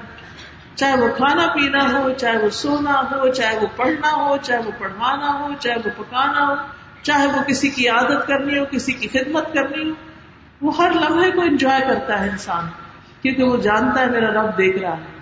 چاہے 0.75 1.01
وہ 1.01 1.09
کھانا 1.17 1.47
پینا 1.47 1.93
ہو، 1.93 2.11
چاہے 2.17 2.39
وہ 2.39 2.51
سونا 2.51 3.01
ہو، 3.01 3.29
چاہے 3.29 3.59
وہ 3.59 3.67
پڑھنا 3.77 4.13
ہو، 4.13 4.37
چاہے 4.43 4.61
وہ 4.67 4.71
پڑھوانا 4.79 5.41
ہو، 5.41 5.49
چاہے 5.61 5.77
وہ 5.77 5.91
پکانا 5.97 6.49
ہو، 6.49 6.55
چاہے 7.03 7.27
وہ 7.27 7.43
کسی 7.43 7.69
کی 7.69 7.89
عادت 7.89 8.27
کرنی 8.27 8.59
ہو، 8.59 8.65
کسی 8.71 8.93
کی 8.93 9.09
خدمت 9.09 9.55
کرنی 9.55 9.91
ہو، 9.91 9.95
وہ 10.61 10.77
ہر 10.77 10.91
لمحے 10.91 11.31
کو 11.31 11.41
انجوائے 11.41 11.81
کرتا 11.89 12.21
ہے 12.21 12.29
انسان۔ 12.29 12.65
کیونکہ 13.35 13.57
وہ 13.57 13.63
جانتا 13.63 14.01
ہے 14.01 14.07
میرا 14.07 14.43
رب 14.43 14.59
دیکھ 14.59 14.79
رہا 14.79 14.97
ہے۔ 14.97 15.19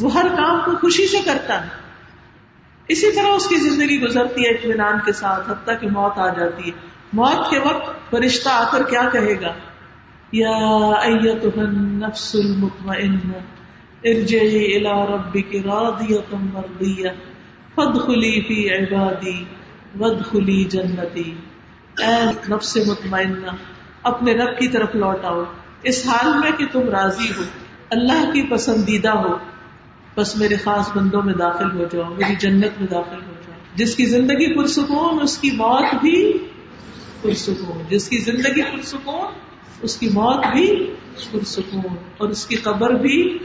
وہ 0.00 0.14
ہر 0.14 0.26
کام 0.28 0.60
کو 0.64 0.76
خوشی 0.76 1.06
سے 1.06 1.18
کرتا 1.24 1.62
ہے۔ 1.62 1.68
اسی 2.88 3.12
طرح 3.12 3.26
اس 3.26 3.46
کی 3.46 3.56
زندگی 3.56 4.00
گزرتی 4.00 4.42
ہے 4.42 4.48
اطمینان 4.48 4.98
کے 5.06 5.12
ساتھ، 5.12 5.50
حتیٰ 5.50 5.80
کہ 5.80 5.88
موت 5.88 6.18
آ 6.18 6.28
جاتی 6.28 6.62
ہے۔ 6.64 6.70
موت 7.12 7.50
کے 7.50 7.58
وقت 7.58 8.10
فرشتہ 8.10 8.48
آ 8.48 8.68
کر 8.72 8.82
کیا 8.82 9.08
کہے 9.12 9.40
گا؟ 9.40 9.52
یا 10.32 11.06
نفس 11.72 12.36
المطمئنہ، 12.38 13.36
ارجعی 14.04 14.74
الى 14.74 15.12
ربک 15.12 15.54
راضیۃ 15.54 16.34
مرضیہ، 16.34 17.08
فادخلی 17.74 18.42
فی 18.42 18.74
عبادی، 18.74 19.44
وادخلی 19.98 20.64
جنتی۔ 20.64 21.34
اے 21.98 22.24
نفس 22.48 22.78
مطمئنہ، 22.86 23.50
اپنے 24.02 24.32
رب 24.32 24.58
کی 24.58 24.68
طرف 24.68 24.94
لوٹ 24.94 25.24
آؤ۔ 25.24 25.44
اس 25.84 26.08
حال 26.08 26.38
میں 26.38 26.50
کہ 26.58 26.66
تم 26.72 26.88
راضی 26.88 27.28
ہو، 27.38 27.42
اللہ 27.90 28.30
کی 28.32 28.42
پسندیدہ 28.42 29.08
ہو، 29.08 29.36
بس 30.16 30.36
میرے 30.36 30.56
خاص 30.56 30.96
بندوں 30.96 31.22
میں 31.22 31.34
داخل 31.34 31.70
ہو 31.70 31.84
جاؤ، 31.92 32.14
میری 32.14 32.34
جنت 32.34 32.80
میں 32.80 32.88
داخل 32.88 33.16
ہو 33.16 33.32
جاؤ۔ 33.46 33.54
جس 33.74 33.96
کی 33.96 34.06
زندگی 34.06 34.56
پرسکون، 34.56 35.18
اس 35.22 35.38
کی 35.38 35.50
موت 35.50 35.94
بھی 36.00 36.32
پرسکون۔ 37.22 37.82
جس 37.88 38.08
کی 38.08 38.18
زندگی 38.18 38.62
پرسکون، 38.62 39.26
اس 39.82 39.96
کی 39.96 40.08
موت 40.08 40.46
بھی 40.46 40.94
پرسکون۔ 41.32 41.96
اور 42.16 42.28
اس 42.28 42.46
کی 42.46 42.56
قبر 42.56 42.90
بھی 42.90 43.38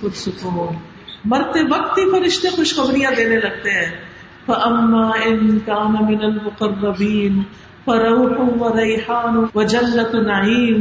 پرسکون۔ 0.00 0.76
مرتے 1.24 1.62
وقت 1.70 1.98
ہی 1.98 2.10
فرشتے 2.10 2.48
خوشخبریاں 2.48 3.10
دینے 3.16 3.36
لگتے 3.36 3.70
ہیں۔ 3.70 3.92
فَأَمَّا 4.46 5.10
إِن 5.24 5.58
كَانَ 5.58 6.04
مِنَ 6.04 6.24
الْمُقَرَّبِينَ 6.24 7.40
فَرَوْحٌ 7.84 8.56
وَرَيْحَانٌ 8.60 9.44
وَجَنَّةُ 9.54 10.22
نَعِيمٌ 10.22 10.80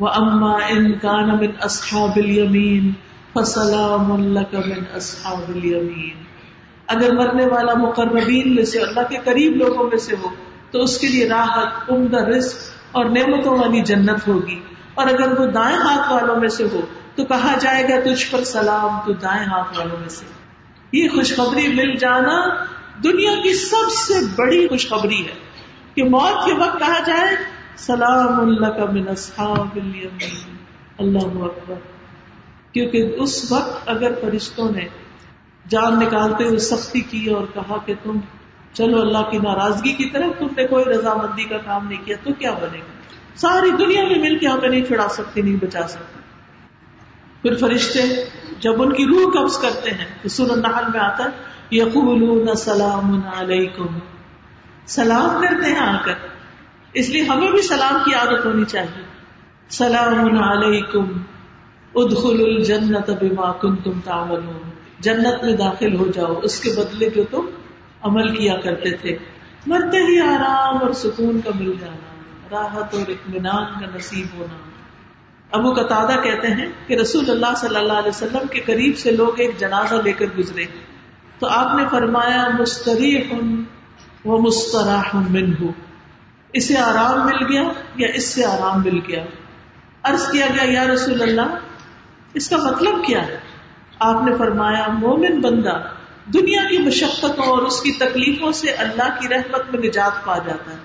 وَأَمَّا 0.00 0.58
إِن 0.68 0.92
كَانَ 0.92 1.32
مِنْ 1.32 1.64
أَصْحَابِ 1.64 2.22
الْيَمِينَ 2.22 2.92
فسلام 3.32 4.12
اللہ 4.12 4.66
من 4.66 4.84
اصحاب 4.94 5.38
الیمین 5.48 6.24
اگر 6.86 7.12
مرنے 7.12 7.46
والا 7.46 7.74
مقربین 7.74 8.54
میں 8.54 8.64
سے 8.64 8.78
اللہ 8.78 9.00
کے 9.08 9.16
قریب 9.24 9.56
لوگوں 9.56 9.84
میں 9.84 9.98
سے 9.98 10.16
ہو، 10.22 10.28
تو 10.70 10.82
اس 10.82 10.98
کے 10.98 11.06
لیے 11.06 11.28
راحت 11.28 11.90
عمدہ 11.90 12.24
رزق 12.24 12.56
اور 12.92 13.04
نعمتوں 13.04 13.58
والی 13.58 13.80
جنت 13.80 14.28
ہوگی۔ 14.28 14.60
اور 14.94 15.06
اگر 15.06 15.40
وہ 15.40 15.46
دائیں 15.46 15.76
ہاتھ 15.76 16.12
والوں 16.12 16.36
میں 16.36 16.48
سے 16.48 16.64
ہو، 16.72 16.80
تو 17.14 17.24
کہا 17.24 17.58
جائے 17.60 17.84
گا 17.84 18.00
تجھ 18.00 18.24
پر 18.30 18.44
سلام 18.44 19.06
تو 19.06 19.12
دائیں 19.12 19.44
ہاتھ 19.44 19.78
والوں 19.78 19.96
میں 20.00 20.08
سے۔ 20.08 20.24
یہ 20.92 21.08
خوشخبری 21.08 21.68
مل 21.68 21.96
جانا 21.96 22.64
دنیا 23.04 23.30
کی 23.42 23.54
سب 23.54 23.90
سے 23.90 24.14
بڑی 24.36 24.68
خوشخبری 24.68 25.26
ہے 25.26 25.34
کہ 25.94 26.04
موت 26.04 26.46
کے 26.46 26.52
وقت 26.54 26.78
کہا 26.78 26.98
جائے 27.06 27.36
سلام 27.76 28.40
اللہ 28.40 28.66
کا 28.66 28.84
من 28.84 29.08
اصحاب 29.08 29.78
اللہ 30.98 31.44
اکبر۔ 31.44 31.74
کیونکہ 32.72 33.14
اس 33.18 33.52
وقت 33.52 33.88
اگر 33.88 34.12
فرشتوں 34.20 34.70
نے 34.70 34.86
جان 35.68 35.98
نکالتے 35.98 36.44
ہوئے 36.44 36.58
سختی 36.58 37.00
کی 37.00 37.26
اور 37.26 37.46
کہا 37.54 37.76
کہ 37.86 37.94
تم 38.02 38.18
چلو 38.72 39.00
اللہ 39.00 39.30
کی 39.30 39.38
ناراضگی 39.38 39.92
کی 39.92 40.04
طرف، 40.04 40.38
تم 40.38 40.46
نے 40.56 40.66
کوئی 40.66 40.84
رضامندی 40.84 41.44
کا 41.44 41.58
کام 41.58 41.88
نہیں 41.88 42.04
کیا، 42.04 42.16
تو 42.24 42.32
کیا 42.32 42.52
بنے 42.52 42.78
گا؟ 42.78 42.92
ساری 43.34 43.70
دنیا 43.70 44.04
میں 44.04 44.18
مل 44.18 44.38
کے 44.38 44.46
ہمیں 44.46 44.68
نہیں 44.68 44.84
چھڑا 44.84 45.08
سکتی 45.08 45.42
نہیں 45.42 45.56
بچا 45.56 45.88
سکتی 45.88 46.20
پھر 47.42 47.54
فرشتے 47.56 48.24
جب 48.60 48.82
ان 48.82 48.92
کی 48.92 49.06
روح 49.06 49.40
قبض 49.40 49.58
کرتے 49.58 49.90
ہیں، 49.90 50.04
تو 50.22 50.28
سور 50.28 50.50
النحل 50.50 50.84
میں 50.92 51.00
آتا 51.00 51.24
ہے 51.24 51.28
یقول 51.70 52.54
سلام 52.56 53.20
علیکم۔ 53.38 53.86
سلام 54.86 55.42
کرتے 55.42 55.72
ہیں 55.72 55.78
آ 55.78 55.96
کر۔ 56.04 56.29
اس 56.92 57.08
لیے 57.08 57.22
ہمیں 57.22 57.50
بھی 57.50 57.62
سلام 57.62 58.02
کی 58.04 58.14
عادت 58.14 58.46
ہونی 58.46 58.64
چاہیے۔ 58.64 59.02
سلام 59.68 60.42
علیکم 60.42 61.04
ادخل 61.94 62.44
الجنت 62.44 63.10
بما 63.10 63.52
کنتم 63.52 64.00
تعملون۔ 64.04 64.70
جنت 64.98 65.44
میں 65.44 65.56
داخل 65.56 65.96
ہو 65.96 66.06
جاؤ۔ 66.06 66.40
اس 66.42 66.60
کے 66.60 66.70
بدلے 66.70 67.10
جو 67.10 67.24
تم 67.30 67.44
عمل 68.02 68.36
کیا 68.36 68.56
کرتے 68.56 68.96
تھے۔ 68.96 69.16
مرتے 69.66 69.96
ہی 69.96 70.20
آرام 70.20 70.76
اور 70.82 70.92
سکون 70.92 71.40
کا 71.40 71.50
مل 71.54 71.72
جانا، 71.80 72.10
راحت 72.50 72.94
اور 72.94 73.10
اطمینان 73.10 73.80
کا 73.80 73.96
نصیب 73.96 74.26
ہونا۔ 74.38 74.58
ابو 75.50 75.72
قطع 75.72 76.06
کہتے 76.22 76.48
ہیں 76.48 76.66
کہ 76.86 76.94
رسول 76.94 77.30
اللہ 77.30 77.54
صلی 77.56 77.76
اللہ 77.76 77.92
علیہ 77.92 78.08
وسلم 78.08 78.46
کے 78.46 78.60
قریب 78.60 78.98
سے 78.98 79.10
لوگ 79.10 79.40
ایک 79.40 79.58
جنازہ 79.58 79.94
لے 79.94 80.12
کر 80.12 80.26
گزرے۔ 80.38 80.64
تو 81.38 81.46
آپ 81.46 81.76
نے 81.76 81.84
فرمایا، 81.90 82.48
مستریح 82.58 83.34
و 84.24 84.42
مستراح 84.42 85.16
من 85.16 85.54
اسے 86.52 86.78
آرام 86.78 87.26
مل 87.26 87.52
گیا 87.52 87.62
یا 87.96 88.08
اس 88.14 88.26
سے 88.26 88.44
آرام 88.44 88.82
مل 88.82 89.00
گیا؟ 89.08 89.24
عرض 90.02 90.30
کیا 90.30 90.46
گیا، 90.46 90.72
یا 90.72 90.84
رسول 90.86 91.22
اللہ، 91.22 91.58
اس 92.34 92.48
کا 92.48 92.56
مطلب 92.56 93.04
کیا 93.06 93.26
ہے? 93.26 93.38
آپ 93.98 94.22
نے 94.22 94.36
فرمایا، 94.38 94.86
مومن 94.88 95.40
بندہ 95.40 95.82
دنیا 96.26 96.60
کی 96.70 96.78
مشقتوں 96.78 97.44
اور 97.44 97.58
اس 97.58 97.82
کی 97.82 97.92
تکلیفوں 97.92 98.52
سے 98.52 98.70
اللہ 98.70 99.20
کی 99.20 99.28
رحمت 99.28 99.74
میں 99.74 99.88
نجات 99.88 100.24
پا 100.24 100.38
جاتا 100.38 100.72
ہے۔ 100.72 100.76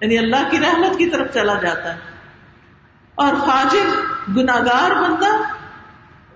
یعنی 0.00 0.18
اللہ 0.18 0.50
کی 0.50 0.60
رحمت 0.60 0.98
کی 0.98 1.06
طرف 1.06 1.34
چلا 1.34 1.54
جاتا 1.54 1.94
ہے۔ 1.94 1.98
اور 3.14 3.34
فاجر 3.46 3.86
گناگار 4.36 4.90
بندہ 4.90 5.42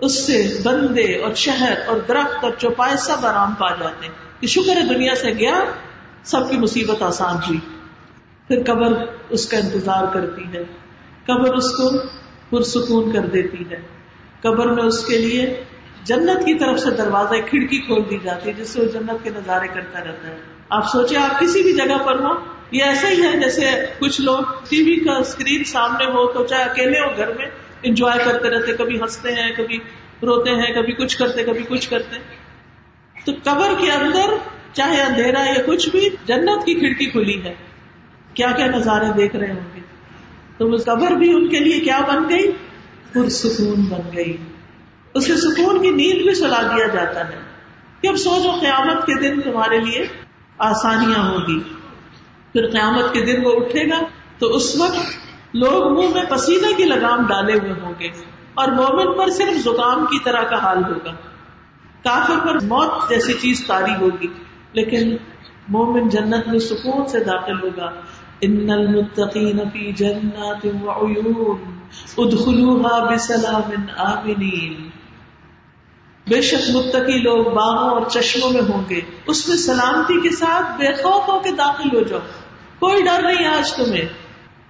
اس 0.01 0.27
سے 0.27 0.61
بندے 0.65 1.23
اور 1.23 1.35
شہر 1.35 1.73
اور 1.87 1.97
درخت 2.09 2.45
اور 2.45 2.53
چوپائے 2.59 2.97
سب 2.97 3.27
آرام 3.27 3.55
پا 3.55 3.75
جاتے 3.75 4.07
ہیں۔ 4.07 4.15
کہ 4.41 4.47
شکر 4.47 4.77
ہے 4.77 4.95
دنیا 4.95 5.15
سے 5.15 5.31
گیا، 5.31 5.61
سب 6.25 6.51
کی 6.51 6.57
مصیبت 6.57 7.03
آسان 7.03 7.37
ہوئی۔ 7.37 7.78
پھر 8.49 8.63
قبر 8.67 9.05
اس 9.31 9.49
کا 9.49 9.59
انتظار 9.59 10.15
کرتی 10.15 10.43
ہے۔ 10.43 10.65
قبر 11.27 11.55
اس 11.55 11.71
کو 11.71 11.91
پرسکون 12.51 13.13
کر 13.13 13.21
دیتی 13.21 13.65
ہے۔ 13.71 13.81
قبر 14.41 14.67
میں 14.67 14.83
اس 14.83 15.07
کے 15.07 15.19
لیے 15.19 15.65
جنت 16.05 16.47
کی 16.47 16.55
طرف 16.55 16.79
سے 16.81 16.91
دروازہ 16.91 17.35
کھڑکی 17.49 17.79
کھول 17.79 18.03
دی 18.11 18.19
جاتی 18.25 18.49
ہے، 18.49 18.55
جس 18.55 18.69
سے 18.69 18.81
وہ 18.81 18.85
جنت 18.85 19.25
کے 19.25 19.31
نظارے 19.31 19.69
کرتا 19.69 20.01
رہتا 20.01 20.29
ہے۔ 20.29 20.37
آپ 20.69 20.89
سوچے 20.89 21.17
آپ 21.17 21.41
کسی 21.41 21.63
بھی 21.63 21.73
جگہ 21.73 21.99
پر 22.07 22.19
ہو 22.19 22.29
یہ 22.71 22.85
ایسا 22.85 23.09
ہی 23.09 23.23
ہے 23.23 23.41
جیسے 23.41 23.71
کچھ 23.99 24.21
لوگ 24.21 24.39
ٹی 24.69 24.83
وی 24.83 25.05
کا 25.05 25.13
اسکرین 25.13 25.65
سامنے 25.65 26.05
ہو 26.05 26.33
تو 26.33 26.47
چاہے 26.47 26.63
اکیلے 26.63 27.01
ہو 27.01 27.17
گھر 27.17 27.33
میں 27.39 27.47
انجوائے 27.83 28.19
کرتے 28.25 28.51
رہتے، 28.51 28.73
کبھی 28.73 29.01
ہنستے 29.01 29.33
ہیں، 29.33 29.53
کبھی 29.57 29.77
روتے 30.23 30.51
ہیں، 30.51 30.75
کبھی 30.75 30.93
کچھ 30.93 31.19
کرتے، 31.19 31.45
کبھی 31.45 31.63
کچھ 31.69 31.91
کرتے۔ 31.91 32.17
تو 33.25 33.33
قبر 33.45 33.73
کے 33.81 33.91
اندر 33.91 34.37
چاہے 34.73 35.03
اندھیرا 35.03 35.41
یا 35.41 35.63
کچھ 35.67 35.89
بھی، 35.89 36.09
جنت 36.25 36.67
کی 36.67 36.75
کھڑکی 36.75 37.07
کھلی 37.07 37.45
ہے۔ 37.45 37.55
کیا 38.39 38.51
کیا 38.51 38.67
نظارے 38.67 39.07
دیکھ 39.17 39.37
رہے 39.37 39.53
ہوں 39.53 39.77
گے؟ 39.77 39.81
تو 40.59 40.69
وہ 40.71 40.77
قبر 40.77 41.11
بھی 41.11 41.35
ان 41.35 41.49
کے 41.49 41.59
لیے 41.59 41.81
کیا 41.81 42.01
بن 42.09 42.29
گئی؟ 42.29 42.53
پرسکون 43.13 43.85
بن 43.85 44.17
گئی۔ 44.17 44.37
اسے 45.15 45.37
سکون 45.37 45.83
کی 45.83 45.91
نیند 45.91 46.23
بھی 46.23 46.35
سلا 46.35 46.63
دیا 46.63 46.87
جاتا 46.87 47.29
ہے۔ 47.29 47.39
کہ 48.01 48.07
اب 48.07 48.17
سوچو 48.17 48.51
قیامت 48.61 49.07
کے 49.07 49.15
دن 49.15 49.41
تمہارے 49.41 49.79
لیے 49.79 50.07
آسانیاں 50.59 51.31
ہوگی 51.31 51.61
پھر 52.53 52.71
قیامت 52.71 53.13
کے 53.13 53.21
دن 53.21 53.47
وہ 53.47 53.53
اٹھے 53.53 53.91
گا 53.91 54.03
تو 54.39 54.57
اس 54.57 54.77
وقت 54.77 55.19
لوگ 55.55 55.99
منہ 55.99 56.15
میں 56.15 56.25
پسینے 56.25 56.75
کی 56.77 56.85
لگام 56.85 57.27
ڈالے 57.27 57.53
ہوئے 57.53 57.73
ہوں 57.83 57.93
گے 58.01 58.09
اور 58.55 58.69
مومن 58.69 59.19
پر 59.19 59.31
صرف 59.31 59.61
زکام 59.61 60.07
کی 60.07 60.19
طرح 60.25 60.43
کا 60.43 60.57
حال 60.57 60.85
ہوگا۔ 60.85 61.11
کافر 62.05 62.47
پر 62.47 62.55
موت 62.55 63.09
جیسی 63.09 63.33
چیز 63.33 63.65
تاری 63.67 63.95
ہوگی، 64.01 64.27
لیکن 64.73 65.17
مومن 65.69 66.09
جنت 66.09 66.49
میں 66.49 66.59
سکون 66.59 67.07
سے 67.07 67.25
داخل 67.25 67.63
ہوگا۔ 67.63 67.91
ان 68.41 68.71
المتقین 68.71 69.61
فی 69.73 69.93
جنات 69.93 70.67
وعیون 70.83 71.57
ادخلوها 72.19 73.15
بسلام 73.15 73.71
آمنین۔ 73.97 74.89
بے 76.29 76.41
شک 76.41 76.71
متقی 76.75 77.19
لوگ 77.23 77.45
باغوں 77.45 77.91
اور 77.91 78.01
چشموں 78.11 78.51
میں 78.51 78.61
ہوں 78.61 78.83
گے۔ 78.91 79.01
اس 79.27 79.49
میں 79.49 79.57
سلامتی 79.57 80.21
کے 80.21 80.31
ساتھ 80.31 80.79
بے 80.79 80.93
خوف 80.93 81.29
ہو 81.29 81.39
کے 81.39 81.51
داخل 81.51 81.97
ہو 81.97 82.03
جاؤ۔ 82.03 82.19
کوئی 82.79 83.03
ڈر 83.03 83.23
نہیں 83.23 83.47
آج 83.47 83.73
تمہیں۔ 83.73 84.05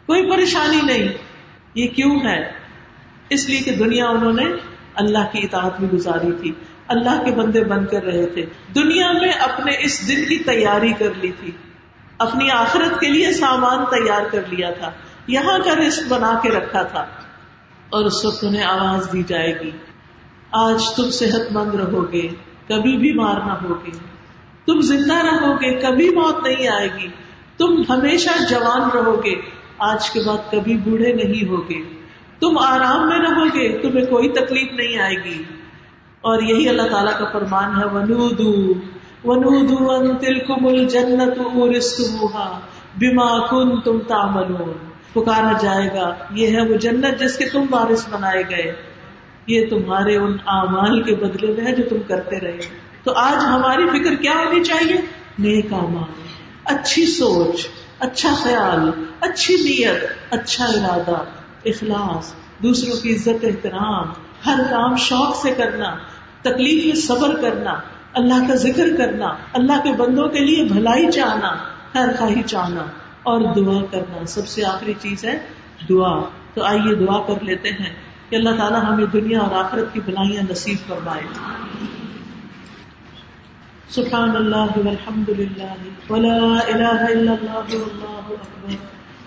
کوئی 0.06 0.30
پریشانی 0.30 0.80
نہیں۔ 0.82 1.08
یہ 1.74 1.88
کیوں 1.88 2.20
ہے؟ 2.24 2.52
اس 3.30 3.48
لیے 3.48 3.60
کہ 3.60 3.76
دنیا 3.76 4.08
انہوں 4.08 4.32
نے 4.32 4.44
اللہ 4.94 5.32
کی 5.32 5.38
اطاعت 5.42 5.80
میں 5.80 5.88
گزاری 5.88 6.32
تھی۔ 6.32 6.52
اللہ 6.88 7.22
کے 7.24 7.30
بندے 7.30 7.64
بن 7.64 7.86
کر 7.86 8.02
رہے 8.02 8.26
تھے۔ 8.26 8.46
دنیا 8.74 9.12
میں 9.12 9.30
اپنے 9.30 9.72
اس 9.78 10.08
دن 10.08 10.24
کی 10.24 10.38
تیاری 10.38 10.92
کر 10.92 11.10
لی 11.20 11.32
تھی۔ 11.40 11.50
اپنی 12.18 12.50
آخرت 12.50 13.00
کے 13.00 13.08
لیے 13.08 13.32
سامان 13.32 13.84
تیار 13.90 14.22
کر 14.30 14.42
لیا 14.50 14.70
تھا، 14.70 14.90
یہاں 15.26 15.58
کا 15.64 15.74
رسک 15.74 16.02
بنا 16.08 16.38
کے 16.42 16.50
رکھا 16.50 16.82
تھا، 16.82 17.00
اور 17.90 18.04
اس 18.04 18.24
وقت 18.24 18.44
انہیں 18.44 18.64
آواز 18.64 19.12
دی 19.12 19.22
جائے 19.22 19.60
گی۔ 19.60 19.70
آج 20.52 20.82
تم 20.96 21.10
صحت 21.10 21.52
مند 21.52 21.74
رہو 21.74 22.12
گے 22.12 22.28
کبھی 22.68 22.96
بھی 22.96 23.12
مارنا 23.12 23.54
ہوگے۔ 23.62 23.90
تم 24.66 24.80
زندہ 24.80 25.14
رہو 25.14 25.54
گے 25.54 25.80
کبھی 25.80 26.10
موت 26.10 26.46
نہیں 26.46 26.68
آئے 26.68 26.88
گی۔ 26.98 27.08
تم 27.58 27.82
ہمیشہ 27.88 28.28
جوان 28.50 28.90
رہو 28.94 29.24
گے 29.24 29.34
آج 29.78 30.10
کے 30.10 30.20
بعد 30.26 30.52
کبھی 30.52 30.76
بوڑھے 30.76 31.12
نہیں 31.12 31.48
ہوگے۔ 31.48 31.82
تم 32.40 32.58
آرام 32.58 33.08
میں 33.08 33.18
رہو 33.18 33.44
گے 33.44 33.78
تمہیں 33.78 34.06
کوئی 34.06 34.28
تکلیف 34.28 34.72
نہیں 34.72 34.98
آئے 34.98 35.16
گی۔ 35.24 35.42
اور 36.20 36.42
یہی 36.42 36.68
اللہ 36.68 36.82
تعالیٰ 36.82 37.18
کا 37.18 37.24
فرمان 37.32 37.80
ہے، 37.80 37.86
ونودو 37.86 38.74
ونودو 39.24 39.90
ان 39.90 40.16
تلکم 40.16 40.66
الجنت 40.66 41.38
اورستموها 41.38 42.60
بما 42.98 43.46
کنتم 43.46 43.98
تعملون۔ 43.98 44.72
پکارا 45.12 45.52
جائے 45.62 45.88
گا، 45.94 46.14
یہ 46.30 46.48
ہے 46.48 46.62
وہ 46.62 46.76
جنت 46.76 47.20
جس 47.20 47.38
کے 47.38 47.44
تم 47.44 47.64
وارث 47.70 48.08
بنائے 48.10 48.42
گئے۔ 48.50 48.74
یہ 49.46 49.66
تمہارے 49.70 50.16
ان 50.16 50.36
اعمال 50.46 51.02
کے 51.02 51.14
بدلے 51.14 51.52
میں 51.52 51.64
ہے 51.64 51.76
جو 51.76 51.82
تم 51.88 51.96
کرتے 52.08 52.40
رہے۔ 52.40 52.58
تو 53.04 53.12
آج 53.14 53.44
ہماری 53.44 53.86
فکر 53.86 54.14
کیا 54.14 54.32
ہونی 54.32 54.64
چاہیے؟ 54.64 54.94
نیک 55.38 55.72
اعمال۔ 55.72 56.22
اچھی 56.64 57.06
سوچ 57.06 57.68
اچھا 57.98 58.34
خیال، 58.42 58.90
اچھی 59.20 59.54
نیت 59.54 60.04
اچھا 60.30 60.64
ارادہ، 60.64 61.16
اخلاص، 61.64 62.34
دوسروں 62.62 62.96
کی 63.02 63.14
عزت، 63.14 63.44
احترام، 63.44 64.06
ہر 64.46 64.60
کام 64.70 64.96
شوق 64.96 65.36
سے 65.42 65.54
کرنا، 65.56 65.96
تکلیف 66.42 66.86
میں 66.86 66.94
صبر 66.94 67.40
کرنا 67.40 67.74
اللہ 68.12 68.48
کا 68.48 68.54
ذکر 68.54 68.96
کرنا، 68.98 69.26
اللہ 69.52 69.80
کے 69.82 69.92
بندوں 69.92 70.28
کے 70.28 70.40
لیے 70.40 70.64
بھلائی 70.64 71.12
چاہنا، 71.12 71.54
خیر 71.92 72.08
خواہی 72.18 72.42
چاہنا 72.42 72.82
اور 73.22 73.40
دعا 73.40 73.84
کرنا۔ 73.90 74.26
سب 74.26 74.48
سے 74.48 74.64
آخری 74.64 74.94
چیز 75.00 75.24
ہے 75.24 75.38
دعا۔ 75.88 76.20
تو 76.54 76.64
آئیے 76.64 76.94
دعا 76.94 77.20
کر 77.26 77.34
لیتے 77.42 77.70
ہیں 77.70 77.94
کہ 78.30 78.36
اللہ 78.36 78.50
تعالیٰ 78.56 78.84
ہمیں 78.84 79.06
دنیا 79.06 79.40
اور 79.40 79.64
آخرت 79.64 79.94
کی 79.94 80.00
بلائیاں 80.04 80.42
نصیب 80.50 80.76
فرمائے۔ 80.88 81.22
سبحان 83.88 84.36
اللہ 84.36 84.56
والحمد 84.56 85.28
للہ 85.28 86.12
ولا 86.12 86.58
الہ 86.66 86.88
الا 86.88 87.32
اللہ 87.32 87.74
واللہ 87.74 88.28
اکبر، 88.28 88.74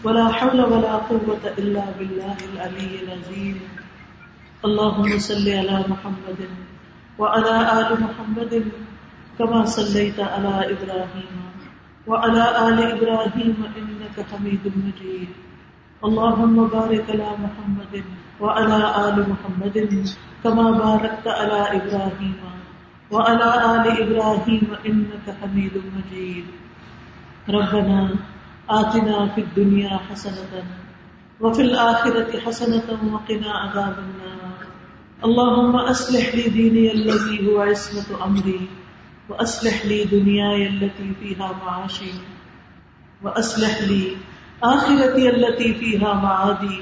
ولا 0.07 0.27
حول 0.27 0.59
ولا 0.59 0.99
قوة 1.07 1.47
الا 1.57 1.91
باللہ 1.97 2.61
العلی 2.61 2.97
العظیم۔ 3.01 3.57
اللہم 4.63 5.19
صلی 5.19 5.59
علی 5.59 5.75
محمد 5.87 6.41
وعلى 7.19 7.55
آل 7.79 7.89
محمد 8.03 8.53
كما 9.39 9.65
صليت 9.65 10.19
على 10.19 10.53
إبراهيم 10.73 11.35
وعلى 12.07 12.43
آل 12.67 12.77
إبراهيم 12.95 13.57
إنك 13.77 14.15
حميد 14.31 14.63
مجيد. 14.65 15.29
اللهم 16.01 16.67
بارك 16.67 17.05
على 17.09 17.29
محمد 17.45 18.03
وعلى 18.41 18.79
آل 19.07 19.17
محمد 19.29 19.77
كما 20.43 20.71
باركت 20.71 21.27
على 21.27 21.59
إبراهيم 21.77 22.39
وعلى 23.11 23.47
آل 23.73 23.85
إبراهيم 24.03 24.67
إنك 24.85 25.25
حميد 25.41 25.75
مجيد. 25.95 26.45
ربنا 27.49 27.99
آتنا 28.69 29.17
في 29.35 29.41
الدنيا 29.41 29.97
حسنة 30.09 30.63
وفي 31.41 31.61
الآخرة 31.61 32.39
حسنة 32.39 32.87
وقنا 33.13 33.51
عذاب 33.51 33.95
النار. 33.99 34.30
اللهم 35.25 35.75
أصلح 35.75 36.35
لي 36.35 36.49
ديني 36.49 36.91
الذي 36.91 37.47
هو 37.47 37.61
عصمة 37.61 38.25
أمري 38.25 38.67
وأصلح 39.29 39.85
لي 39.85 40.03
دنياي 40.03 40.67
التي 40.67 41.13
فيها 41.19 41.51
معاشي 41.65 42.11
وأصلح 43.23 43.81
لي 43.81 44.17
آخرتي 44.63 45.29
التي 45.29 45.73
فيها 45.73 46.13
معادي 46.13 46.79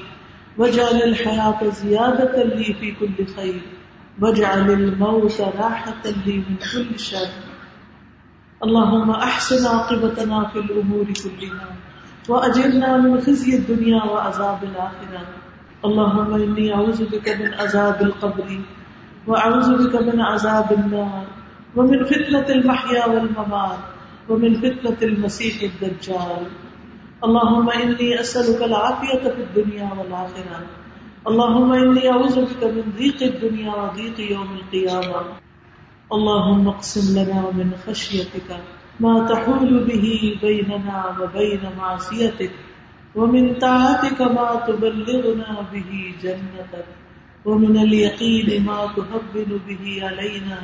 واجعل 0.58 1.02
الحياة 1.02 1.68
زيادة 1.68 2.42
لي 2.44 2.74
في 2.80 2.92
كل 3.00 3.26
خير 3.36 3.60
واجعل 4.20 4.70
الموت 4.70 5.40
راحة 5.40 6.02
لي 6.26 6.36
من 6.36 6.56
كل 6.72 6.98
شر. 6.98 7.28
اللهم 8.64 9.10
أحسن 9.10 9.66
عاقبتنا 9.66 10.48
في 10.48 10.58
الأمور 10.58 11.04
كلها 11.04 11.68
وأجرنا 12.28 12.96
من 12.96 13.20
خزي 13.20 13.56
الدنيا 13.56 14.04
وعذاب 14.04 14.64
الآخرة 14.64 15.39
اللهم 15.84 16.34
إني 16.34 16.74
أعوذ 16.74 17.00
بك 17.12 17.28
من 17.40 17.54
عذاب 17.54 18.02
القبر 18.02 18.60
وأعوذ 19.26 19.68
بك 19.80 19.94
من 20.02 20.20
عذاب 20.20 20.72
النار 20.72 21.24
ومن 21.76 22.04
فتنة 22.04 22.48
المحيا 22.56 23.06
والممات 23.06 23.78
ومن 24.28 24.54
فتنة 24.54 24.98
المسيح 25.02 25.62
الدجال. 25.62 26.44
اللهم 27.24 27.70
إني 27.70 28.20
أسألك 28.20 28.62
العافية 28.62 29.22
في 29.28 29.40
الدنيا 29.42 29.88
والآخرة 29.98 30.58
اللهم 31.28 31.72
إني 31.72 32.10
أعوذ 32.10 32.36
بك 32.44 32.62
من 32.64 32.84
ضيق 32.96 33.22
الدنيا 33.22 33.72
وضيق 33.74 34.20
يوم 34.20 34.48
القيامة 34.60 35.20
اللهم 36.12 36.68
اقسم 36.68 37.06
لنا 37.18 37.50
من 37.52 37.72
خشيتك 37.86 38.48
ما 39.00 39.26
تحول 39.28 39.84
به 39.84 40.38
بيننا 40.42 40.98
وبين 41.20 41.60
معصيتك 41.78 42.50
ومن 43.16 43.54
طاعتك 43.58 44.20
ما 44.22 44.62
تبلغنا 44.66 45.66
به 45.72 46.14
جنتك 46.22 46.86
ومن 47.44 47.76
اليقين 47.76 48.64
ما 48.64 48.86
تهبن 48.96 49.50
به 49.66 49.84
علينا 50.02 50.58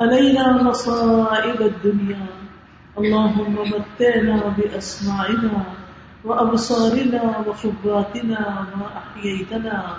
علينا 0.00 0.62
مصائب 0.62 1.62
الدنيا. 1.62 2.26
اللهم 2.98 3.54
متعنا 3.72 4.36
بأسماعنا 4.56 5.64
وأبصارنا 6.24 7.22
وخبراتنا 7.46 8.40
ما 8.76 8.86
أحييتنا 9.00 9.96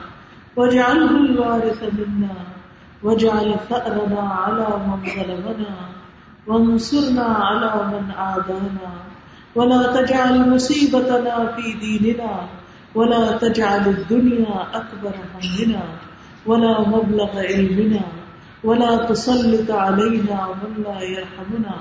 واجعله 0.56 1.12
الوارث 1.26 1.82
منا 1.84 2.36
واجعل 3.04 3.50
ثأرنا 3.70 4.22
على 4.22 4.68
من 4.88 5.00
ظلمنا 5.16 5.74
وانصرنا 6.48 7.26
على 7.26 7.72
من 7.92 8.12
عادانا. 8.12 9.13
ولا 9.56 9.82
تجعل 9.82 10.50
مصيبتنا 10.50 11.46
في 11.56 11.74
ديننا 11.74 12.48
ولا 12.96 13.38
تجعل 13.38 13.90
الدنيا 13.90 14.78
أكبر 14.78 15.12
همنا 15.36 15.82
ولا 16.46 16.80
مبلغ 16.90 17.40
علمنا 17.40 18.02
ولا 18.64 19.14
تسلط 19.14 19.72
علينا 19.72 20.48
من 20.48 20.82
لا 20.82 21.04
يرحمنا 21.04 21.72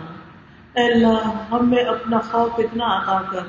اے 0.74 0.92
اللہ 0.92 1.30
ہمیں 1.50 1.84
اپنا 1.84 2.18
خوف 2.18 2.50
اتنا 2.58 2.86
عطا 2.86 3.22
کر 3.32 3.40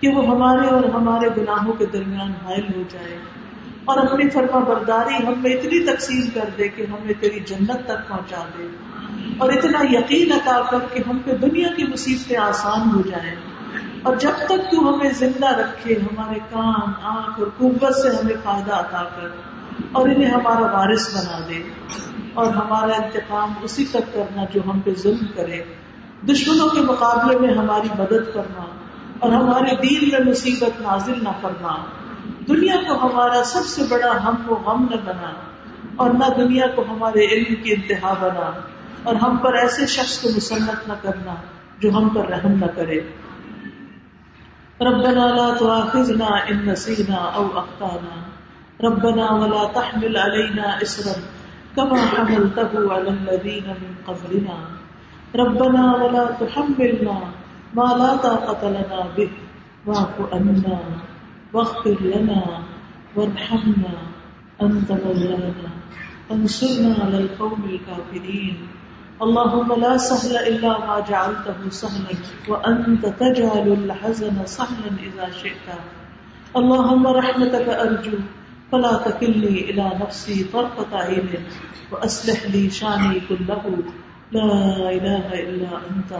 کہ 0.00 0.08
وہ 0.08 0.26
ہمارے 0.26 0.66
اور 0.66 0.84
ہمارے 0.84 1.28
گناہوں 1.36 1.72
کے 1.72 1.86
درمیان 1.86 2.32
حائل 2.44 2.64
ہو 2.76 2.82
جائے۔ 2.88 3.18
اور 3.84 3.98
اپنی 3.98 4.30
فرما 4.30 4.58
برداری 4.58 5.26
ہم 5.26 5.32
میں 5.36 5.50
اتنی 5.50 5.86
تقسیم 5.86 6.26
کر 6.34 6.48
دے 6.58 6.68
کہ 6.68 6.82
ہمیں 6.82 7.12
تیری 7.20 7.40
جنت 7.40 7.86
تک 7.86 8.08
پہنچا 8.08 8.44
دے۔ 8.58 8.68
اور 9.38 9.52
اتنا 9.52 9.78
یقین 9.90 10.32
عطا 10.32 10.60
کر 10.70 10.78
کہ 10.92 11.02
ہم 11.08 11.18
پہ 11.24 11.32
دنیا 11.32 11.68
کی 11.76 11.84
مصیبتیں 11.84 12.36
آسان 12.36 12.90
ہو 12.94 13.00
جائیں۔ 13.00 13.49
اور 14.02 14.16
جب 14.16 14.30
تک 14.44 14.70
تو 14.70 14.94
ہمیں 14.94 15.10
زندہ 15.12 15.46
رکھے، 15.46 15.94
ہمارے 15.94 16.38
کان، 16.50 16.92
آنکھ 17.02 17.40
اور 17.40 17.46
قوت 17.58 17.94
سے 17.96 18.08
ہمیں 18.08 18.34
فائدہ 18.44 18.74
عطا 18.74 19.02
کر 19.02 19.28
اور 19.92 20.08
انہیں 20.08 20.30
ہمارا 20.30 20.76
وارث 20.76 21.14
بنا 21.14 21.38
دے 21.48 21.62
اور 22.34 22.46
ہمارا 22.46 22.92
انتقام 22.92 23.52
اسی 23.62 23.84
تک 23.84 24.14
کرنا 24.14 24.44
جو 24.52 24.60
ہم 24.66 24.80
پہ 24.80 24.90
ظلم 24.98 25.26
کرے۔ 25.34 25.62
دشمنوں 26.22 26.68
کے 26.68 26.80
مقابلے 26.80 27.38
میں 27.38 27.54
ہماری 27.54 27.88
مدد 27.98 28.34
کرنا 28.34 28.64
اور 29.18 29.32
ہمارے 29.32 29.76
دین 29.76 30.08
میں 30.08 30.30
مصیبت 30.30 30.80
نازل 30.80 31.24
نہ 31.24 31.28
کرنا 31.42 31.76
دنیا 32.48 32.76
کو 32.88 33.06
ہمارا 33.06 33.44
سب 33.44 33.66
سے 33.66 33.82
بڑا 33.88 34.24
ہم 34.24 34.34
کو 34.46 34.54
غم 34.54 34.86
نہ 34.90 34.96
بنا 35.04 35.32
اور 35.96 36.10
نہ 36.10 36.24
دنیا 36.36 36.66
کو 36.66 36.84
ہمارے 36.88 37.24
علم 37.26 37.54
کی 37.62 37.72
انتہا 37.72 38.14
بنا 38.20 38.50
اور 39.02 39.14
ہم 39.14 39.36
پر 39.36 39.54
ایسے 39.54 39.86
شخص 39.86 40.18
کو 40.18 40.28
مسلط 40.36 40.88
نہ 40.88 40.92
کرنا 41.02 41.34
جو 41.78 41.90
ہم 41.90 42.08
پر 42.08 42.26
رحم 42.26 42.52
نہ 42.52 42.66
کرے۔ 42.66 43.00
ربنا 44.82 45.24
لا 45.36 45.58
تؤاخذنا 45.58 46.50
ان 46.50 46.66
نسينا 46.66 47.18
او 47.36 47.46
اخطانا 47.58 48.16
ربنا 48.84 49.30
ولا 49.30 49.64
تحمل 49.76 50.16
علينا 50.16 50.82
اسرا 50.82 51.16
كما 51.76 51.96
حملته 51.96 52.92
على 52.92 53.08
الذين 53.08 53.66
من 53.68 53.92
قبلنا. 54.08 54.58
ربنا 55.36 55.96
ولا 55.96 56.24
تحملنا 56.40 57.20
ما 57.76 57.88
لا 58.00 58.16
طاقة 58.16 58.70
لنا 58.70 59.00
به. 59.16 59.30
واعف 59.86 60.16
عنا 60.32 60.78
واغفر 61.52 61.96
لنا 62.00 62.42
وارحمنا. 63.16 63.94
انت 64.62 64.92
مولانا. 64.92 65.70
انصرنا 66.32 67.04
على 67.04 67.18
القوم 67.18 67.60
الكافرين. 67.64 68.56
اللهم 69.22 69.80
لا 69.80 69.96
سهل 69.96 70.36
الا 70.36 70.78
ما 70.86 71.00
جعلته 71.00 71.70
سهلا 71.70 72.14
وانت 72.48 73.06
تجعل 73.06 73.72
الحزن 73.72 74.44
سهلا 74.46 74.92
اذا 75.08 75.30
شئت. 75.30 75.66
اللهم 76.56 77.06
رحمتك 77.06 77.68
ارجو 77.68 78.18
فلا 78.72 78.92
تكلني 78.92 79.70
الى 79.70 79.90
نفسي 80.00 80.44
طرفة 80.44 80.98
عين 80.98 81.28
واصلح 81.92 82.46
لي 82.46 82.70
شاني 82.70 83.20
كله. 83.28 83.62
لا 84.32 84.52
اله 84.90 85.26
الا 85.40 85.70
انت. 85.90 86.12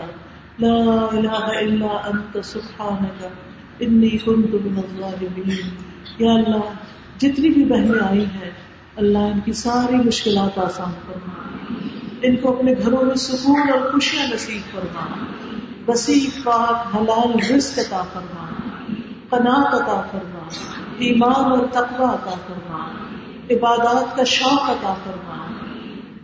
لا 0.59 1.11
اله 1.13 1.61
الا 1.61 2.11
انت 2.11 2.45
سبحانك 2.45 3.21
انی 3.81 4.19
كنت 4.19 4.55
من 4.55 4.79
الظالمین. 4.79 5.69
یا 6.19 6.33
اللہ، 6.33 6.73
جتنی 7.19 7.49
بھی 7.49 7.65
بہنیں 7.65 8.09
آئی 8.09 8.25
ہیں، 8.25 8.51
اللہ 8.97 9.19
ان 9.19 9.41
کی 9.45 9.53
ساری 9.53 9.97
مشکلات 9.97 10.59
آسان 10.59 10.93
فرما. 11.07 11.60
ان 12.23 12.37
کو 12.37 12.57
اپنے 12.57 12.75
گھروں 12.83 13.05
میں 13.05 13.15
سکون 13.15 13.71
اور 13.71 13.93
خوشیاں 13.93 14.27
نصیب 14.27 14.73
فرما۔ 14.73 15.07
وسیع 15.89 16.41
پاک 16.45 16.97
حلال 16.97 17.55
رزق 17.55 17.79
عطا 17.79 18.03
فرما۔ 18.13 18.47
قناعت 19.31 19.75
عطا 19.75 20.01
فرما۔ 20.13 20.49
ایمان 20.99 21.53
اور 21.53 21.59
تقوی 21.73 22.05
عطا 22.05 22.35
فرما۔ 22.47 22.79
عبادات 23.51 24.17
کا 24.17 24.25
شوق 24.25 24.71
عطا 24.71 24.95
فرما۔ 25.05 25.47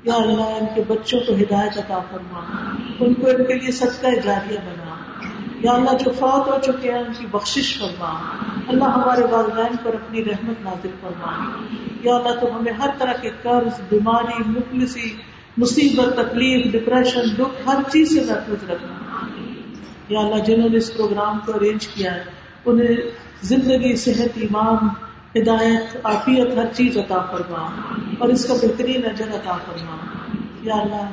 یا 0.05 0.15
اللہ، 0.15 0.43
ان 0.43 0.67
کے 0.75 0.83
بچوں 0.89 1.21
کو 1.21 1.35
ہدایت 1.35 1.79
عطا 1.79 1.99
فرما۔ 2.11 2.41
ان 3.01 3.15
کو 3.15 3.27
ان 3.27 3.45
کے 3.45 3.55
لیے 3.55 3.71
صدقہ 3.71 4.07
جاریہ 4.25 4.59
بنا۔ 4.59 4.97
یا 5.61 5.73
اللہ، 5.73 5.91
جو 5.91 6.11
فوت 6.11 6.49
ہو 6.49 6.73
چکے 6.73 6.93
ہیں، 6.93 6.99
ان 6.99 7.13
کی 7.19 7.27
بخشش 7.31 7.79
فرما۔ 7.79 8.19
اللہ 8.69 8.85
ہمارے 8.85 9.25
والدین 9.31 9.77
پر 9.83 9.95
اپنی 9.95 10.25
رحمت 10.25 10.65
نازل 10.65 10.89
فرما۔ 11.01 11.51
یا 12.01 12.15
اللہ 12.15 12.41
تو 12.41 12.57
ہمیں 12.57 12.73
ہر 12.73 12.91
طرح 12.99 13.13
کے 13.13 13.31
قرض، 13.43 13.81
بیماری، 13.89 14.43
مفلسی 14.47 15.17
مصیبت، 15.57 16.17
تکلیف 16.17 16.73
ڈپریشن 16.73 17.21
دکھ، 17.39 17.69
ہر 17.69 17.83
چیز 17.93 18.15
سے 18.15 18.21
محفوظ 18.21 18.71
رکھنا۔ 18.71 19.27
یا 20.09 20.21
اللہ، 20.21 20.45
جنہوں 20.45 20.69
نے 20.69 20.77
اس 20.77 20.95
پروگرام 20.95 21.39
کو 21.47 21.53
ارینج 21.55 21.89
کیا 21.89 22.15
ہے، 22.15 22.25
انہیں 22.65 22.97
زندگی، 23.43 23.97
صحت، 23.97 24.29
ایمان، 24.35 24.89
ہدایت، 25.39 25.97
عافیت، 26.05 26.57
ہر 26.57 26.65
چیز 26.77 26.97
عطا 26.97 27.21
فرما۔ 27.21 27.71
اور 28.19 28.29
اس 28.29 28.45
کا 28.45 28.55
بہترین 28.55 29.05
اجر 29.05 29.29
عطا 29.29 29.57
فرما۔ 29.57 29.97
یا 30.63 30.75
اللہ، 30.75 31.11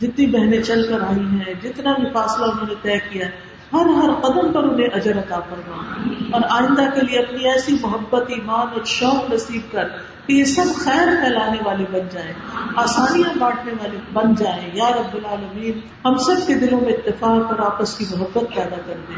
جتنی 0.00 0.26
بہنیں 0.26 0.62
چل 0.62 0.88
کر 0.88 1.00
آئی 1.00 1.20
ہیں، 1.20 1.54
جتنا 1.62 1.92
بھی 1.92 2.04
فاصلہ 2.12 2.44
انہوں 2.44 2.66
نے 2.68 2.74
طے 2.82 2.98
کیا 3.10 3.26
ہے، 3.26 3.30
ہر 3.72 3.86
ہر 3.86 4.10
قدم 4.20 4.52
پر 4.52 4.64
انہیں 4.64 4.88
اجر 4.92 5.18
عطا 5.18 5.40
فرما۔ 5.40 6.08
اور 6.30 6.40
آئندہ 6.50 6.82
کے 6.94 7.00
لیے 7.00 7.18
اپنی 7.18 7.50
ایسی 7.50 7.76
محبت، 7.80 8.24
ایمان 8.28 8.66
اور 8.72 8.84
شوق 8.84 9.34
نصیب 9.34 9.72
کر 9.72 9.84
کہ 10.28 10.32
یہ 10.32 10.44
سب 10.44 10.64
خیر 10.76 11.06
پھیلانے 11.06 11.58
والے 11.64 11.84
بن 11.90 12.08
جائیں 12.12 12.32
آسانیاں 12.76 13.38
بانٹنے 13.38 13.72
والے 13.72 13.98
بن 14.12 14.34
جائیں 14.34 14.70
یا 14.74 14.88
رب 14.88 15.14
العالمین، 15.14 15.80
ہم 16.04 16.16
سب 16.16 16.46
کے 16.46 16.54
دلوں 16.54 16.80
میں 16.80 16.92
اتفاق 16.92 17.46
اور 17.46 17.58
آپس 17.58 17.98
کی 17.98 18.04
محبت 18.10 18.54
پیدا 18.54 18.76
کر 18.86 18.94
دے۔ 19.08 19.12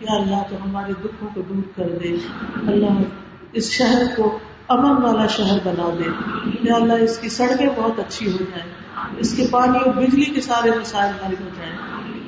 یا 0.00 0.14
اللہ، 0.14 0.36
تو 0.50 0.56
ہمارے 0.64 0.92
دکھوں 0.92 1.28
کو 1.34 1.42
دور 1.42 1.62
کر 1.76 1.88
دے۔ 2.02 2.16
اللہ، 2.66 3.02
اس 3.52 3.70
شہر 3.70 4.02
کو 4.16 4.38
امن 4.68 5.04
والا 5.04 5.26
شہر 5.26 5.58
بنا 5.64 5.90
دے۔ 5.98 6.10
یا 6.62 6.74
اللہ، 6.74 6.92
اس 6.92 7.18
کی 7.18 7.28
سڑکیں 7.28 7.68
بہت 7.76 7.98
اچھی 7.98 8.32
ہو 8.32 8.36
جائیں۔ 8.38 8.72
اس 9.18 9.36
کے 9.36 9.46
پانی 9.50 9.78
اور 9.78 9.94
بجلی 9.94 10.24
کے 10.24 10.40
سارے 10.40 10.70
مسائل 10.80 11.12
حل 11.26 11.34
ہو 11.40 11.48
جائیں۔ 11.56 11.76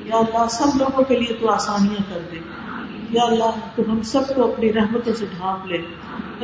یا 0.05 0.15
اللہ، 0.15 0.49
سب 0.49 0.77
لوگوں 0.77 1.03
کے 1.03 1.19
لیے 1.19 1.33
تو 1.33 1.51
آسانیاں 1.51 2.13
کر 2.13 2.19
دے۔ 2.31 2.39
یا 3.11 3.23
اللہ، 3.23 3.51
تو 3.75 3.83
ہم 3.87 4.01
سب 4.01 4.35
کو 4.35 4.53
اپنی 4.53 4.73
رحمتوں 4.73 5.13
سے 5.13 5.25
ڈھانپ 5.37 5.67
لے۔ 5.67 5.77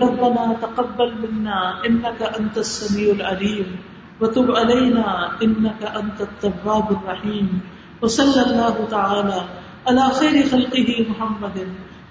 ربنا 0.01 0.53
تقبل 0.59 1.13
منا 1.13 1.59
انك 1.83 2.23
انت 2.39 2.57
السميع 2.57 3.11
العليم 3.11 3.75
وتب 4.21 4.55
علينا 4.55 5.27
انك 5.41 5.85
انت 5.95 6.21
التواب 6.21 6.89
الرحيم 6.89 7.59
وصلى 8.01 8.41
الله 8.41 8.85
تعالى 8.89 9.39
على 9.85 10.09
خير 10.13 10.43
خلقه 10.51 11.05
محمد 11.09 11.57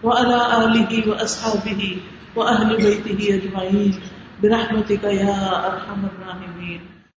وعلى 0.02 0.40
اله 0.64 1.10
واصحابه 1.10 1.96
واهل 2.36 2.76
بيته 2.76 3.20
اجمعين 3.34 3.92
برحمتك 4.42 5.04
يا 5.04 5.38
ارحم 5.66 6.04
الراحمين 6.04 6.93